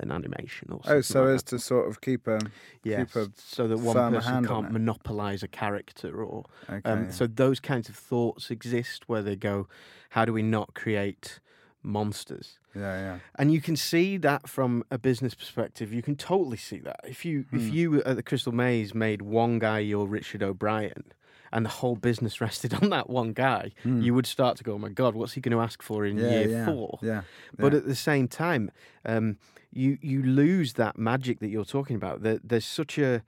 an 0.00 0.10
animation 0.12 0.68
or 0.70 0.80
something. 0.82 0.98
Oh, 0.98 1.00
so 1.00 1.24
like 1.24 1.34
as 1.34 1.42
that. 1.42 1.50
to 1.50 1.58
sort 1.58 1.88
of 1.88 2.00
keep 2.00 2.26
a 2.26 2.40
Yes, 2.84 3.12
keep 3.12 3.16
a 3.16 3.30
so 3.36 3.66
that 3.68 3.78
one 3.78 4.12
person 4.12 4.44
can't 4.44 4.66
it. 4.66 4.72
monopolize 4.72 5.42
a 5.42 5.48
character, 5.48 6.22
or 6.22 6.44
okay. 6.70 6.80
um, 6.90 7.04
yeah. 7.04 7.10
so 7.10 7.26
those 7.26 7.60
kinds 7.60 7.88
of 7.88 7.96
thoughts 7.96 8.50
exist 8.50 9.08
where 9.08 9.22
they 9.22 9.36
go, 9.36 9.66
how 10.10 10.24
do 10.24 10.32
we 10.32 10.42
not 10.42 10.74
create 10.74 11.40
monsters? 11.82 12.58
yeah, 12.74 12.98
yeah. 13.00 13.18
And 13.36 13.52
you 13.52 13.60
can 13.60 13.76
see 13.76 14.16
that 14.18 14.48
from 14.48 14.84
a 14.90 14.98
business 14.98 15.34
perspective. 15.34 15.92
You 15.92 16.02
can 16.02 16.16
totally 16.16 16.56
see 16.56 16.78
that. 16.80 17.00
If 17.04 17.24
you 17.24 17.44
Hmm. 17.50 17.56
if 17.56 17.72
you 17.72 18.02
at 18.04 18.16
the 18.16 18.22
Crystal 18.22 18.52
Maze 18.52 18.94
made 18.94 19.22
one 19.22 19.58
guy 19.58 19.78
your 19.80 20.06
Richard 20.06 20.42
O'Brien 20.42 21.04
and 21.52 21.64
the 21.64 21.70
whole 21.70 21.96
business 21.96 22.40
rested 22.46 22.74
on 22.74 22.90
that 22.90 23.08
one 23.10 23.32
guy, 23.32 23.72
you 23.84 24.14
would 24.14 24.26
start 24.26 24.56
to 24.58 24.64
go, 24.64 24.74
Oh 24.74 24.78
my 24.78 24.88
god, 24.90 25.14
what's 25.14 25.32
he 25.34 25.40
going 25.40 25.56
to 25.56 25.62
ask 25.62 25.82
for 25.82 26.04
in 26.04 26.16
Hmm. 26.16 26.24
Yeah, 26.24 26.30
year 26.30 26.48
yeah, 26.48 26.64
four? 26.64 26.98
Yeah. 27.02 27.22
But 27.56 27.74
at 27.74 27.86
the 27.86 27.94
same 27.94 28.28
time, 28.28 28.70
um, 29.04 29.38
you 29.72 29.98
you 30.00 30.22
lose 30.22 30.74
that 30.74 30.98
magic 30.98 31.40
that 31.40 31.48
you're 31.48 31.64
talking 31.64 31.96
about. 31.96 32.22
There, 32.22 32.38
there's 32.42 32.66
such 32.66 32.98
a 32.98 33.22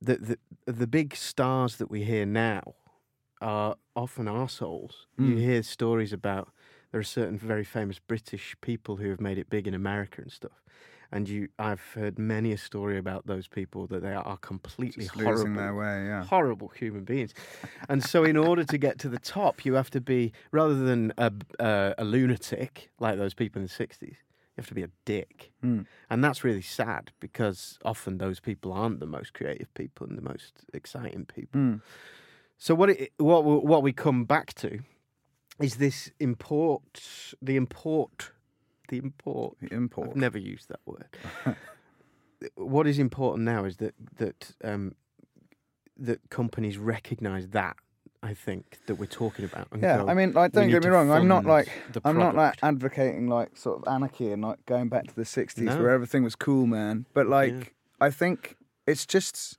the, 0.00 0.16
the 0.16 0.72
the 0.72 0.86
big 0.86 1.14
stars 1.16 1.76
that 1.76 1.90
we 1.90 2.04
hear 2.04 2.26
now 2.26 2.74
are 3.40 3.76
often 3.94 4.28
assholes. 4.28 5.06
You 5.18 5.36
Mm. 5.36 5.40
hear 5.40 5.62
stories 5.62 6.12
about 6.12 6.52
there 6.90 7.00
are 7.00 7.04
certain 7.04 7.38
very 7.38 7.64
famous 7.64 7.98
British 7.98 8.56
people 8.60 8.96
who 8.96 9.10
have 9.10 9.20
made 9.20 9.38
it 9.38 9.50
big 9.50 9.66
in 9.66 9.74
America 9.74 10.22
and 10.22 10.32
stuff. 10.32 10.62
And 11.12 11.28
you, 11.28 11.48
I've 11.58 11.80
heard 11.94 12.18
many 12.18 12.52
a 12.52 12.58
story 12.58 12.98
about 12.98 13.26
those 13.26 13.46
people 13.46 13.86
that 13.88 14.02
they 14.02 14.12
are 14.14 14.36
completely 14.38 15.04
Just 15.04 15.14
horrible, 15.20 15.54
their 15.54 15.74
way, 15.74 16.06
yeah. 16.06 16.24
horrible 16.24 16.68
human 16.68 17.04
beings. 17.04 17.34
And 17.88 18.02
so, 18.02 18.24
in 18.24 18.36
order 18.36 18.64
to 18.64 18.78
get 18.78 18.98
to 19.00 19.08
the 19.08 19.18
top, 19.18 19.64
you 19.64 19.74
have 19.74 19.90
to 19.90 20.00
be 20.00 20.32
rather 20.50 20.74
than 20.74 21.12
a, 21.18 21.32
a, 21.60 21.94
a 21.98 22.04
lunatic 22.04 22.90
like 22.98 23.16
those 23.18 23.34
people 23.34 23.60
in 23.62 23.68
the 23.68 23.72
'60s. 23.86 24.02
You 24.56 24.60
have 24.60 24.68
to 24.68 24.74
be 24.74 24.84
a 24.84 24.90
dick, 25.04 25.50
Hmm. 25.62 25.80
and 26.10 26.22
that's 26.22 26.44
really 26.44 26.62
sad 26.62 27.10
because 27.18 27.78
often 27.84 28.18
those 28.18 28.38
people 28.38 28.72
aren't 28.72 29.00
the 29.00 29.06
most 29.06 29.34
creative 29.34 29.72
people 29.74 30.06
and 30.06 30.16
the 30.16 30.22
most 30.22 30.64
exciting 30.72 31.24
people. 31.26 31.60
Hmm. 31.60 31.74
So 32.56 32.74
what 32.76 32.90
it, 32.90 33.12
what 33.18 33.44
we- 33.44 33.56
what 33.68 33.82
we 33.82 33.92
come 33.92 34.24
back 34.24 34.54
to 34.54 34.78
is 35.60 35.76
this 35.76 36.10
import 36.20 37.34
the 37.42 37.56
import 37.56 38.30
import. 38.98 39.56
Import. 39.70 40.10
I've 40.10 40.16
never 40.16 40.38
used 40.38 40.68
that 40.68 40.80
word. 40.86 41.08
what 42.56 42.86
is 42.86 42.98
important 42.98 43.44
now 43.44 43.64
is 43.64 43.76
that 43.78 43.94
that 44.16 44.52
um, 44.62 44.94
that 45.96 46.20
companies 46.30 46.78
recognise 46.78 47.48
that. 47.48 47.76
I 48.22 48.32
think 48.32 48.78
that 48.86 48.94
we're 48.94 49.04
talking 49.04 49.44
about. 49.44 49.68
Yeah, 49.78 49.98
go, 49.98 50.08
I 50.08 50.14
mean, 50.14 50.32
like, 50.32 50.52
don't 50.52 50.70
get 50.70 50.82
me 50.82 50.88
wrong. 50.88 51.10
I'm 51.10 51.28
not 51.28 51.44
like 51.44 51.68
I'm 52.06 52.16
not 52.18 52.34
like 52.34 52.56
advocating 52.62 53.28
like 53.28 53.54
sort 53.54 53.78
of 53.78 53.92
anarchy 53.92 54.32
and 54.32 54.40
like 54.40 54.64
going 54.64 54.88
back 54.88 55.06
to 55.08 55.14
the 55.14 55.24
'60s 55.24 55.58
No. 55.58 55.76
where 55.78 55.90
everything 55.90 56.24
was 56.24 56.34
cool, 56.34 56.66
man. 56.66 57.04
But 57.12 57.26
like, 57.26 57.74
I 58.00 58.10
think 58.10 58.56
it's 58.86 59.04
just 59.04 59.58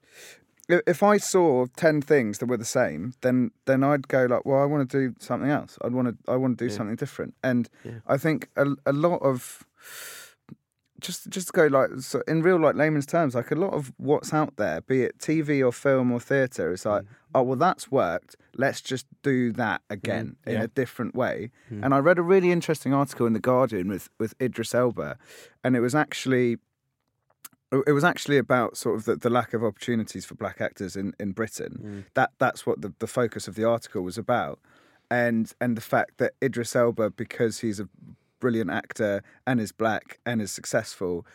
if 0.67 1.03
I 1.03 1.17
saw 1.17 1.65
ten 1.75 2.01
things 2.01 2.39
that 2.39 2.47
were 2.47 2.57
the 2.57 2.65
same, 2.65 3.13
then 3.21 3.51
then 3.65 3.83
I'd 3.83 4.07
go 4.07 4.25
like, 4.25 4.45
well, 4.45 4.61
I 4.61 4.65
want 4.65 4.89
to 4.89 4.99
do 4.99 5.15
something 5.19 5.49
else. 5.49 5.77
I'd 5.81 5.93
want 5.93 6.07
to 6.07 6.31
I 6.31 6.35
want 6.35 6.57
to 6.57 6.65
do 6.65 6.71
Yeah. 6.71 6.77
something 6.77 6.95
different. 6.95 7.35
And 7.43 7.69
Yeah. 7.83 7.99
I 8.07 8.17
think 8.17 8.49
a, 8.55 8.67
a 8.85 8.93
lot 8.93 9.21
of 9.21 9.65
just 11.01 11.29
just 11.29 11.47
to 11.47 11.53
go 11.53 11.67
like 11.67 11.89
so 11.99 12.21
in 12.27 12.41
real 12.41 12.59
like 12.59 12.75
layman's 12.75 13.05
terms, 13.05 13.35
like 13.35 13.51
a 13.51 13.55
lot 13.55 13.73
of 13.73 13.93
what's 13.97 14.33
out 14.33 14.55
there, 14.57 14.81
be 14.81 15.03
it 15.03 15.19
TV 15.19 15.65
or 15.65 15.71
film 15.71 16.11
or 16.11 16.19
theatre, 16.19 16.71
is 16.71 16.85
like, 16.85 17.03
mm. 17.03 17.07
oh 17.33 17.43
well, 17.43 17.57
that's 17.57 17.91
worked. 17.91 18.35
Let's 18.55 18.81
just 18.81 19.05
do 19.21 19.51
that 19.53 19.81
again 19.89 20.37
mm. 20.45 20.51
in 20.51 20.53
yeah. 20.53 20.63
a 20.63 20.67
different 20.67 21.13
way. 21.15 21.51
Mm. 21.71 21.85
And 21.85 21.93
I 21.93 21.99
read 21.99 22.17
a 22.17 22.23
really 22.23 22.51
interesting 22.51 22.93
article 22.93 23.27
in 23.27 23.33
the 23.33 23.39
Guardian 23.39 23.87
with 23.87 24.09
with 24.19 24.33
Idris 24.41 24.73
Elba, 24.73 25.17
and 25.63 25.75
it 25.75 25.81
was 25.81 25.95
actually. 25.95 26.57
It 27.71 27.91
was 27.91 28.03
actually 28.03 28.37
about 28.37 28.77
sort 28.77 28.95
of 28.95 29.05
the, 29.05 29.15
the 29.15 29.29
lack 29.29 29.53
of 29.53 29.63
opportunities 29.63 30.23
for 30.25 30.35
black 30.35 30.61
actors 30.61 30.95
in, 30.95 31.13
in 31.19 31.31
Britain. 31.33 32.05
That 32.13 32.31
that's 32.39 32.65
what 32.65 32.81
the, 32.81 32.93
the 32.99 33.07
focus 33.07 33.47
of 33.47 33.55
the 33.55 33.65
article 33.65 34.01
was 34.03 34.17
about, 34.17 34.59
and 35.11 35.51
and 35.59 35.75
the 35.75 35.81
fact 35.81 36.17
that 36.19 36.33
Idris 36.43 36.75
Elba, 36.75 37.09
because 37.11 37.59
he's 37.59 37.79
a 37.79 37.89
brilliant 38.39 38.69
actor 38.69 39.23
and 39.47 39.59
is 39.59 39.71
black 39.71 40.19
and 40.25 40.41
is 40.41 40.51
successful, 40.51 41.25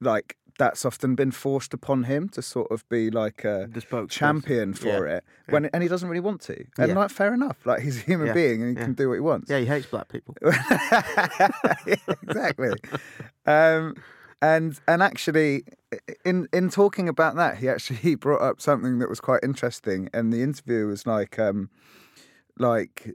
like 0.00 0.36
that's 0.58 0.84
often 0.84 1.14
been 1.14 1.30
forced 1.32 1.72
upon 1.74 2.04
him 2.04 2.28
to 2.28 2.42
sort 2.42 2.70
of 2.70 2.86
be 2.90 3.10
like 3.10 3.44
a 3.44 3.68
champion 4.08 4.74
for 4.74 5.08
Yeah. 5.08 5.16
it 5.16 5.24
when 5.48 5.64
and 5.72 5.82
he 5.82 5.88
doesn't 5.88 6.08
really 6.08 6.20
want 6.20 6.40
to. 6.42 6.64
And 6.78 6.88
Yeah. 6.90 6.94
like 6.98 7.10
fair 7.10 7.32
enough, 7.34 7.64
like 7.66 7.80
he's 7.82 7.96
a 7.98 8.02
human 8.02 8.26
Yeah. 8.28 8.34
being 8.34 8.62
and 8.62 8.70
he 8.70 8.76
Yeah. 8.78 8.84
can 8.84 8.92
do 8.94 9.08
what 9.08 9.14
he 9.14 9.20
wants. 9.20 9.50
Yeah, 9.50 9.58
he 9.58 9.66
hates 9.66 9.86
black 9.86 10.08
people. 10.08 10.34
exactly. 12.22 12.70
Um, 13.46 13.94
and 14.42 14.78
and 14.86 15.02
actually, 15.02 15.64
in 16.24 16.48
in 16.52 16.70
talking 16.70 17.08
about 17.08 17.36
that, 17.36 17.58
he 17.58 17.68
actually 17.68 17.96
he 17.96 18.14
brought 18.14 18.42
up 18.42 18.60
something 18.60 18.98
that 18.98 19.08
was 19.08 19.20
quite 19.20 19.40
interesting. 19.42 20.08
And 20.12 20.32
the 20.32 20.42
interview 20.42 20.86
was 20.86 21.06
like, 21.06 21.38
um, 21.38 21.70
like, 22.58 23.10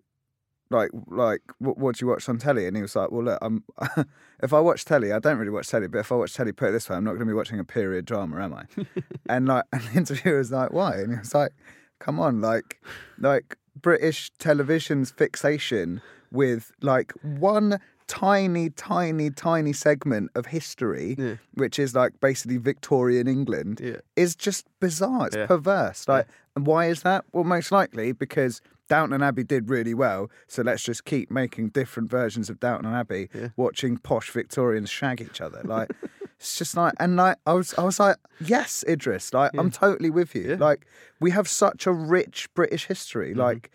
like, 0.70 0.92
like, 1.08 1.42
what, 1.60 1.78
what 1.78 1.96
do 1.96 2.06
you 2.06 2.10
watch 2.10 2.28
on 2.28 2.38
telly? 2.38 2.68
And 2.68 2.76
he 2.76 2.82
was 2.82 2.96
like, 2.96 3.12
well, 3.12 3.24
look, 3.24 3.40
I'm. 3.42 3.64
if 4.44 4.54
I 4.54 4.60
watch 4.60 4.86
telly, 4.86 5.12
I 5.12 5.20
don't 5.20 5.38
really 5.38 5.52
watch 5.52 5.70
telly, 5.70 5.88
but 5.88 6.00
if 6.00 6.12
I 6.12 6.16
watch 6.16 6.34
telly, 6.34 6.52
put 6.52 6.70
it 6.70 6.72
this 6.72 6.90
way, 6.90 6.96
I'm 6.96 7.04
not 7.04 7.12
going 7.12 7.22
to 7.22 7.26
be 7.26 7.34
watching 7.34 7.60
a 7.60 7.64
period 7.64 8.06
drama, 8.06 8.44
am 8.44 8.54
I? 8.54 8.66
and 9.30 9.48
like, 9.48 9.66
and 9.72 9.82
the 9.82 9.98
interviewer 9.98 10.38
was 10.38 10.52
like, 10.52 10.74
why? 10.74 10.96
And 10.98 11.12
he 11.12 11.20
was 11.20 11.34
like, 11.34 11.52
come 12.00 12.20
on, 12.20 12.42
like, 12.42 12.82
like 13.20 13.58
British 13.80 14.32
television's 14.40 15.12
fixation 15.12 16.02
with 16.32 16.72
like 16.82 17.14
one 17.22 17.80
tiny, 18.08 18.70
tiny, 18.70 19.30
tiny 19.30 19.74
segment 19.74 20.30
of 20.36 20.48
history, 20.48 21.16
Yeah. 21.18 21.36
which 21.54 21.80
is 21.80 21.96
like 21.96 22.20
basically 22.20 22.58
Victorian 22.58 23.28
England, 23.28 23.80
Yeah. 23.84 23.98
is 24.16 24.36
just 24.36 24.68
bizarre. 24.80 25.28
It's 25.28 25.36
Yeah. 25.36 25.48
perverse. 25.48 26.08
Like, 26.08 26.28
and 26.56 26.66
why 26.66 26.86
is 26.88 27.02
that? 27.02 27.26
Well, 27.32 27.44
most 27.44 27.72
likely 27.72 28.12
because 28.12 28.62
Downton 28.88 29.24
Abbey 29.24 29.44
did 29.44 29.70
really 29.70 29.96
well, 29.96 30.30
so 30.48 30.62
let's 30.62 30.84
just 30.84 31.06
keep 31.06 31.32
making 31.32 31.70
different 31.70 32.10
versions 32.12 32.50
of 32.52 32.60
Downton 32.60 32.94
Abbey, 32.94 33.30
watching 33.56 33.98
posh 33.98 34.30
Victorians 34.30 34.90
shag 34.90 35.22
each 35.22 35.42
other. 35.42 35.62
Like, 35.66 35.92
it's 36.38 36.58
just 36.58 36.76
like, 36.78 36.94
and 37.00 37.16
like, 37.16 37.38
I 37.48 37.54
was, 37.54 37.74
I 37.78 37.84
was 37.84 38.00
like, 38.00 38.18
yes, 38.40 38.84
Idris, 38.88 39.34
like, 39.34 39.52
I'm 39.58 39.72
totally 39.72 40.10
with 40.12 40.36
you. 40.36 40.56
Like, 40.58 40.86
we 41.20 41.32
have 41.32 41.48
such 41.48 41.88
a 41.88 41.92
rich 41.92 42.48
British 42.54 42.86
history, 42.86 43.32
Mm-hmm. 43.32 43.40
like, 43.40 43.72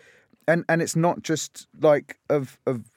and 0.49 0.65
and 0.69 0.83
it's 0.83 0.97
not 0.97 1.23
just 1.23 1.67
like 1.81 2.19
of 2.29 2.59
of 2.67 2.90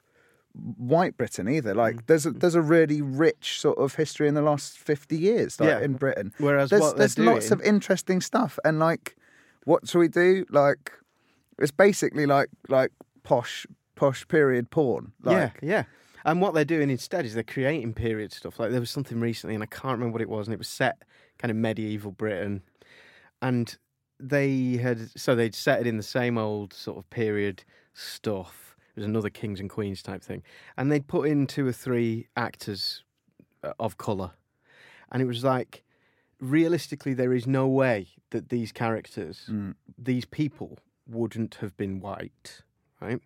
white 0.55 1.17
Britain 1.17 1.47
either. 1.49 1.73
Like, 1.73 1.95
Mm-hmm. 1.95 2.05
there's 2.07 2.25
a, 2.25 2.31
there's 2.31 2.55
a 2.55 2.61
really 2.61 3.01
rich 3.01 3.59
sort 3.59 3.77
of 3.77 3.95
history 3.95 4.27
in 4.27 4.33
the 4.35 4.41
last 4.41 4.77
fifty 4.77 5.17
years, 5.17 5.59
like 5.59 5.69
Yeah. 5.69 5.79
in 5.81 5.93
Britain. 5.93 6.33
Whereas 6.37 6.69
there's 6.69 6.81
what 6.81 6.97
they're 6.97 7.25
lots 7.25 7.51
of 7.51 7.61
interesting 7.61 8.21
stuff, 8.21 8.59
and 8.63 8.79
like, 8.79 9.15
what 9.65 9.87
shall 9.87 9.99
we 10.01 10.07
do? 10.07 10.45
Like, 10.49 10.91
it's 11.59 11.71
basically 11.71 12.25
like 12.25 12.49
like 12.69 12.91
posh 13.23 13.65
posh 13.95 14.27
period 14.27 14.69
porn. 14.69 15.13
Like, 15.23 15.53
yeah, 15.61 15.69
yeah. 15.69 15.83
And 16.25 16.39
what 16.39 16.53
they're 16.53 16.63
doing 16.65 16.89
instead 16.89 17.25
is 17.25 17.33
they're 17.33 17.43
creating 17.43 17.93
period 17.93 18.31
stuff. 18.31 18.57
Like 18.59 18.71
there 18.71 18.79
was 18.79 18.89
something 18.89 19.19
recently, 19.19 19.55
and 19.55 19.63
I 19.63 19.67
can't 19.67 19.93
remember 19.93 20.13
what 20.13 20.21
it 20.21 20.29
was, 20.29 20.47
and 20.47 20.53
it 20.53 20.57
was 20.57 20.69
set 20.69 21.01
kind 21.37 21.51
of 21.51 21.57
medieval 21.57 22.11
Britain, 22.11 22.61
and 23.41 23.75
they 24.19 24.77
had 24.77 25.09
so 25.19 25.35
they'd 25.35 25.55
set 25.55 25.81
it 25.81 25.87
in 25.87 25.97
the 25.97 26.03
same 26.03 26.37
old 26.37 26.73
sort 26.73 26.97
of 26.97 27.09
period 27.09 27.63
stuff. 27.93 28.72
It 28.95 28.99
was 28.99 29.05
another 29.05 29.29
kings 29.29 29.59
and 29.59 29.69
queens 29.69 30.03
type 30.03 30.21
thing, 30.21 30.43
and 30.77 30.91
they'd 30.91 31.07
put 31.07 31.27
in 31.27 31.47
two 31.47 31.67
or 31.67 31.71
three 31.71 32.27
actors 32.37 33.03
uh, 33.63 33.73
of 33.79 33.97
color, 33.97 34.31
and 35.11 35.21
it 35.21 35.25
was 35.25 35.43
like 35.43 35.83
realistically 36.39 37.13
there 37.13 37.33
is 37.33 37.47
no 37.47 37.67
way 37.67 38.07
that 38.29 38.49
these 38.49 38.71
characters, 38.71 39.47
Mm. 39.49 39.75
these 39.97 40.25
people, 40.25 40.77
wouldn't 41.07 41.55
have 41.55 41.75
been 41.75 41.99
white, 41.99 42.61
right? 43.01 43.19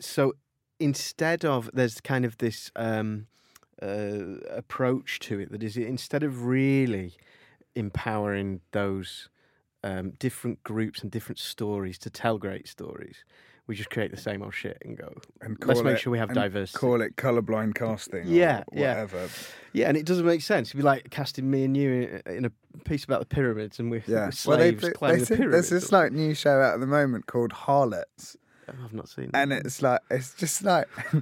so 0.00 0.32
instead 0.78 1.44
of 1.44 1.70
there's 1.74 2.00
kind 2.00 2.24
of 2.24 2.38
this 2.38 2.70
um, 2.74 3.26
uh, 3.82 4.40
approach 4.50 5.18
to 5.20 5.38
it 5.38 5.52
that 5.52 5.62
is 5.62 5.76
instead 5.76 6.22
of 6.22 6.46
really 6.46 7.14
empowering 7.74 8.60
those 8.72 9.28
um, 9.84 10.10
different 10.18 10.62
groups 10.64 11.02
and 11.02 11.10
different 11.10 11.38
stories 11.38 11.98
to 11.98 12.10
tell 12.10 12.38
great 12.38 12.66
stories, 12.66 13.24
we 13.70 13.76
just 13.76 13.88
create 13.90 14.10
the 14.10 14.16
same 14.16 14.42
old 14.42 14.52
shit 14.52 14.76
and 14.84 14.98
go. 14.98 15.12
and 15.40 15.56
Let's 15.64 15.80
make 15.82 15.94
it- 15.94 16.00
sure 16.00 16.10
we 16.10 16.18
have 16.18 16.30
and 16.30 16.34
diversity. 16.38 16.76
Call 16.76 17.00
it 17.02 17.14
colorblind 17.14 17.76
casting. 17.76 18.26
Yeah, 18.26 18.64
yeah. 18.72 18.90
whatever. 19.04 19.28
Yeah, 19.72 19.88
and 19.88 19.96
it 19.96 20.04
doesn't 20.04 20.26
make 20.26 20.42
sense. 20.42 20.70
It'd 20.70 20.78
be 20.78 20.82
like 20.82 21.08
casting 21.10 21.48
me 21.48 21.62
and 21.64 21.76
you 21.76 22.20
in, 22.26 22.34
in 22.38 22.44
a 22.46 22.50
piece 22.84 23.04
about 23.04 23.20
the 23.20 23.26
pyramids, 23.26 23.78
and 23.78 23.88
we're, 23.88 24.02
Yeah. 24.08 24.30
we're 24.44 24.56
Well, 24.56 24.58
they, 24.58 24.76
slaves 24.76 24.82
they, 24.82 24.88
they 24.88 25.18
the 25.18 25.36
pyramids. 25.36 25.68
there's 25.70 25.82
this 25.82 25.92
like 25.92 26.10
new 26.10 26.34
show 26.34 26.60
out 26.60 26.74
at 26.74 26.80
the 26.80 26.86
moment 26.88 27.26
called 27.26 27.52
Harlots. 27.52 28.36
Oh, 28.68 28.74
I've 28.84 28.92
not 28.92 29.08
seen. 29.08 29.26
It. 29.26 29.30
And 29.34 29.52
it's 29.52 29.80
like 29.82 30.00
it's 30.10 30.34
just 30.34 30.64
like, 30.64 30.88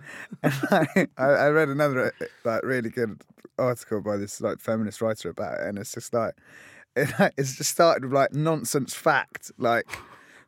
like 0.70 1.10
I, 1.18 1.22
I 1.24 1.48
read 1.50 1.68
another 1.68 2.12
like 2.44 2.62
really 2.64 2.90
good 2.90 3.22
article 3.58 4.00
by 4.00 4.16
this 4.16 4.40
like 4.40 4.58
feminist 4.60 5.00
writer 5.02 5.28
about 5.28 5.58
it, 5.60 5.66
and 5.66 5.78
it's 5.78 5.92
just 5.92 6.14
like 6.14 6.34
it, 6.96 7.10
like, 7.18 7.34
it's 7.36 7.56
just 7.56 7.70
started 7.70 8.04
with 8.04 8.12
like 8.14 8.32
nonsense 8.32 8.94
fact, 8.94 9.50
like 9.58 9.86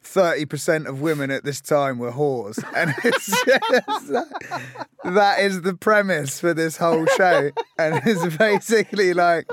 thirty 0.03 0.45
percent 0.47 0.87
of 0.87 1.01
women 1.01 1.31
at 1.31 1.45
this 1.45 1.61
time 1.61 1.99
were 1.99 2.13
whores, 2.13 2.63
and 2.75 2.95
it's 3.05 3.27
just 3.27 4.09
that, 4.09 4.87
that 5.05 5.41
is 5.41 5.63
the 5.63 5.75
premise 5.75 6.41
for 6.41 6.55
this 6.55 6.77
whole 6.77 7.07
show, 7.17 7.51
and 7.79 8.03
it's 8.07 8.37
basically 8.37 9.15
like. 9.15 9.47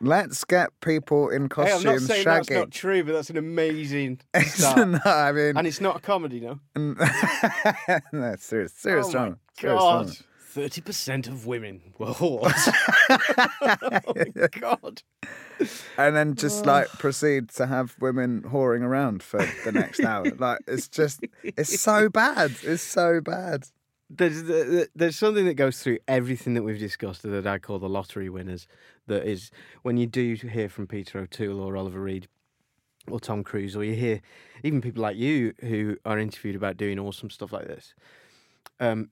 Let's 0.00 0.44
get 0.44 0.68
people 0.80 1.30
in 1.30 1.42
Hey, 1.42 1.42
I'm 1.44 1.48
not 1.48 1.70
costumes 1.70 2.06
saying 2.08 2.24
that's 2.24 2.48
shagging. 2.48 2.54
not 2.58 2.70
true, 2.72 3.04
but 3.04 3.12
that's 3.12 3.30
an 3.30 3.38
amazing 3.38 4.20
start. 4.48 4.88
not, 4.88 5.06
I 5.06 5.32
mean, 5.32 5.56
and 5.56 5.66
it's 5.66 5.80
not 5.80 5.96
a 5.96 6.00
comedy, 6.00 6.40
no. 6.40 6.58
no, 6.76 8.34
serious, 8.38 8.72
serious 8.74 9.06
oh 9.06 9.12
drama. 9.12 9.30
my 9.30 9.36
serious 9.58 9.80
god! 9.80 10.06
drama. 10.06 10.12
Thirty 10.54 10.82
percent 10.82 11.26
of 11.26 11.46
women 11.46 11.80
were 11.98 12.06
whores. 12.06 12.72
oh 14.06 14.14
my 14.36 14.46
god! 14.60 15.02
and 15.98 16.14
then 16.14 16.36
just 16.36 16.64
like 16.64 16.86
proceed 16.90 17.48
to 17.48 17.66
have 17.66 17.96
women 17.98 18.42
whoring 18.42 18.82
around 18.82 19.24
for 19.24 19.44
the 19.64 19.72
next 19.72 20.04
hour. 20.04 20.26
Like 20.38 20.60
it's 20.68 20.86
just, 20.86 21.24
it's 21.42 21.80
so 21.80 22.08
bad. 22.08 22.52
It's 22.62 22.84
so 22.84 23.20
bad. 23.20 23.66
There's 24.08 24.86
there's 24.94 25.16
something 25.16 25.44
that 25.46 25.54
goes 25.54 25.82
through 25.82 25.98
everything 26.06 26.54
that 26.54 26.62
we've 26.62 26.78
discussed 26.78 27.24
that 27.24 27.48
I 27.48 27.58
call 27.58 27.80
the 27.80 27.88
lottery 27.88 28.28
winners. 28.28 28.68
That 29.08 29.26
is 29.26 29.50
when 29.82 29.96
you 29.96 30.06
do 30.06 30.34
hear 30.34 30.68
from 30.68 30.86
Peter 30.86 31.18
O'Toole 31.18 31.60
or 31.60 31.76
Oliver 31.76 32.00
Reed 32.00 32.28
or 33.10 33.18
Tom 33.18 33.42
Cruise, 33.42 33.74
or 33.74 33.82
you 33.82 33.96
hear 33.96 34.20
even 34.62 34.80
people 34.80 35.02
like 35.02 35.16
you 35.16 35.52
who 35.62 35.96
are 36.04 36.16
interviewed 36.20 36.54
about 36.54 36.76
doing 36.76 37.00
awesome 37.00 37.28
stuff 37.28 37.52
like 37.52 37.66
this. 37.66 37.92
Um, 38.78 39.10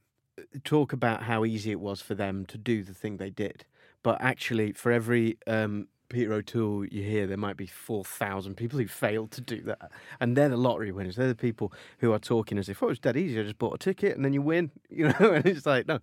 talk 0.65 0.93
about 0.93 1.25
how 1.25 1.45
easy 1.45 1.71
it 1.71 1.81
was 1.81 2.01
for 2.01 2.15
them 2.15 2.47
to 2.47 2.59
do 2.59 2.83
the 2.83 2.95
thing 2.95 3.17
they 3.17 3.31
did, 3.31 3.65
but 4.03 4.21
actually, 4.21 4.73
for 4.73 4.91
every 4.93 5.39
um, 5.47 5.89
Peter 6.09 6.33
O'Toole 6.33 6.87
you 6.87 7.03
hear, 7.03 7.27
there 7.27 7.37
might 7.37 7.57
be 7.57 7.67
four 7.67 8.05
thousand 8.05 8.57
people 8.57 8.79
who 8.79 8.87
failed 8.87 9.31
to 9.33 9.41
do 9.41 9.63
that, 9.63 9.91
and 10.21 10.37
they're 10.37 10.49
the 10.49 10.57
lottery 10.57 10.93
winners. 10.93 11.17
They're 11.17 11.29
the 11.29 11.35
people 11.35 11.73
who 11.99 12.13
are 12.13 12.19
talking 12.19 12.59
as 12.59 12.69
if, 12.69 12.83
"Oh, 12.83 12.89
it's 12.89 13.01
dead 13.01 13.17
easy. 13.17 13.41
I 13.41 13.45
just 13.45 13.59
bought 13.59 13.75
a 13.75 13.79
ticket 13.79 14.15
and 14.17 14.25
then 14.25 14.33
you 14.33 14.43
win," 14.43 14.71
you 14.91 15.09
know. 15.09 15.33
And 15.33 15.47
it's 15.47 15.67
like, 15.67 15.87
no, 15.89 16.01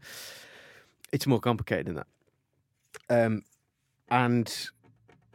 it's 1.12 1.28
more 1.28 1.40
complicated 1.40 1.88
than 1.88 1.96
that. 1.96 2.08
Um, 3.10 3.44
and 4.10 4.70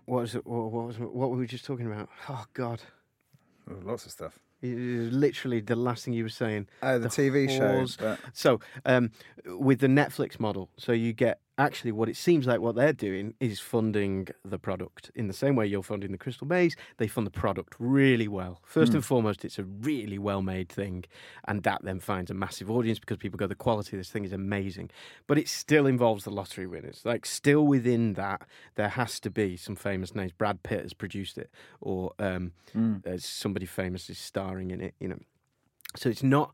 what 0.07 0.22
was 0.22 0.34
it? 0.34 0.47
What 0.47 0.72
was 0.72 0.99
what 0.99 1.30
were 1.30 1.36
we 1.36 1.47
just 1.47 1.64
talking 1.64 1.86
about? 1.86 2.09
Oh 2.28 2.45
God, 2.53 2.82
lots 3.66 4.07
of 4.07 4.12
stuff. 4.12 4.38
Literally 4.65 5.61
the 5.61 5.77
last 5.77 6.05
thing 6.05 6.15
you 6.15 6.25
were 6.25 6.29
saying. 6.29 6.69
Oh, 6.83 6.99
the, 6.99 7.09
TV 7.09 7.49
whores. 7.49 7.99
show. 7.99 8.05
But 8.05 8.21
So, 8.33 8.61
um, 8.85 9.11
with 9.47 9.81
the 9.81 9.87
Netflix 9.87 10.41
model, 10.41 10.71
so 10.79 10.93
you 10.93 11.12
get 11.12 11.41
actually 11.59 11.93
what 11.93 12.09
it 12.09 12.17
seems 12.17 12.47
like 12.47 12.61
what 12.61 12.75
they're 12.75 12.93
doing 12.93 13.35
is 13.39 13.61
funding 13.61 14.29
the 14.45 14.59
product 14.59 15.11
in 15.15 15.29
the 15.29 15.33
same 15.33 15.55
way 15.55 15.67
you're 15.67 15.83
funding 15.83 16.11
the 16.13 16.19
Crystal 16.19 16.47
Maze. 16.47 16.75
They 16.97 17.07
fund 17.07 17.27
the 17.27 17.31
product 17.31 17.75
really 17.79 18.29
well. 18.29 18.61
First 18.65 18.95
and 18.95 19.05
foremost, 19.05 19.45
it's 19.45 19.59
a 19.59 19.65
really 19.65 20.19
well 20.19 20.43
made 20.43 20.69
thing, 20.69 21.05
and 21.47 21.63
that 21.63 21.83
then 21.85 22.01
finds 22.01 22.31
a 22.31 22.35
massive 22.35 22.71
audience 22.71 22.99
because 22.99 23.19
people 23.19 23.39
go, 23.39 23.47
the 23.47 23.55
quality 23.55 23.97
of 23.97 24.01
this 24.01 24.11
thing 24.11 24.25
is 24.25 24.33
amazing. 24.33 24.91
But 25.27 25.39
it 25.39 25.49
still 25.49 25.87
involves 25.87 26.25
the 26.25 26.31
lottery 26.31 26.67
winners. 26.67 27.03
Like, 27.05 27.25
still 27.27 27.67
within 27.67 28.15
that, 28.15 28.43
there 28.75 28.89
has 28.89 29.21
to 29.21 29.31
be 29.31 29.57
some 29.57 29.77
famous 29.77 30.15
names. 30.15 30.33
Brad 30.33 30.63
Pitt 30.63 30.83
has 30.83 30.93
produced 30.93 31.39
it, 31.39 31.51
or 31.81 32.13
um, 32.19 32.53
uh, 33.07 33.19
somebody 33.19 33.67
famous 33.67 34.11
is 34.11 34.19
starring 34.19 34.71
in 34.71 34.81
it, 34.81 34.95
you 34.99 35.09
know. 35.09 35.19
So 35.97 36.09
it's 36.09 36.23
not. 36.23 36.53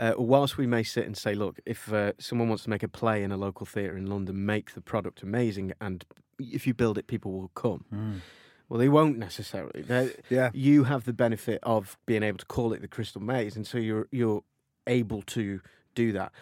Uh, 0.00 0.12
whilst 0.16 0.56
we 0.58 0.66
may 0.66 0.82
sit 0.82 1.06
and 1.06 1.16
say, 1.16 1.34
look, 1.34 1.60
if 1.66 1.92
uh, 1.92 2.12
someone 2.18 2.48
wants 2.48 2.64
to 2.64 2.70
make 2.70 2.82
a 2.82 2.88
play 2.88 3.22
in 3.22 3.30
a 3.30 3.36
local 3.36 3.64
theatre 3.64 3.96
in 3.96 4.06
London, 4.06 4.44
make 4.44 4.74
the 4.74 4.80
product 4.80 5.22
amazing, 5.22 5.72
and 5.80 6.04
if 6.40 6.66
you 6.66 6.74
build 6.74 6.98
it, 6.98 7.06
people 7.06 7.30
will 7.32 7.48
come. 7.54 8.20
Well, 8.68 8.80
they 8.80 8.88
won't 8.88 9.18
necessarily. 9.18 9.82
They're- 9.82 10.14
Yeah. 10.30 10.50
you 10.52 10.84
have 10.84 11.04
the 11.04 11.12
benefit 11.12 11.60
of 11.62 11.96
being 12.06 12.24
able 12.24 12.38
to 12.38 12.46
call 12.46 12.72
it 12.72 12.80
the 12.80 12.88
Crystal 12.88 13.20
Maze, 13.22 13.54
and 13.56 13.66
so 13.66 13.78
you're 13.78 14.08
you're 14.10 14.42
able 14.88 15.22
to 15.22 15.60
do 15.94 16.10
that. 16.12 16.32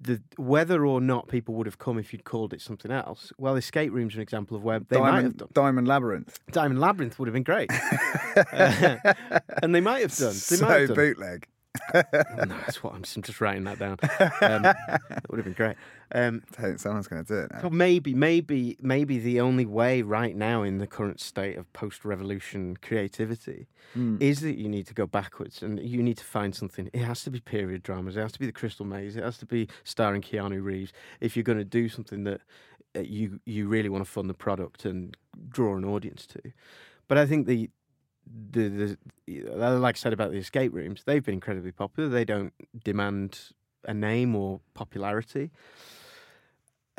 The, 0.00 0.22
whether 0.36 0.86
or 0.86 1.00
not 1.00 1.28
people 1.28 1.54
would 1.56 1.66
have 1.66 1.78
come 1.78 1.98
if 1.98 2.12
you'd 2.12 2.24
called 2.24 2.52
it 2.52 2.60
something 2.60 2.90
else, 2.92 3.32
well, 3.38 3.56
escape 3.56 3.92
rooms 3.92 4.14
are 4.14 4.18
an 4.18 4.22
example 4.22 4.56
of 4.56 4.62
where 4.62 4.78
they 4.80 4.98
might 4.98 5.22
have 5.24 5.36
done. 5.36 5.48
Diamond 5.54 5.88
Labyrinth. 5.88 6.38
Diamond 6.52 6.80
Labyrinth 6.80 7.18
would 7.18 7.26
have 7.26 7.34
been 7.34 7.42
great, 7.42 7.70
Uh, 8.52 8.96
and 9.62 9.74
they 9.74 9.80
might 9.80 10.02
have 10.02 10.14
done. 10.16 10.32
They 10.32 10.56
so 10.56 10.66
have 10.68 10.88
done. 10.88 10.96
bootleg. 10.96 11.48
no, 11.94 12.56
that's 12.60 12.82
what 12.82 12.94
I'm, 12.94 13.04
I'm 13.16 13.22
just 13.22 13.40
writing 13.40 13.64
that 13.64 13.78
down. 13.78 13.98
Um, 14.00 14.62
that 14.62 15.22
would 15.28 15.38
have 15.38 15.44
been 15.44 15.54
great. 15.54 15.76
Um, 16.14 16.42
I 16.58 16.62
think 16.62 16.78
someone's 16.78 17.08
going 17.08 17.24
to 17.24 17.28
do 17.28 17.38
it 17.40 17.52
now. 17.62 17.68
maybe, 17.70 18.14
maybe, 18.14 18.76
maybe 18.80 19.18
the 19.18 19.40
only 19.40 19.64
way 19.64 20.02
right 20.02 20.36
now 20.36 20.62
in 20.62 20.78
the 20.78 20.86
current 20.86 21.20
state 21.20 21.56
of 21.56 21.72
post-revolution 21.72 22.76
creativity 22.82 23.68
is 24.20 24.40
that 24.40 24.56
you 24.56 24.68
need 24.68 24.86
to 24.86 24.94
go 24.94 25.06
backwards 25.06 25.62
and 25.62 25.78
you 25.80 26.02
need 26.02 26.18
to 26.18 26.24
find 26.24 26.54
something. 26.54 26.88
It 26.92 27.00
has 27.00 27.24
to 27.24 27.30
be 27.30 27.40
period 27.40 27.82
dramas. 27.82 28.16
It 28.16 28.20
has 28.20 28.32
to 28.32 28.38
be 28.38 28.46
the 28.46 28.52
Crystal 28.52 28.86
Maze. 28.86 29.16
It 29.16 29.24
has 29.24 29.38
to 29.38 29.46
be 29.46 29.68
starring 29.84 30.22
Keanu 30.22 30.62
Reeves. 30.62 30.92
If 31.20 31.36
you're 31.36 31.42
going 31.42 31.58
to 31.58 31.64
do 31.64 31.88
something 31.88 32.24
that 32.24 32.40
uh, 32.94 33.00
you 33.00 33.40
you 33.44 33.68
really 33.68 33.88
want 33.88 34.04
to 34.04 34.10
fund 34.10 34.28
the 34.28 34.34
product 34.34 34.84
and 34.84 35.16
draw 35.48 35.76
an 35.76 35.84
audience 35.84 36.26
to, 36.26 36.40
but 37.08 37.18
I 37.18 37.26
think 37.26 37.46
the 37.46 37.70
the, 38.50 38.96
the 39.26 39.50
like 39.78 39.96
I 39.96 39.98
said 39.98 40.12
about 40.12 40.30
the 40.30 40.38
escape 40.38 40.72
rooms, 40.72 41.02
they've 41.04 41.24
been 41.24 41.34
incredibly 41.34 41.72
popular. 41.72 42.08
They 42.08 42.24
don't 42.24 42.52
demand 42.84 43.40
a 43.84 43.94
name 43.94 44.34
or 44.36 44.60
popularity. 44.74 45.50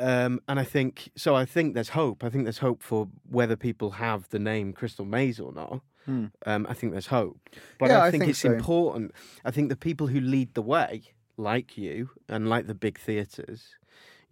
Um, 0.00 0.40
and 0.48 0.58
I 0.58 0.64
think 0.64 1.10
so. 1.16 1.36
I 1.36 1.44
think 1.44 1.74
there's 1.74 1.90
hope. 1.90 2.24
I 2.24 2.28
think 2.28 2.44
there's 2.44 2.58
hope 2.58 2.82
for 2.82 3.08
whether 3.28 3.54
people 3.56 3.92
have 3.92 4.28
the 4.30 4.38
name 4.40 4.72
Crystal 4.72 5.04
Maze 5.04 5.38
or 5.38 5.52
not. 5.52 5.80
Um, 6.06 6.66
I 6.68 6.74
think 6.74 6.92
there's 6.92 7.06
hope, 7.06 7.38
but 7.78 7.88
Yeah, 7.88 8.00
I 8.02 8.08
I 8.08 8.10
think, 8.10 8.24
think 8.24 8.30
it's 8.32 8.40
so. 8.40 8.52
important. 8.52 9.12
I 9.42 9.50
think 9.50 9.70
the 9.70 9.76
people 9.76 10.08
who 10.08 10.20
lead 10.20 10.52
the 10.52 10.60
way, 10.60 11.00
like 11.38 11.78
you 11.78 12.10
and 12.28 12.46
like 12.46 12.66
the 12.66 12.74
big 12.74 12.98
theatres, 12.98 13.76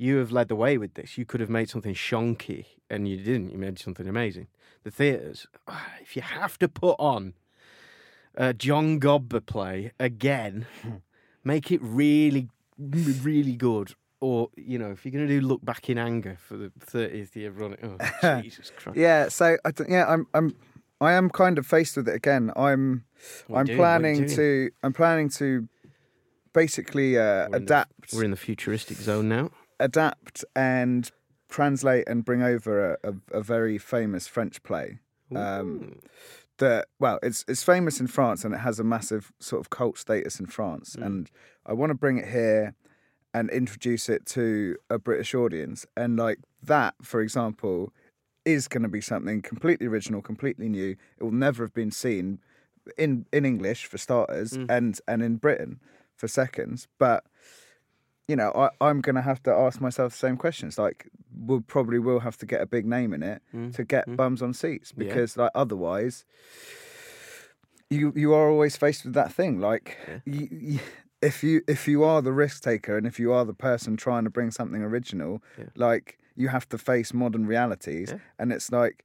you 0.03 0.17
have 0.17 0.33
led 0.33 0.49
the 0.49 0.57
way 0.57 0.77
with 0.77 0.95
this. 0.95 1.17
You 1.17 1.25
could 1.25 1.41
have 1.41 1.49
made 1.49 1.71
something 1.71 1.95
shonky, 1.95 2.67
and 2.91 3.07
you 3.07 3.17
didn't. 3.17 3.51
You 3.51 3.59
made 3.59 3.79
something 3.79 4.09
amazing. 4.09 4.49
The 4.83 4.91
theatres, 4.91 5.47
if 6.03 6.17
you 6.17 6.23
have 6.23 6.59
to 6.59 6.69
put 6.69 6.97
on 6.99 7.35
a 8.35 8.53
John 8.53 8.99
Godber 8.99 9.45
play 9.45 9.93
again, 10.01 10.67
make 11.45 11.71
it 11.71 11.81
really, 11.83 12.49
really 12.79 13.55
good. 13.55 13.95
Or 14.21 14.51
you 14.57 14.79
know, 14.79 14.91
if 14.91 15.05
you're 15.05 15.13
going 15.13 15.27
to 15.29 15.41
do 15.41 15.47
"Look 15.47 15.65
Back 15.65 15.89
in 15.89 15.99
Anger" 15.99 16.37
for 16.37 16.57
the 16.57 16.73
thirtieth 16.81 17.37
year 17.37 17.51
running, 17.53 17.79
oh 18.23 18.41
Jesus 18.43 18.73
Christ! 18.77 18.99
Yeah, 18.99 19.29
so 19.29 19.57
I 19.65 19.71
yeah, 19.89 20.07
I'm 20.09 20.27
I'm 20.35 20.57
I 21.01 21.13
am 21.13 21.31
kind 21.31 21.59
of 21.59 21.67
faced 21.67 21.97
with 21.97 22.09
it 22.09 22.15
again. 22.15 22.53
I'm 22.57 23.05
What 23.47 23.61
I'm 23.61 23.67
you 23.67 23.77
doing? 23.77 23.79
What 23.79 23.85
are 23.87 24.11
you 24.11 24.17
planning 24.17 24.29
to 24.37 24.71
I'm 24.83 24.93
planning 24.93 25.29
to 25.31 25.69
basically 26.53 27.19
uh, 27.19 27.23
We're 27.23 27.45
in 27.45 27.51
the- 27.51 27.57
adapt 27.59 28.13
We're 28.13 28.25
in 28.25 28.31
the 28.31 28.37
futuristic 28.37 28.97
zone 28.99 29.29
now. 29.29 29.51
Adapt 29.83 30.45
and 30.57 31.11
translate 31.49 32.09
and 32.09 32.25
bring 32.25 32.43
over 32.43 32.93
a, 32.95 33.11
a, 33.11 33.39
a 33.39 33.43
very 33.43 33.77
famous 33.77 34.27
French 34.27 34.63
play. 34.63 35.01
Um, 35.35 36.01
that 36.59 36.87
well, 37.01 37.19
it's 37.23 37.45
it's 37.49 37.63
famous 37.63 37.99
in 38.01 38.07
France 38.07 38.45
and 38.45 38.55
it 38.55 38.59
has 38.59 38.79
a 38.79 38.85
massive 38.85 39.33
sort 39.39 39.61
of 39.61 39.71
cult 39.71 39.99
status 39.99 40.39
in 40.39 40.47
France, 40.47 40.95
and 40.95 41.31
I 41.67 41.73
want 41.73 41.91
to 41.91 41.95
bring 41.95 42.19
it 42.19 42.29
here 42.29 42.75
and 43.35 43.51
introduce 43.51 44.09
it 44.09 44.27
to 44.27 44.77
a 44.91 44.99
British 44.99 45.35
audience, 45.35 45.87
and 45.97 46.19
like 46.19 46.39
that, 46.63 46.95
for 47.03 47.21
example, 47.21 47.93
is 48.45 48.69
going 48.69 48.83
to 48.83 48.89
be 48.89 49.01
something 49.01 49.41
completely 49.41 49.87
original, 49.87 50.21
completely 50.21 50.69
new. 50.69 50.97
It 51.19 51.25
will 51.25 51.33
never 51.33 51.65
have 51.65 51.75
been 51.75 51.91
seen 51.91 52.39
in 52.99 53.27
in 53.33 53.45
English 53.45 53.87
for 53.87 53.99
starters, 53.99 54.53
and 54.69 55.01
and 55.09 55.23
in 55.23 55.37
Britain 55.37 55.81
for 56.15 56.29
seconds, 56.29 56.87
but 56.99 57.25
you 58.29 58.37
know, 58.37 58.53
I, 58.55 58.71
I'm 58.81 59.01
going 59.01 59.17
to 59.17 59.23
have 59.23 59.43
to 59.45 59.51
ask 59.51 59.81
myself 59.81 60.13
the 60.13 60.19
same 60.19 60.37
questions. 60.37 60.79
Like, 60.79 61.09
we'll 61.35 61.61
probably 61.61 61.99
will 61.99 62.21
have 62.21 62.37
to 62.39 62.47
get 62.47 62.61
a 62.61 62.67
big 62.67 62.87
name 62.87 63.13
in 63.13 63.23
it 63.23 63.43
mm, 63.55 63.75
to 63.75 63.85
get 63.85 64.07
mm. 64.09 64.17
bums 64.17 64.43
on 64.43 64.55
seats 64.55 64.93
Yeah. 64.97 65.05
because, 65.07 65.37
like, 65.37 65.51
otherwise, 65.55 66.25
you 67.91 68.13
you 68.17 68.33
are 68.33 68.49
always 68.49 68.77
faced 68.77 69.05
with 69.05 69.15
that 69.15 69.33
thing. 69.33 69.61
Like, 69.61 69.99
you, 70.25 70.49
you, 70.51 70.81
if 71.21 71.43
you 71.43 71.63
if 71.69 71.87
you 71.87 72.05
are 72.05 72.23
the 72.23 72.33
risk 72.33 72.63
taker 72.63 72.97
and 72.97 73.07
if 73.07 73.19
you 73.21 73.33
are 73.33 73.45
the 73.45 73.55
person 73.55 73.97
trying 73.97 74.25
to 74.25 74.31
bring 74.31 74.51
something 74.51 74.83
original, 74.83 75.43
like 75.77 76.19
you 76.35 76.49
have 76.49 76.69
to 76.71 76.79
face 76.79 77.13
modern 77.13 77.47
realities, 77.47 78.11
Yeah. 78.11 78.19
and 78.39 78.53
it's 78.53 78.71
like. 78.73 79.05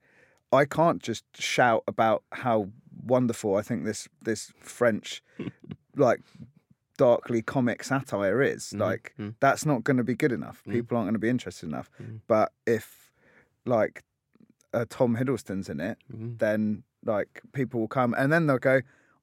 I 0.49 0.63
can't 0.63 1.03
just 1.03 1.25
shout 1.35 1.83
about 1.89 2.23
how 2.31 2.69
wonderful 3.05 3.55
I 3.57 3.61
think 3.61 3.83
this 3.83 4.07
this 4.21 4.53
French 4.61 5.21
like 5.97 6.21
darkly 6.97 7.41
comic 7.41 7.83
satire 7.83 8.41
is. 8.41 8.65
Mm-hmm. 8.65 8.81
Like 8.81 9.13
mm. 9.19 9.35
that's 9.39 9.65
not 9.65 9.83
going 9.83 9.97
to 9.97 10.03
be 10.03 10.15
good 10.15 10.31
enough. 10.31 10.63
Mm. 10.67 10.73
People 10.73 10.97
aren't 10.97 11.07
going 11.07 11.13
to 11.13 11.19
be 11.19 11.29
interested 11.29 11.67
enough. 11.67 11.89
Mm. 12.01 12.21
But 12.27 12.51
if 12.65 13.11
like 13.65 14.03
uh, 14.73 14.85
Tom 14.89 15.15
Hiddleston's 15.15 15.69
in 15.69 15.79
it, 15.79 15.97
mm-hmm. 16.11 16.37
then 16.37 16.83
like 17.05 17.41
people 17.53 17.79
will 17.79 17.87
come 17.87 18.13
and 18.17 18.31
then 18.31 18.47
they'll 18.47 18.57
go, 18.57 18.81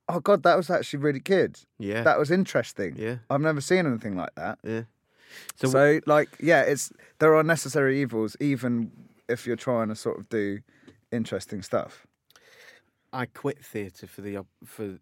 "Oh 0.09 0.21
God, 0.21 0.43
that 0.45 0.57
was 0.57 0.71
actually 0.71 1.01
really 1.01 1.21
good. 1.21 1.59
Yeah. 1.79 2.03
That 2.03 2.19
was 2.19 2.31
interesting. 2.31 2.97
Yeah. 2.97 3.17
I've 3.29 3.41
never 3.41 3.61
seen 3.61 3.87
anything 3.87 4.17
like 4.17 4.35
that." 4.37 4.59
Yeah. 4.63 4.83
So, 5.57 5.69
So, 5.69 6.01
like, 6.07 6.29
yeah, 6.41 6.63
it's 6.63 6.93
there 7.19 7.35
are 7.35 7.43
necessary 7.43 8.01
evils 8.01 8.37
even 8.41 8.93
if 9.29 9.47
you're 9.47 9.57
trying 9.57 9.89
to 9.89 9.97
sort 9.97 10.19
of 10.19 10.29
do 10.29 10.61
interesting 11.11 11.63
stuff. 11.63 12.07
I 13.13 13.27
quit 13.27 13.65
theatre 13.65 14.07
for 14.07 14.21
the 14.21 14.45
for 14.65 14.99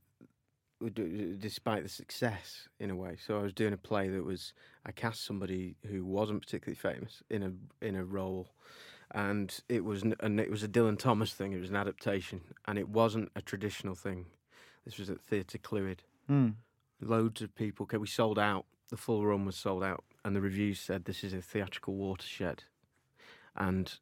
despite 0.91 1.83
the 1.83 1.89
success 1.89 2.69
in 2.79 2.91
a 2.91 2.97
way. 2.97 3.17
So 3.25 3.39
I 3.39 3.43
was 3.43 3.53
doing 3.53 3.73
a 3.73 3.79
play 3.79 4.09
that 4.09 4.25
was 4.25 4.53
I 4.87 4.93
cast 4.93 5.25
somebody 5.25 5.77
who 5.89 6.05
wasn't 6.05 6.43
particularly 6.43 6.77
famous 6.77 7.23
in 7.31 7.43
a 7.43 7.85
in 7.85 7.97
a 7.97 8.05
role, 8.05 8.51
and 9.13 9.59
it 9.69 9.85
was 9.85 10.03
and 10.03 10.41
it 10.41 10.51
was 10.51 10.63
a 10.63 10.69
Dylan 10.69 10.99
Thomas 10.99 11.33
thing. 11.33 11.53
It 11.53 11.61
was 11.61 11.71
an 11.71 11.77
adaptation, 11.77 12.41
and 12.67 12.79
it 12.79 12.89
wasn't 12.89 13.31
a 13.37 13.43
traditional 13.43 13.95
thing. 13.95 14.27
This 14.85 14.99
was 14.99 15.11
at 15.11 15.21
Theatre 15.21 15.59
Clwyd. 15.59 16.01
Mm. 16.31 16.55
Loads 17.01 17.43
of 17.43 17.55
people. 17.55 17.85
Okay, 17.85 17.99
we 17.99 18.07
sold 18.07 18.39
out. 18.39 18.65
The 18.91 18.97
full 18.97 19.25
run 19.25 19.47
was 19.47 19.57
sold 19.57 19.83
out, 19.83 20.05
and 20.25 20.37
the 20.37 20.41
reviews 20.41 20.81
said 20.81 21.05
this 21.05 21.25
is 21.25 21.33
a 21.33 21.41
theatrical 21.41 21.95
watershed. 21.95 22.65
And 23.57 23.93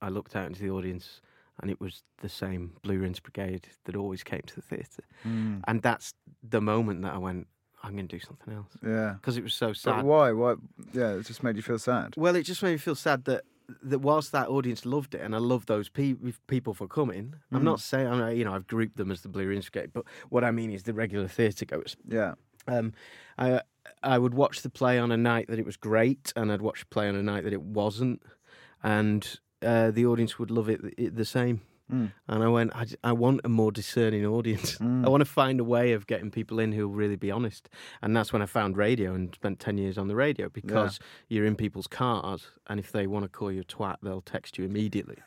I 0.00 0.08
looked 0.08 0.36
out 0.36 0.46
into 0.46 0.62
the 0.62 0.70
audience, 0.70 1.20
and 1.60 1.70
it 1.70 1.80
was 1.80 2.02
the 2.20 2.28
same 2.28 2.72
Blue 2.82 2.98
Rinse 2.98 3.20
Brigade 3.20 3.68
that 3.84 3.96
always 3.96 4.22
came 4.22 4.42
to 4.46 4.54
the 4.54 4.62
theatre. 4.62 5.04
Mm. 5.26 5.62
And 5.66 5.82
that's 5.82 6.12
the 6.42 6.60
moment 6.60 7.02
that 7.02 7.14
I 7.14 7.18
went, 7.18 7.46
I'm 7.82 7.92
going 7.94 8.08
to 8.08 8.16
do 8.16 8.20
something 8.24 8.52
else 8.54 8.76
Yeah. 8.84 9.14
because 9.20 9.36
it 9.36 9.42
was 9.44 9.54
so 9.54 9.68
But 9.68 9.76
sad. 9.76 10.04
why? 10.04 10.32
Why? 10.32 10.54
Yeah, 10.92 11.12
it 11.14 11.26
just 11.26 11.42
made 11.42 11.56
you 11.56 11.62
feel 11.62 11.78
sad. 11.78 12.14
Well, 12.16 12.36
it 12.36 12.42
just 12.42 12.62
made 12.62 12.72
me 12.72 12.78
feel 12.78 12.94
sad 12.94 13.24
that 13.24 13.44
that 13.82 13.98
whilst 13.98 14.30
that 14.30 14.46
audience 14.48 14.86
loved 14.86 15.14
it, 15.16 15.20
and 15.22 15.34
I 15.34 15.38
love 15.38 15.66
those 15.66 15.88
pe- 15.88 16.14
people 16.46 16.72
for 16.72 16.86
coming. 16.86 17.34
I'm 17.50 17.64
not 17.64 17.80
saying 17.80 18.06
I'm, 18.06 18.36
you 18.36 18.44
know 18.44 18.54
I've 18.54 18.68
grouped 18.68 18.96
them 18.96 19.10
as 19.10 19.22
the 19.22 19.28
Blue 19.28 19.48
Rinse 19.48 19.68
Brigade, 19.70 19.90
but 19.92 20.04
what 20.28 20.44
I 20.44 20.52
mean 20.52 20.70
is 20.70 20.84
the 20.84 20.92
regular 20.94 21.26
theatre 21.26 21.64
goers. 21.64 21.96
Yeah. 22.08 22.34
Um, 22.68 22.92
I 23.38 23.62
I 24.04 24.18
would 24.18 24.34
watch 24.34 24.62
the 24.62 24.70
play 24.70 24.98
on 25.00 25.10
a 25.10 25.16
night 25.16 25.48
that 25.48 25.58
it 25.58 25.66
was 25.66 25.76
great, 25.76 26.32
and 26.36 26.52
I'd 26.52 26.62
watch 26.62 26.80
the 26.80 26.86
play 26.86 27.08
on 27.08 27.16
a 27.16 27.22
night 27.24 27.42
that 27.42 27.52
it 27.52 27.62
wasn't, 27.62 28.22
and 28.84 29.38
uh, 29.66 29.90
the 29.90 30.06
audience 30.06 30.38
would 30.38 30.50
love 30.50 30.68
it, 30.68 30.80
it 30.96 31.16
the 31.16 31.24
same. 31.24 31.60
Mm. 31.92 32.10
And 32.26 32.42
I 32.42 32.48
went, 32.48 32.72
I 33.04 33.12
want 33.12 33.42
a 33.44 33.48
more 33.48 33.70
discerning 33.70 34.26
audience. 34.26 34.76
I 34.80 35.08
want 35.08 35.20
to 35.20 35.24
find 35.24 35.60
a 35.60 35.64
way 35.64 35.92
of 35.92 36.08
getting 36.08 36.32
people 36.32 36.58
in 36.58 36.72
who'll 36.72 36.90
really 36.90 37.14
be 37.14 37.30
honest. 37.30 37.68
And 38.02 38.16
that's 38.16 38.32
when 38.32 38.42
I 38.42 38.46
found 38.46 38.76
radio 38.76 39.14
and 39.14 39.32
spent 39.34 39.60
10 39.60 39.78
years 39.78 39.96
on 39.96 40.08
the 40.08 40.16
radio 40.16 40.48
because 40.48 40.98
you're 41.28 41.44
in 41.46 41.54
people's 41.54 41.86
cars. 41.86 42.48
And 42.66 42.80
if 42.80 42.90
they 42.90 43.06
want 43.06 43.24
to 43.24 43.28
call 43.28 43.52
you 43.52 43.60
a 43.60 43.64
twat, 43.64 43.98
they'll 44.02 44.20
text 44.20 44.58
you 44.58 44.64
immediately 44.64 45.18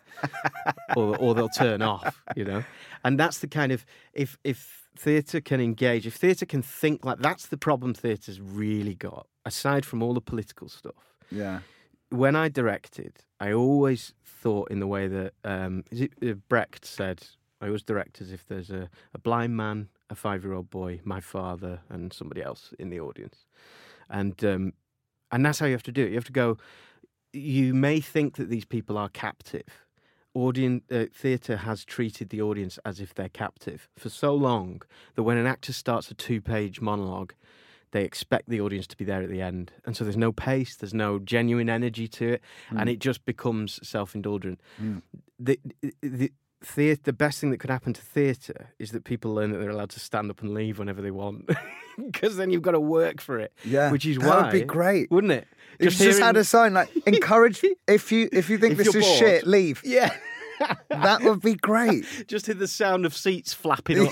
or, 0.98 1.16
or 1.18 1.34
they'll 1.34 1.48
turn 1.48 1.82
off, 1.82 2.22
you 2.36 2.44
know? 2.44 2.66
And 3.06 3.18
that's 3.18 3.40
the 3.40 3.48
kind 3.48 3.72
of, 3.72 3.86
if, 4.12 4.38
if 4.44 4.90
theatre 4.98 5.40
can 5.40 5.62
engage, 5.62 6.06
if 6.06 6.16
theatre 6.16 6.46
can 6.46 6.62
think 6.62 7.06
like 7.06 7.20
that's 7.20 7.46
the 7.48 7.58
problem 7.58 7.94
theatre's 7.94 8.42
really 8.42 8.96
got, 8.96 9.28
aside 9.46 9.86
from 9.86 10.04
all 10.04 10.14
the 10.14 10.20
political 10.22 10.68
stuff 10.68 11.14
Yeah. 11.32 11.62
when 12.10 12.36
I 12.36 12.50
directed, 12.50 13.14
I 13.40 13.54
always 13.54 14.14
thought 14.26 14.70
in 14.70 14.80
the 14.80 14.88
way 14.88 15.08
that 15.08 15.34
um, 15.44 15.84
is 15.92 16.02
it, 16.02 16.14
uh, 16.24 16.34
Brecht 16.50 16.86
said, 16.86 17.26
I 17.62 17.68
always 17.68 17.84
direct 17.84 18.22
as 18.22 18.32
if 18.32 18.46
there's 18.48 18.70
a, 18.70 18.90
a 19.14 19.18
blind 19.20 19.56
man, 19.56 19.90
a 20.10 20.16
five 20.16 20.44
year 20.44 20.54
old 20.54 20.70
boy, 20.70 21.02
my 21.04 21.20
father, 21.20 21.82
and 21.90 22.12
somebody 22.12 22.42
else 22.42 22.74
in 22.80 22.90
the 22.90 23.00
audience. 23.00 23.46
And, 24.10 24.44
um, 24.44 24.74
and 25.32 25.46
that's 25.46 25.60
how 25.60 25.68
you 25.68 25.74
have 25.74 25.84
to 25.84 25.92
do 25.92 26.06
it. 26.06 26.10
You 26.10 26.16
have 26.16 26.26
to 26.26 26.32
go, 26.32 26.58
you 27.32 27.74
may 27.74 28.00
think 28.00 28.36
that 28.38 28.50
these 28.50 28.66
people 28.66 28.98
are 28.98 29.10
captive. 29.10 29.86
Audience 30.34 30.84
uh, 30.92 31.06
theatre 31.14 31.58
has 31.58 31.84
treated 31.84 32.30
the 32.30 32.42
audience 32.42 32.80
as 32.86 33.00
if 33.00 33.14
they're 33.14 33.30
captive 33.30 33.90
for 33.98 34.10
so 34.10 34.34
long 34.34 34.82
that 35.16 35.24
when 35.24 35.38
an 35.38 35.48
actor 35.48 35.74
starts 35.74 36.12
a 36.12 36.14
two-page 36.14 36.82
monologue, 36.82 37.34
they 37.92 38.04
expect 38.04 38.50
the 38.50 38.62
audience 38.62 38.88
to 38.88 38.98
be 38.98 39.06
there 39.06 39.22
at 39.22 39.30
the 39.30 39.42
end, 39.42 39.72
and 39.86 39.96
so 39.96 40.04
there's 40.04 40.18
no 40.18 40.32
pace, 40.32 40.76
there's 40.76 40.94
no 40.94 41.20
genuine 41.20 41.70
energy 41.70 42.08
to 42.08 42.34
it, 42.34 42.42
and 42.70 42.82
mm. 42.82 42.94
it 42.94 43.00
just 43.00 43.26
becomes 43.26 43.80
self-indulgent. 43.88 44.60
Mm. 44.82 45.02
The, 45.40 45.60
the 46.02 46.32
theatre, 46.64 47.02
the 47.04 47.14
best 47.14 47.40
thing 47.40 47.52
that 47.52 47.58
could 47.58 47.70
happen 47.70 47.94
to 47.94 48.02
theatre 48.02 48.74
is 48.80 48.92
that 48.92 49.04
people 49.04 49.34
learn 49.34 49.52
that 49.52 49.60
they're 49.60 49.70
allowed 49.70 49.90
to 49.92 50.00
stand 50.00 50.30
up 50.30 50.42
and 50.42 50.54
leave 50.54 50.80
whenever 50.80 51.02
they 51.02 51.12
want, 51.12 51.50
because 52.06 52.38
then 52.38 52.52
you've 52.52 52.62
got 52.62 52.72
to 52.72 52.80
work 52.80 53.22
for 53.22 53.40
it. 53.40 53.54
Yeah. 53.64 53.92
which 53.92 54.06
is 54.06 54.18
That 54.18 54.28
why 54.28 54.42
would 54.44 54.52
be 54.52 54.62
great. 54.62 55.10
wouldn't 55.12 55.34
it? 55.34 55.48
If 55.80 56.00
you 56.00 56.08
just 56.08 56.20
had 56.20 56.36
a 56.38 56.44
sign 56.44 56.74
like 56.74 56.90
encourage 57.06 57.64
if 57.88 58.12
you 58.12 58.28
if 58.32 58.50
you 58.50 58.58
think 58.58 58.74
If 58.74 58.80
this 58.80 58.96
is 58.96 59.06
bored. 59.06 59.18
shit, 59.18 59.48
leave. 59.48 59.82
yeah. 59.86 60.14
That 60.90 61.22
would 61.24 61.42
be 61.42 61.56
great. 61.56 62.06
just 62.28 62.46
hear 62.48 62.56
the 62.56 62.68
sound 62.68 63.06
of 63.06 63.16
seats 63.16 63.54
flapping 63.54 64.08
up 64.08 64.12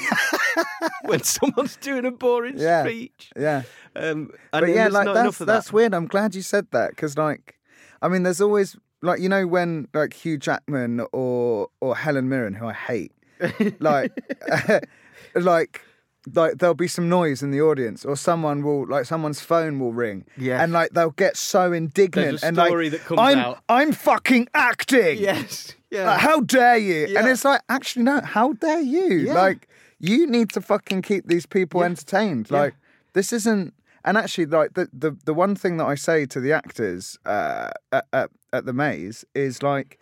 when 1.03 1.23
someone's 1.23 1.75
doing 1.77 2.05
a 2.05 2.11
boring 2.11 2.57
Yeah. 2.57 2.83
speech. 2.83 3.31
Yeah. 3.35 3.63
Um, 3.95 4.31
But 4.51 4.69
yeah, 4.69 4.87
like 4.89 5.05
that's 5.13 5.37
that's 5.39 5.67
that. 5.67 5.73
weird. 5.73 5.93
I'm 5.93 6.07
glad 6.07 6.35
you 6.35 6.41
said 6.41 6.67
that 6.71 6.91
because, 6.91 7.17
like, 7.17 7.57
I 8.01 8.07
mean, 8.07 8.23
there's 8.23 8.41
always 8.41 8.75
like 9.01 9.19
you 9.19 9.29
know 9.29 9.45
when 9.47 9.87
like 9.93 10.13
Hugh 10.13 10.37
Jackman 10.37 11.01
or 11.11 11.69
or 11.81 11.95
Helen 11.95 12.29
Mirren, 12.29 12.53
who 12.55 12.67
I 12.67 12.73
hate, 12.73 13.11
like, 13.79 14.11
like. 15.35 15.81
Like 16.35 16.57
there'll 16.57 16.75
be 16.75 16.89
some 16.89 17.07
noise 17.07 17.41
in 17.41 17.51
the 17.51 17.61
audience, 17.61 18.03
or 18.03 18.17
someone 18.17 18.61
will 18.61 18.85
like 18.85 19.05
someone's 19.05 19.39
phone 19.39 19.79
will 19.79 19.93
ring, 19.93 20.25
Yeah. 20.35 20.61
and 20.61 20.73
like 20.73 20.91
they'll 20.91 21.11
get 21.11 21.37
so 21.37 21.71
indignant 21.71 22.43
and 22.43 22.57
like 22.57 22.91
that 22.91 22.99
comes 23.05 23.17
I'm 23.21 23.37
out. 23.39 23.59
I'm 23.69 23.93
fucking 23.93 24.49
acting. 24.53 25.19
Yes. 25.19 25.73
Yeah. 25.89 26.07
Like, 26.07 26.19
how 26.19 26.41
dare 26.41 26.75
you? 26.79 27.17
And 27.17 27.29
it's 27.29 27.45
like, 27.45 27.61
actually, 27.69 28.03
no, 28.03 28.19
how 28.19 28.51
dare 28.51 28.81
you? 28.81 29.19
Yeah. 29.19 29.35
Like, 29.35 29.69
you 29.99 30.27
need 30.27 30.49
to 30.51 30.61
fucking 30.61 31.01
keep 31.01 31.27
these 31.27 31.45
people 31.45 31.81
Yeah. 31.81 31.87
entertained. 31.87 32.47
Yeah. 32.51 32.57
Like, 32.59 32.75
this 33.13 33.33
isn't. 33.33 33.73
And 34.05 34.17
actually, 34.17 34.45
like 34.45 34.73
the, 34.75 34.87
the 34.93 35.11
the 35.25 35.33
one 35.33 35.55
thing 35.55 35.77
that 35.77 35.85
I 35.85 35.95
say 35.95 36.25
to 36.27 36.39
the 36.39 36.53
actors 36.53 37.17
uh, 37.25 37.71
at, 37.91 38.05
at 38.13 38.29
at 38.53 38.65
the 38.65 38.73
maze 38.73 39.25
is 39.35 39.61
like, 39.61 39.99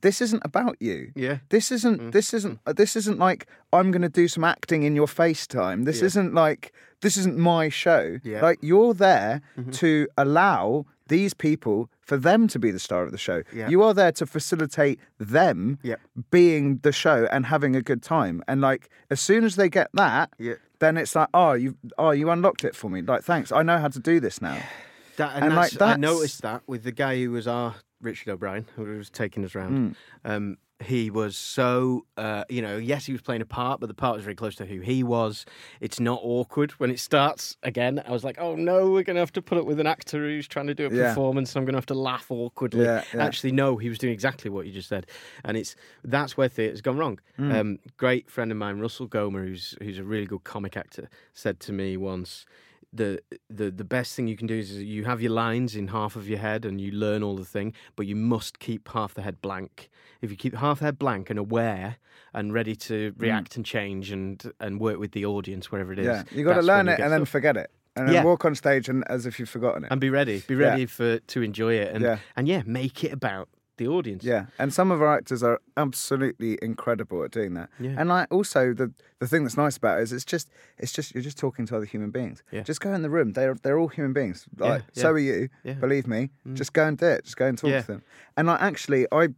this 0.00 0.20
isn't 0.20 0.42
about 0.44 0.76
you. 0.80 1.12
Yeah. 1.14 1.38
This 1.50 1.70
isn't. 1.70 2.10
This 2.10 2.34
isn't. 2.34 2.58
uh, 2.66 2.72
This 2.72 2.96
isn't 2.96 3.18
like 3.18 3.46
I'm 3.72 3.90
going 3.92 4.02
to 4.02 4.08
do 4.08 4.26
some 4.26 4.42
acting 4.42 4.82
in 4.82 4.96
your 4.96 5.06
FaceTime. 5.06 5.84
This 5.84 6.00
Yeah. 6.00 6.06
isn't 6.06 6.34
like 6.34 6.72
this 7.02 7.16
isn't 7.16 7.38
my 7.38 7.68
show. 7.68 8.18
Yeah. 8.24 8.42
Like 8.42 8.58
you're 8.62 8.94
there 8.94 9.42
to 9.72 10.08
allow 10.18 10.86
these 11.08 11.34
people 11.34 11.88
for 12.06 12.16
them 12.16 12.46
to 12.48 12.58
be 12.58 12.70
the 12.70 12.78
star 12.78 13.02
of 13.02 13.10
the 13.12 13.18
show. 13.18 13.42
Yeah. 13.52 13.68
You 13.68 13.82
are 13.82 13.92
there 13.92 14.12
to 14.12 14.26
facilitate 14.26 14.98
them 15.18 15.78
being 16.30 16.78
the 16.78 16.92
show 16.92 17.26
and 17.30 17.44
having 17.46 17.74
a 17.76 17.82
good 17.82 18.02
time. 18.02 18.42
And 18.48 18.60
like 18.60 18.88
as 19.10 19.20
soon 19.20 19.44
as 19.44 19.56
they 19.56 19.68
get 19.68 19.88
that, 19.94 20.30
Yeah. 20.38 20.54
then 20.78 20.96
it's 20.96 21.14
like, 21.14 21.28
oh, 21.34 21.52
you 21.52 21.76
oh 21.98 22.12
you 22.12 22.30
unlocked 22.30 22.64
it 22.64 22.74
for 22.76 22.88
me. 22.88 23.02
Like 23.02 23.22
thanks, 23.24 23.50
I 23.52 23.62
know 23.62 23.78
how 23.78 23.88
to 23.88 24.00
do 24.00 24.20
this 24.20 24.40
now. 24.40 24.58
That, 25.16 25.34
and 25.34 25.44
And, 25.46 25.54
like, 25.56 25.70
that's, 25.70 25.94
I 25.94 25.96
noticed 25.96 26.42
that 26.42 26.60
with 26.66 26.82
the 26.84 26.92
guy 26.92 27.16
who 27.16 27.30
was 27.30 27.48
our 27.48 27.74
Richard 28.02 28.30
O'Brien, 28.34 28.66
who 28.76 28.84
was 28.84 29.08
taking 29.08 29.46
us 29.46 29.54
round. 29.54 29.96
Hmm. 30.26 30.30
Um, 30.30 30.56
he 30.84 31.10
was 31.10 31.36
so, 31.38 32.04
uh, 32.18 32.44
you 32.50 32.60
know, 32.60 32.76
yes, 32.76 33.06
he 33.06 33.12
was 33.12 33.22
playing 33.22 33.40
a 33.40 33.46
part, 33.46 33.80
but 33.80 33.86
the 33.86 33.94
part 33.94 34.14
was 34.14 34.24
very 34.24 34.34
close 34.34 34.54
to 34.56 34.66
who 34.66 34.80
he 34.80 35.02
was. 35.02 35.46
It's 35.80 35.98
not 35.98 36.20
awkward 36.22 36.72
when 36.72 36.90
it 36.90 37.00
starts 37.00 37.56
again. 37.62 38.02
I 38.06 38.12
was 38.12 38.24
like, 38.24 38.36
oh 38.38 38.56
no, 38.56 38.90
we're 38.90 39.02
going 39.02 39.14
to 39.16 39.20
have 39.20 39.32
to 39.32 39.42
put 39.42 39.56
up 39.56 39.64
with 39.64 39.80
an 39.80 39.86
actor 39.86 40.18
who's 40.18 40.46
trying 40.46 40.66
to 40.66 40.74
do 40.74 40.86
a 40.86 40.90
Yeah. 40.90 41.08
performance. 41.08 41.56
I'm 41.56 41.64
going 41.64 41.72
to 41.72 41.78
have 41.78 41.86
to 41.86 41.94
laugh 41.94 42.30
awkwardly. 42.30 42.84
Yeah, 42.84 43.02
yeah. 43.14 43.24
Actually, 43.24 43.52
no, 43.52 43.78
he 43.78 43.88
was 43.88 43.98
doing 43.98 44.12
exactly 44.12 44.50
what 44.50 44.66
you 44.66 44.72
just 44.72 44.88
said, 44.88 45.06
and 45.44 45.56
it's 45.56 45.76
that's 46.04 46.36
where 46.36 46.48
theatre's 46.48 46.82
gone 46.82 46.98
wrong. 46.98 47.20
Hmm. 47.36 47.52
Um, 47.52 47.78
great 47.96 48.30
friend 48.30 48.52
of 48.52 48.58
mine, 48.58 48.78
Russell 48.78 49.06
Gomer, 49.06 49.44
who's 49.46 49.74
who's 49.82 49.98
a 49.98 50.04
really 50.04 50.26
good 50.26 50.44
comic 50.44 50.76
actor, 50.76 51.08
said 51.32 51.58
to 51.60 51.72
me 51.72 51.96
once 51.96 52.44
the 52.96 53.20
the 53.48 53.70
the 53.70 53.84
best 53.84 54.14
thing 54.14 54.26
you 54.28 54.36
can 54.36 54.46
do 54.46 54.54
is 54.58 54.72
you 54.82 55.04
have 55.04 55.20
your 55.22 55.32
lines 55.32 55.76
in 55.76 55.88
half 55.88 56.16
of 56.16 56.28
your 56.28 56.38
head 56.38 56.64
and 56.64 56.80
you 56.80 56.90
learn 56.92 57.22
all 57.22 57.36
the 57.36 57.44
thing, 57.44 57.72
but 57.96 58.06
you 58.06 58.16
must 58.16 58.58
keep 58.58 58.88
half 58.88 59.14
the 59.14 59.22
head 59.22 59.40
blank. 59.40 59.88
If 60.20 60.30
you 60.30 60.36
keep 60.36 60.54
half 60.54 60.78
the 60.80 60.86
head 60.86 60.98
blank 60.98 61.30
and 61.30 61.38
aware 61.38 61.96
and 62.34 62.52
ready 62.52 62.74
to 62.76 63.14
react 63.18 63.56
and 63.56 63.64
change 63.64 64.10
and 64.10 64.52
and 64.60 64.80
work 64.80 64.98
with 64.98 65.12
the 65.12 65.24
audience 65.24 65.70
wherever 65.70 65.92
it 65.92 65.98
is, 65.98 66.06
Mm. 66.06 66.10
Yeah, 66.32 66.38
you 66.38 66.44
got 66.44 66.54
to 66.54 66.62
learn 66.62 66.88
it 66.88 66.98
and 67.00 67.12
then 67.12 67.24
forget 67.24 67.56
it, 67.56 67.70
and 67.96 68.08
then 68.08 68.14
Yeah. 68.14 68.24
walk 68.24 68.44
on 68.44 68.54
stage 68.54 68.88
and 68.88 69.04
as 69.10 69.26
if 69.26 69.38
you've 69.38 69.48
forgotten 69.48 69.84
it. 69.84 69.90
and 69.92 70.00
be 70.00 70.10
ready, 70.10 70.42
be 70.46 70.54
Yeah. 70.54 70.70
ready 70.70 70.86
for 70.86 71.18
to 71.18 71.42
enjoy 71.42 71.74
it 71.74 71.94
and 71.94 72.02
Yeah. 72.04 72.18
and 72.36 72.48
yeah, 72.48 72.62
make 72.66 73.04
it 73.04 73.12
about 73.12 73.48
the 73.76 73.86
audience. 73.88 74.24
Yeah, 74.24 74.46
and 74.58 74.72
some 74.72 74.90
of 74.90 75.00
our 75.02 75.14
actors 75.14 75.42
are 75.42 75.60
absolutely 75.76 76.58
incredible 76.62 77.22
at 77.24 77.30
doing 77.30 77.54
that. 77.54 77.70
Yeah. 77.78 77.94
And 77.98 78.08
like 78.08 78.28
also 78.30 78.72
the 78.72 78.92
the 79.18 79.26
thing 79.26 79.44
that's 79.44 79.56
nice 79.56 79.76
about 79.76 79.98
it 80.00 80.02
is 80.02 80.12
it's 80.12 80.24
just 80.24 80.50
it's 80.78 80.92
just 80.92 81.14
you're 81.14 81.22
just 81.22 81.38
talking 81.38 81.66
to 81.66 81.76
other 81.76 81.84
human 81.84 82.10
beings. 82.10 82.42
Yeah. 82.50 82.62
Just 82.62 82.80
go 82.80 82.92
in 82.92 83.02
the 83.02 83.10
room. 83.10 83.32
They're 83.32 83.54
they're 83.54 83.78
all 83.78 83.88
human 83.88 84.12
beings. 84.12 84.46
Like 84.58 84.82
yeah. 84.94 85.02
so 85.02 85.10
are 85.10 85.18
you. 85.18 85.48
Yeah. 85.64 85.74
Mm. 85.74 85.80
Believe 85.80 86.06
me. 86.06 86.30
Just 86.54 86.72
go 86.72 86.86
and 86.86 86.96
do 86.98 87.06
it. 87.06 87.24
Just 87.24 87.36
go 87.36 87.46
and 87.46 87.56
talk 87.58 87.70
Yeah. 87.70 87.80
to 87.82 87.86
them. 87.86 88.02
And 88.36 88.48
like 88.48 88.60
actually 88.60 89.06
I 89.12 89.28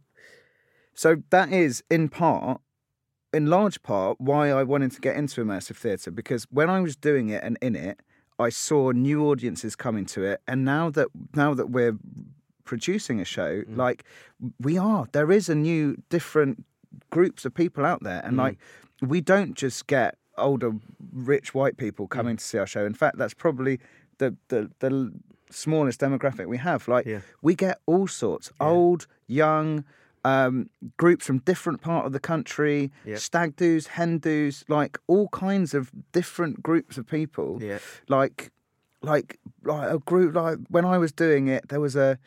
so 0.93 1.23
that 1.29 1.51
is 1.51 1.83
in 1.89 2.09
part 2.09 2.61
in 3.33 3.45
large 3.45 3.81
part 3.83 4.19
why 4.19 4.49
I 4.49 4.63
wanted 4.63 4.91
to 4.93 5.01
get 5.01 5.15
into 5.15 5.43
immersive 5.43 5.75
theatre 5.75 6.11
because 6.11 6.45
when 6.49 6.69
I 6.69 6.81
was 6.81 6.95
doing 6.95 7.29
it 7.29 7.43
and 7.43 7.57
in 7.61 7.75
it, 7.75 7.99
I 8.39 8.49
saw 8.49 8.91
new 8.91 9.27
audiences 9.29 9.75
coming 9.75 10.05
to 10.07 10.23
it, 10.23 10.41
and 10.47 10.63
now 10.63 10.89
that 10.91 11.09
now 11.35 11.53
that 11.53 11.69
we're 11.71 11.97
producing 12.73 13.19
a 13.19 13.25
show, 13.25 13.51
Mm. 13.63 13.77
like 13.85 13.99
we 14.67 14.77
are, 14.77 15.07
there 15.17 15.31
is 15.39 15.49
a 15.49 15.55
new 15.55 15.83
different 16.15 16.55
groups 17.09 17.41
of 17.45 17.51
people 17.61 17.83
out 17.91 18.01
there, 18.03 18.21
Mm. 18.21 18.27
and 18.27 18.37
like 18.37 18.57
we 19.13 19.19
don't 19.21 19.53
just 19.55 19.87
get 19.87 20.11
older 20.37 20.71
rich 21.31 21.53
white 21.57 21.77
people 21.77 22.05
Mm. 22.05 22.11
coming 22.17 22.37
to 22.37 22.43
see 22.49 22.57
our 22.59 22.67
show. 22.67 22.85
In 22.85 22.93
fact, 22.93 23.17
that's 23.17 23.33
probably 23.45 23.79
the 24.19 24.29
the 24.51 24.61
the 24.83 24.91
smallest 25.49 25.99
demographic 25.99 26.45
we 26.47 26.57
have. 26.69 26.87
Like 26.95 27.05
Yeah. 27.13 27.21
we 27.41 27.55
get 27.55 27.75
all 27.87 28.07
sorts, 28.07 28.51
old, 28.59 29.07
young, 29.27 29.83
um, 30.23 30.69
groups 30.97 31.25
from 31.25 31.37
different 31.39 31.81
part 31.81 32.05
of 32.05 32.11
the 32.17 32.19
country, 32.19 32.91
Yeah. 33.05 33.17
stag 33.17 33.55
do's, 33.55 33.87
hen 33.97 34.19
do's, 34.19 34.63
like 34.67 34.93
all 35.07 35.27
kinds 35.29 35.73
of 35.73 35.91
different 36.11 36.61
groups 36.61 36.97
of 36.99 37.05
people. 37.07 37.49
Yeah. 37.63 37.79
Like, 38.07 38.51
like, 39.01 39.39
like 39.63 39.91
a 39.91 39.99
group. 39.99 40.35
Like 40.35 40.57
when 40.69 40.85
I 40.85 40.97
was 40.97 41.11
doing 41.11 41.47
it, 41.47 41.69
there 41.69 41.79
was 41.79 41.95
a 41.95 42.17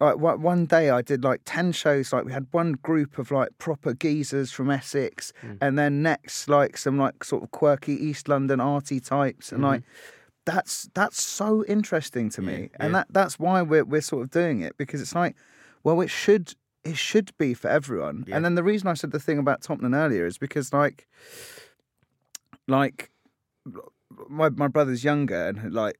like 0.00 0.18
one 0.18 0.42
one 0.42 0.66
day 0.66 0.90
I 0.90 1.02
did 1.02 1.22
like 1.24 1.42
ten 1.44 1.72
shows. 1.72 2.12
Like 2.12 2.24
we 2.24 2.32
had 2.32 2.46
one 2.50 2.72
group 2.72 3.18
of 3.18 3.30
like 3.30 3.56
proper 3.58 3.94
geezers 3.94 4.50
from 4.50 4.70
Essex, 4.70 5.32
hmm. 5.40 5.54
and 5.60 5.78
then 5.78 6.02
next 6.02 6.48
like 6.48 6.76
some 6.76 6.98
like 6.98 7.22
sort 7.24 7.42
of 7.42 7.50
quirky 7.52 7.94
East 7.94 8.28
London 8.28 8.60
arty 8.60 9.00
types, 9.00 9.52
and 9.52 9.62
like 9.62 9.80
mm-hmm. 9.80 10.16
that's 10.44 10.88
that's 10.94 11.22
so 11.22 11.64
interesting 11.66 12.30
to 12.30 12.42
me, 12.42 12.70
and 12.80 12.92
yeah. 12.92 12.98
that 12.98 13.06
that's 13.10 13.38
why 13.38 13.62
we're 13.62 13.84
we're 13.84 14.00
sort 14.00 14.22
of 14.22 14.30
doing 14.30 14.60
it 14.60 14.76
because 14.76 15.00
it's 15.00 15.14
like, 15.14 15.36
well, 15.84 16.00
it 16.00 16.10
should 16.10 16.54
it 16.84 16.96
should 16.96 17.36
be 17.38 17.54
for 17.54 17.68
everyone. 17.68 18.24
Yeah. 18.26 18.36
And 18.36 18.44
then 18.44 18.56
the 18.56 18.64
reason 18.64 18.88
I 18.88 18.94
said 18.94 19.12
the 19.12 19.20
thing 19.20 19.38
about 19.38 19.62
Topman 19.62 19.94
earlier 19.94 20.26
is 20.26 20.36
because 20.36 20.72
like, 20.72 21.06
like 22.66 23.10
my 24.28 24.48
my 24.50 24.68
brother's 24.68 25.04
younger 25.04 25.48
and 25.48 25.72
like 25.72 25.96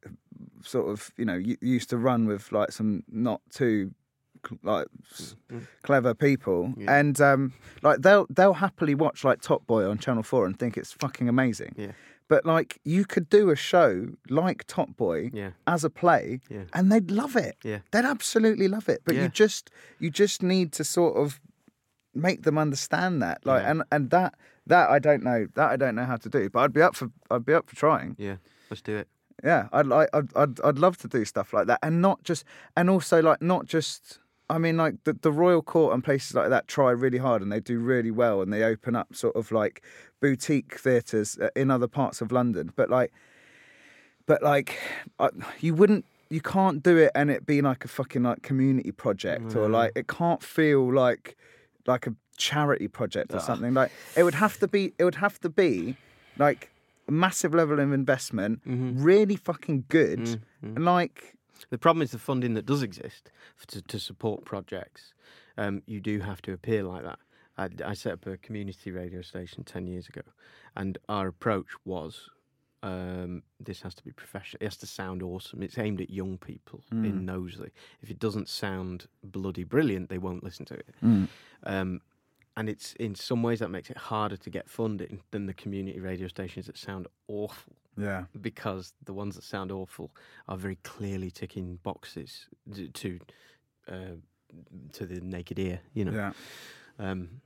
sort 0.63 0.89
of 0.91 1.11
you 1.17 1.25
know 1.25 1.35
used 1.61 1.91
to 1.91 1.97
run 1.99 2.27
with 2.27 2.53
like 2.53 2.73
some 2.73 3.03
not 3.09 3.41
too 3.51 3.93
like 4.63 4.87
s- 5.13 5.37
clever 5.83 6.15
people 6.15 6.75
Yeah. 6.77 6.99
and 6.99 7.21
um 7.21 7.53
like 7.83 8.03
they'll 8.03 8.27
they'll 8.29 8.55
happily 8.55 8.95
watch 8.95 9.23
like 9.25 9.41
Top 9.41 9.67
Boy 9.67 9.89
on 9.89 9.99
Channel 9.99 10.23
4 10.23 10.47
and 10.47 10.59
think 10.59 10.77
it's 10.77 10.93
fucking 10.93 11.29
amazing. 11.29 11.75
Yeah. 11.77 11.93
But 12.29 12.45
like 12.47 12.81
you 12.85 13.05
could 13.05 13.29
do 13.29 13.51
a 13.51 13.57
show 13.57 14.09
like 14.29 14.65
Top 14.67 14.97
Boy 14.97 15.31
Yeah. 15.33 15.51
as 15.67 15.85
a 15.85 15.91
play 15.91 16.41
Yeah. 16.49 16.65
and 16.73 16.91
they'd 16.91 17.11
love 17.11 17.37
it. 17.37 17.57
Yeah. 17.63 17.81
They'd 17.93 18.05
absolutely 18.05 18.67
love 18.69 18.89
it. 18.89 19.03
But 19.05 19.15
you 19.17 19.29
just 19.29 19.71
you 20.01 20.11
just 20.11 20.43
need 20.43 20.73
to 20.73 20.85
sort 20.85 21.17
of 21.17 21.41
make 22.15 22.43
them 22.43 22.59
understand 22.59 23.23
that. 23.23 23.45
Like 23.47 23.63
and 23.65 23.83
and 23.93 24.11
that 24.11 24.35
that 24.67 24.91
I 24.91 24.99
don't 24.99 25.23
know 25.23 25.47
that 25.55 25.71
I 25.71 25.77
don't 25.77 25.95
know 25.95 26.05
how 26.05 26.17
to 26.17 26.29
do. 26.29 26.49
But 26.51 26.61
I'd 26.61 26.73
be 26.73 26.83
up 26.83 26.97
for 26.97 27.11
I'd 27.31 27.45
be 27.45 27.55
up 27.55 27.69
for 27.69 27.77
trying. 27.77 28.17
Yeah. 28.19 28.37
Let's 28.71 28.83
do 28.83 28.97
it. 28.97 29.09
Yeah, 29.45 29.69
I'd 29.73 29.87
like 29.87 30.09
I'd, 30.13 30.35
I'd 30.37 30.61
I'd 30.63 30.79
love 30.79 30.97
to 30.99 31.09
do 31.09 31.25
stuff 31.25 31.53
like 31.53 31.67
that, 31.67 31.81
and 31.83 32.01
not 32.01 32.23
just 32.23 32.45
and 32.77 32.89
also 32.89 33.21
like 33.23 33.43
not 33.43 33.67
just. 33.67 34.19
I 34.51 34.59
mean, 34.59 34.77
like 34.77 35.05
the 35.05 35.15
the 35.15 35.33
Royal 35.33 35.63
Court 35.63 35.95
and 35.95 36.05
places 36.05 36.35
like 36.35 36.51
that 36.51 36.69
try 36.69 36.91
really 36.91 37.19
hard, 37.19 37.43
and 37.43 37.51
they 37.51 37.61
do 37.61 37.79
really 37.79 38.11
well, 38.11 38.43
and 38.43 38.53
they 38.53 38.63
open 38.63 38.95
up 38.95 39.15
sort 39.15 39.35
of 39.35 39.51
like 39.51 39.83
boutique 40.21 40.79
theatres 40.79 41.39
uh, 41.41 41.49
in 41.57 41.71
other 41.71 41.89
parts 41.89 42.21
of 42.21 42.33
London. 42.33 42.73
But 42.77 42.91
like, 42.91 43.13
but 44.27 44.43
like, 44.43 44.79
I, 45.19 45.31
you 45.61 45.75
wouldn't. 45.75 46.05
You 46.29 46.41
can't 46.41 46.83
do 46.83 46.97
it 46.97 47.11
and 47.15 47.31
it 47.31 47.45
be 47.45 47.61
like 47.61 47.85
a 47.85 47.89
fucking 47.89 48.23
like 48.23 48.41
community 48.41 48.91
project 48.91 49.55
or 49.55 49.69
like 49.69 49.93
it 49.95 50.09
can't 50.09 50.43
feel 50.43 50.91
like 50.91 51.37
like 51.87 52.07
a 52.07 52.15
charity 52.49 52.89
project 52.89 53.31
or 53.33 53.41
something. 53.51 53.73
Like 53.75 53.91
it 54.17 54.23
would 54.27 54.35
have 54.45 54.59
to 54.63 54.69
be. 54.69 54.83
It 54.99 55.05
would 55.05 55.21
have 55.27 55.37
to 55.41 55.49
be 55.49 55.97
like 56.39 56.71
a 57.09 57.13
massive 57.13 57.53
level 57.61 57.79
of 57.81 57.93
investment, 57.93 58.61
really 58.67 59.37
fucking 59.37 59.85
good, 59.89 60.41
and 60.63 60.85
like 60.85 61.19
The 61.71 61.79
problem 61.79 62.03
is 62.03 62.11
the 62.11 62.19
funding 62.31 62.55
that 62.55 62.67
does 62.67 62.83
exist 62.83 63.31
to, 63.69 63.79
to 63.93 63.99
support 63.99 64.45
projects. 64.45 65.15
Um, 65.57 65.83
you 65.87 66.01
do 66.01 66.15
have 66.21 66.41
to 66.43 66.53
appear 66.53 66.83
like 66.93 67.05
that. 67.11 67.19
I, 67.63 67.67
I 67.91 67.95
set 67.95 68.13
up 68.15 68.27
a 68.27 68.37
community 68.47 68.91
radio 68.91 69.23
station 69.23 69.63
10 69.65 69.87
years 69.87 70.09
ago, 70.09 70.23
and 70.81 70.99
our 71.09 71.27
approach 71.29 71.71
was 71.85 72.31
um, 72.83 73.43
this 73.61 73.83
has 73.83 73.95
to 73.95 74.03
be 74.03 74.11
professional. 74.13 74.59
It 74.61 74.67
has 74.67 74.77
to 74.79 74.87
sound 74.87 75.23
awesome. 75.23 75.63
It's 75.63 75.79
aimed 75.79 76.01
at 76.01 76.11
young 76.11 76.37
people 76.39 76.81
in 76.91 77.25
Knowsley. 77.27 77.71
If 78.03 78.11
it 78.11 78.19
doesn't 78.19 78.49
sound 78.49 79.07
bloody 79.23 79.65
brilliant, 79.65 80.09
they 80.09 80.19
won't 80.19 80.43
listen 80.43 80.65
to 80.67 80.75
it. 80.75 80.95
Um, 81.65 82.01
and 82.57 82.69
it's 82.69 82.93
in 82.95 83.15
some 83.15 83.43
ways 83.43 83.59
that 83.61 83.69
makes 83.71 83.91
it 83.91 83.97
harder 83.97 84.37
to 84.37 84.51
get 84.51 84.69
funding 84.69 85.23
than 85.31 85.47
the 85.47 85.55
community 85.55 86.01
radio 86.01 86.29
stations 86.29 86.67
that 86.67 86.77
sound 86.79 87.07
awful 87.29 87.75
yeah, 87.97 88.25
because 88.41 88.95
the 89.05 89.13
ones 89.13 89.35
that 89.37 89.45
sound 89.45 89.71
awful 89.71 90.11
are 90.49 90.57
very 90.57 90.77
clearly 90.83 91.31
ticking 91.31 91.79
boxes 91.83 92.47
to 92.95 93.19
uh, 93.89 94.17
to 94.93 95.07
the 95.07 95.21
naked 95.21 95.59
ear, 95.59 95.81
you 95.95 96.05
know. 96.07 96.13
yeah. 96.13 96.33
Um, 96.99 97.41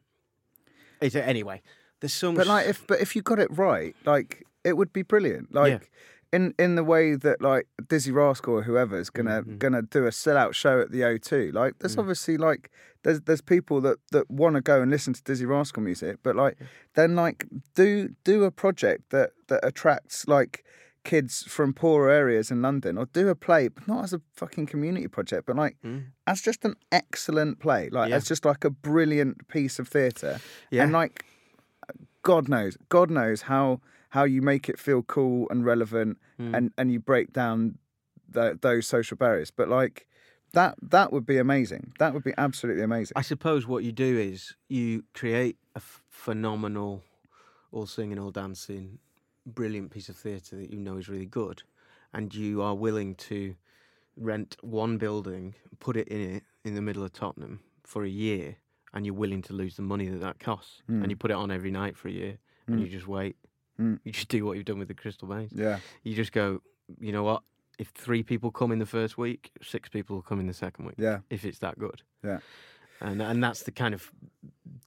it's, 1.00 1.14
anyway, 1.14 1.62
there's 2.00 2.12
so 2.14 2.32
much. 2.32 2.38
But 2.38 2.46
like 2.46 2.66
if 2.66 2.86
but 2.86 3.00
if 3.00 3.14
you 3.16 3.22
got 3.22 3.38
it 3.38 3.48
right, 3.56 3.94
like 4.04 4.44
it 4.64 4.76
would 4.76 4.92
be 4.92 5.02
brilliant. 5.02 5.54
Like 5.54 5.90
in 6.32 6.54
in 6.58 6.74
the 6.74 6.84
way 6.84 7.14
that 7.14 7.40
like 7.40 7.66
Dizzee 7.82 8.12
Rascal 8.14 8.54
or 8.54 8.62
whoever's 8.62 9.10
gonna 9.10 9.42
Mm-hmm. 9.42 9.58
gonna 9.58 9.82
do 9.82 10.06
a 10.06 10.10
sellout 10.10 10.54
show 10.54 10.80
at 10.80 10.90
the 10.90 11.00
O2. 11.00 11.52
Like 11.52 11.74
Mm. 11.74 11.78
there's 11.80 11.98
obviously 11.98 12.36
like 12.36 12.70
there's 13.06 13.20
there's 13.22 13.40
people 13.40 13.80
that 13.86 13.98
that 14.12 14.28
want 14.30 14.56
to 14.56 14.60
go 14.72 14.82
and 14.82 14.90
listen 14.90 15.12
to 15.14 15.22
Dizzee 15.22 15.46
Rascal 15.48 15.82
music, 15.82 16.18
but 16.24 16.34
like 16.44 16.56
then 16.94 17.14
like 17.24 17.46
do 17.74 18.10
do 18.24 18.44
a 18.44 18.50
project 18.50 19.10
that 19.10 19.30
that 19.48 19.60
attracts 19.64 20.26
like 20.26 20.64
kids 21.04 21.44
from 21.44 21.72
poorer 21.72 22.10
areas 22.10 22.50
in 22.50 22.60
London 22.62 22.98
or 22.98 23.06
do 23.06 23.28
a 23.28 23.34
play 23.36 23.68
but 23.68 23.86
not 23.86 24.02
as 24.02 24.12
a 24.12 24.20
fucking 24.34 24.66
community 24.66 25.06
project 25.06 25.46
but 25.46 25.54
like 25.54 25.76
as 26.26 26.40
just 26.40 26.64
an 26.64 26.74
excellent 26.90 27.60
play 27.60 27.88
like 27.92 28.08
Mm. 28.08 28.10
Yeah. 28.10 28.16
as 28.16 28.26
just 28.26 28.44
like 28.44 28.64
a 28.64 28.70
brilliant 28.70 29.46
piece 29.46 29.78
of 29.78 29.86
theatre 29.86 30.40
Yeah. 30.72 30.82
and 30.82 30.90
like 30.92 31.24
God 32.22 32.48
knows, 32.48 32.76
God 32.88 33.08
knows 33.10 33.42
how 33.42 33.80
how 34.10 34.24
you 34.24 34.42
make 34.42 34.68
it 34.68 34.78
feel 34.80 35.02
cool 35.02 35.46
and 35.50 35.64
relevant, 35.64 36.18
Hmm. 36.38 36.54
and 36.56 36.72
and 36.78 36.90
you 36.92 36.98
break 37.00 37.32
down 37.32 37.78
the, 38.28 38.58
those 38.60 38.86
social 38.88 39.16
barriers. 39.16 39.50
But 39.52 39.68
like 39.68 40.08
that, 40.56 40.74
that 40.82 41.12
would 41.12 41.26
be 41.26 41.38
amazing. 41.38 41.92
That 41.98 42.12
would 42.14 42.24
be 42.24 42.32
absolutely 42.36 42.82
amazing. 42.82 43.12
I 43.14 43.22
suppose 43.22 43.66
what 43.66 43.84
you 43.84 43.92
do 43.92 44.18
is 44.18 44.54
you 44.68 45.04
create 45.14 45.56
a 45.74 45.78
f- 45.78 46.02
phenomenal, 46.08 47.02
all 47.72 47.86
singing, 47.86 48.18
all 48.18 48.30
dancing, 48.30 48.98
brilliant 49.44 49.90
piece 49.90 50.08
of 50.08 50.16
theatre 50.16 50.56
that 50.56 50.70
you 50.70 50.78
know 50.80 50.96
is 50.96 51.08
really 51.08 51.26
good, 51.26 51.62
and 52.12 52.34
you 52.34 52.62
are 52.62 52.74
willing 52.74 53.14
to 53.30 53.54
rent 54.16 54.56
one 54.62 54.96
building, 54.98 55.54
put 55.78 55.96
it 55.96 56.08
in 56.08 56.20
it 56.36 56.42
in 56.64 56.74
the 56.74 56.82
middle 56.82 57.04
of 57.04 57.12
Tottenham 57.12 57.60
for 57.84 58.04
a 58.04 58.08
year, 58.08 58.56
and 58.94 59.04
you're 59.04 59.14
willing 59.14 59.42
to 59.42 59.52
lose 59.52 59.76
the 59.76 59.82
money 59.82 60.08
that 60.08 60.20
that 60.20 60.40
costs, 60.40 60.82
and 60.88 61.10
you 61.10 61.16
put 61.16 61.30
it 61.30 61.34
on 61.34 61.50
every 61.50 61.70
night 61.70 61.96
for 61.96 62.08
a 62.08 62.12
year, 62.12 62.38
and 62.66 62.80
you 62.80 62.88
just 62.88 63.06
wait. 63.06 63.36
Mm. 63.80 64.00
You 64.04 64.12
just 64.12 64.28
do 64.28 64.44
what 64.46 64.56
you've 64.56 64.64
done 64.64 64.78
with 64.78 64.88
the 64.88 64.94
Crystal 64.94 65.28
Maze. 65.28 65.50
Yeah, 65.54 65.80
You 66.02 66.14
just 66.14 66.32
go, 66.32 66.62
you 66.98 67.12
know 67.12 67.22
what? 67.24 67.42
If 67.78 67.88
three 67.88 68.22
people 68.22 68.50
come 68.50 68.72
in 68.72 68.78
the 68.78 68.86
first 68.86 69.18
week, 69.18 69.50
six 69.62 69.88
people 69.88 70.16
will 70.16 70.22
come 70.22 70.40
in 70.40 70.46
the 70.46 70.54
second 70.54 70.86
week. 70.86 70.94
yeah, 70.98 71.18
If 71.28 71.44
it's 71.44 71.58
that 71.58 71.78
good 71.78 72.02
yeah, 72.24 72.38
and 73.00 73.22
and 73.22 73.42
that's 73.42 73.62
the 73.62 73.72
kind 73.72 73.94
of 73.94 74.10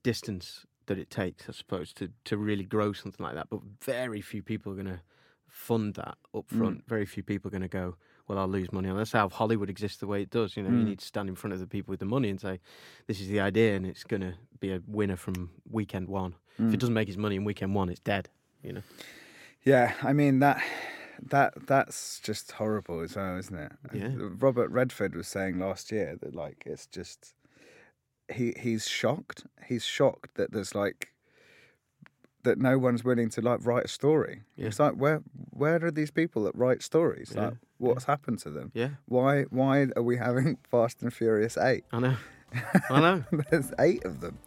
distance 0.03 0.65
that 0.87 0.97
it 0.97 1.09
takes, 1.09 1.47
I 1.47 1.53
suppose, 1.53 1.93
to 1.93 2.09
to 2.25 2.37
really 2.37 2.63
grow 2.63 2.93
something 2.93 3.23
like 3.23 3.35
that. 3.35 3.49
But 3.49 3.61
very 3.81 4.21
few 4.21 4.41
people 4.41 4.71
are 4.73 4.75
going 4.75 4.87
to 4.87 5.01
fund 5.47 5.95
that 5.95 6.17
up 6.35 6.49
front. 6.49 6.79
Mm. 6.79 6.89
Very 6.89 7.05
few 7.05 7.23
people 7.23 7.49
are 7.49 7.51
going 7.51 7.61
to 7.61 7.67
go. 7.67 7.95
Well, 8.27 8.37
I'll 8.37 8.47
lose 8.47 8.71
money 8.71 8.89
on 8.89 8.97
that's 8.97 9.11
how 9.11 9.27
Hollywood 9.27 9.71
exists 9.71 9.97
the 9.97 10.05
way 10.05 10.21
it 10.21 10.29
does. 10.29 10.55
You 10.55 10.63
know, 10.63 10.69
you 10.69 10.83
mm. 10.83 10.89
need 10.89 10.99
to 10.99 11.05
stand 11.05 11.29
in 11.29 11.35
front 11.35 11.53
of 11.53 11.59
the 11.59 11.67
people 11.67 11.91
with 11.91 11.99
the 11.99 12.05
money 12.05 12.29
and 12.29 12.39
say, 12.39 12.59
"This 13.07 13.19
is 13.19 13.27
the 13.27 13.39
idea," 13.39 13.75
and 13.75 13.85
it's 13.85 14.03
going 14.03 14.21
to 14.21 14.35
be 14.59 14.71
a 14.71 14.81
winner 14.87 15.15
from 15.15 15.49
weekend 15.69 16.09
one. 16.09 16.35
If 16.57 16.65
it 16.65 16.77
mm. 16.77 16.79
doesn't 16.79 16.93
make 16.93 17.07
his 17.07 17.17
money 17.17 17.37
in 17.37 17.45
weekend 17.45 17.73
one, 17.73 17.89
it's 17.89 18.01
dead. 18.01 18.29
You 18.63 18.73
know. 18.73 18.81
yeah. 19.63 19.93
I 20.03 20.13
mean 20.13 20.39
that. 20.39 20.61
That 21.29 21.67
that's 21.67 22.19
just 22.19 22.51
horrible 22.53 23.01
as 23.01 23.15
well, 23.15 23.37
isn't 23.37 23.57
it? 23.57 23.71
Yeah. 23.93 24.11
Robert 24.15 24.69
Redford 24.69 25.15
was 25.15 25.27
saying 25.27 25.59
last 25.59 25.91
year 25.91 26.17
that 26.21 26.35
like 26.35 26.63
it's 26.65 26.87
just 26.87 27.33
he 28.33 28.53
he's 28.59 28.87
shocked. 28.87 29.45
He's 29.65 29.83
shocked 29.83 30.35
that 30.35 30.51
there's 30.51 30.75
like 30.75 31.09
that 32.43 32.57
no 32.57 32.77
one's 32.77 33.03
willing 33.03 33.29
to 33.29 33.41
like 33.41 33.65
write 33.65 33.85
a 33.85 33.89
story. 33.89 34.43
Yeah. 34.55 34.67
It's 34.67 34.79
like 34.79 34.93
where 34.93 35.21
where 35.49 35.83
are 35.83 35.91
these 35.91 36.11
people 36.11 36.43
that 36.43 36.55
write 36.55 36.81
stories? 36.81 37.33
Yeah. 37.35 37.45
Like 37.45 37.53
what's 37.77 38.05
happened 38.05 38.39
to 38.39 38.49
them? 38.49 38.71
Yeah, 38.73 38.89
Why 39.05 39.43
why 39.43 39.87
are 39.95 40.03
we 40.03 40.17
having 40.17 40.57
Fast 40.71 41.01
and 41.01 41.13
Furious 41.13 41.57
eight? 41.57 41.83
I 41.91 41.99
know. 41.99 42.15
I 42.89 42.99
know. 42.99 43.23
There's 43.49 43.71
eight 43.79 44.05
of 44.05 44.21
them. 44.21 44.37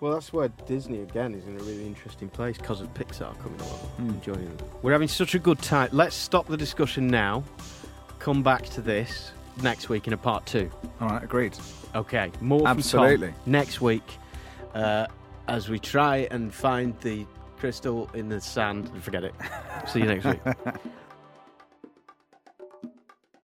Well, 0.00 0.12
that's 0.12 0.32
where 0.32 0.48
Disney 0.66 1.02
again 1.02 1.34
is 1.34 1.46
in 1.46 1.56
a 1.56 1.62
really 1.62 1.84
interesting 1.86 2.30
place 2.30 2.56
because 2.56 2.80
of 2.80 2.92
Pixar 2.94 3.38
coming 3.42 3.60
along 3.60 3.90
and 3.98 4.22
joining 4.22 4.56
them. 4.56 4.66
We're 4.80 4.92
having 4.92 5.08
such 5.08 5.34
a 5.34 5.38
good 5.38 5.60
time. 5.60 5.90
Let's 5.92 6.16
stop 6.16 6.46
the 6.46 6.56
discussion 6.56 7.06
now. 7.06 7.44
Come 8.18 8.42
back 8.42 8.64
to 8.70 8.80
this 8.80 9.32
next 9.62 9.90
week 9.90 10.06
in 10.06 10.14
a 10.14 10.16
part 10.16 10.46
two. 10.46 10.70
All 11.02 11.08
right, 11.08 11.22
agreed. 11.22 11.54
Okay, 11.94 12.30
more 12.40 12.60
from 12.60 12.66
Tom 12.66 12.78
Absolutely. 12.78 13.34
next 13.44 13.82
week 13.82 14.16
uh, 14.72 15.06
as 15.48 15.68
we 15.68 15.78
try 15.78 16.28
and 16.30 16.52
find 16.52 16.98
the 17.00 17.26
crystal 17.58 18.08
in 18.14 18.30
the 18.30 18.40
sand. 18.40 18.90
Forget 19.02 19.24
it. 19.24 19.34
See 19.86 20.00
you 20.00 20.06
next 20.06 20.24
week. 20.24 20.40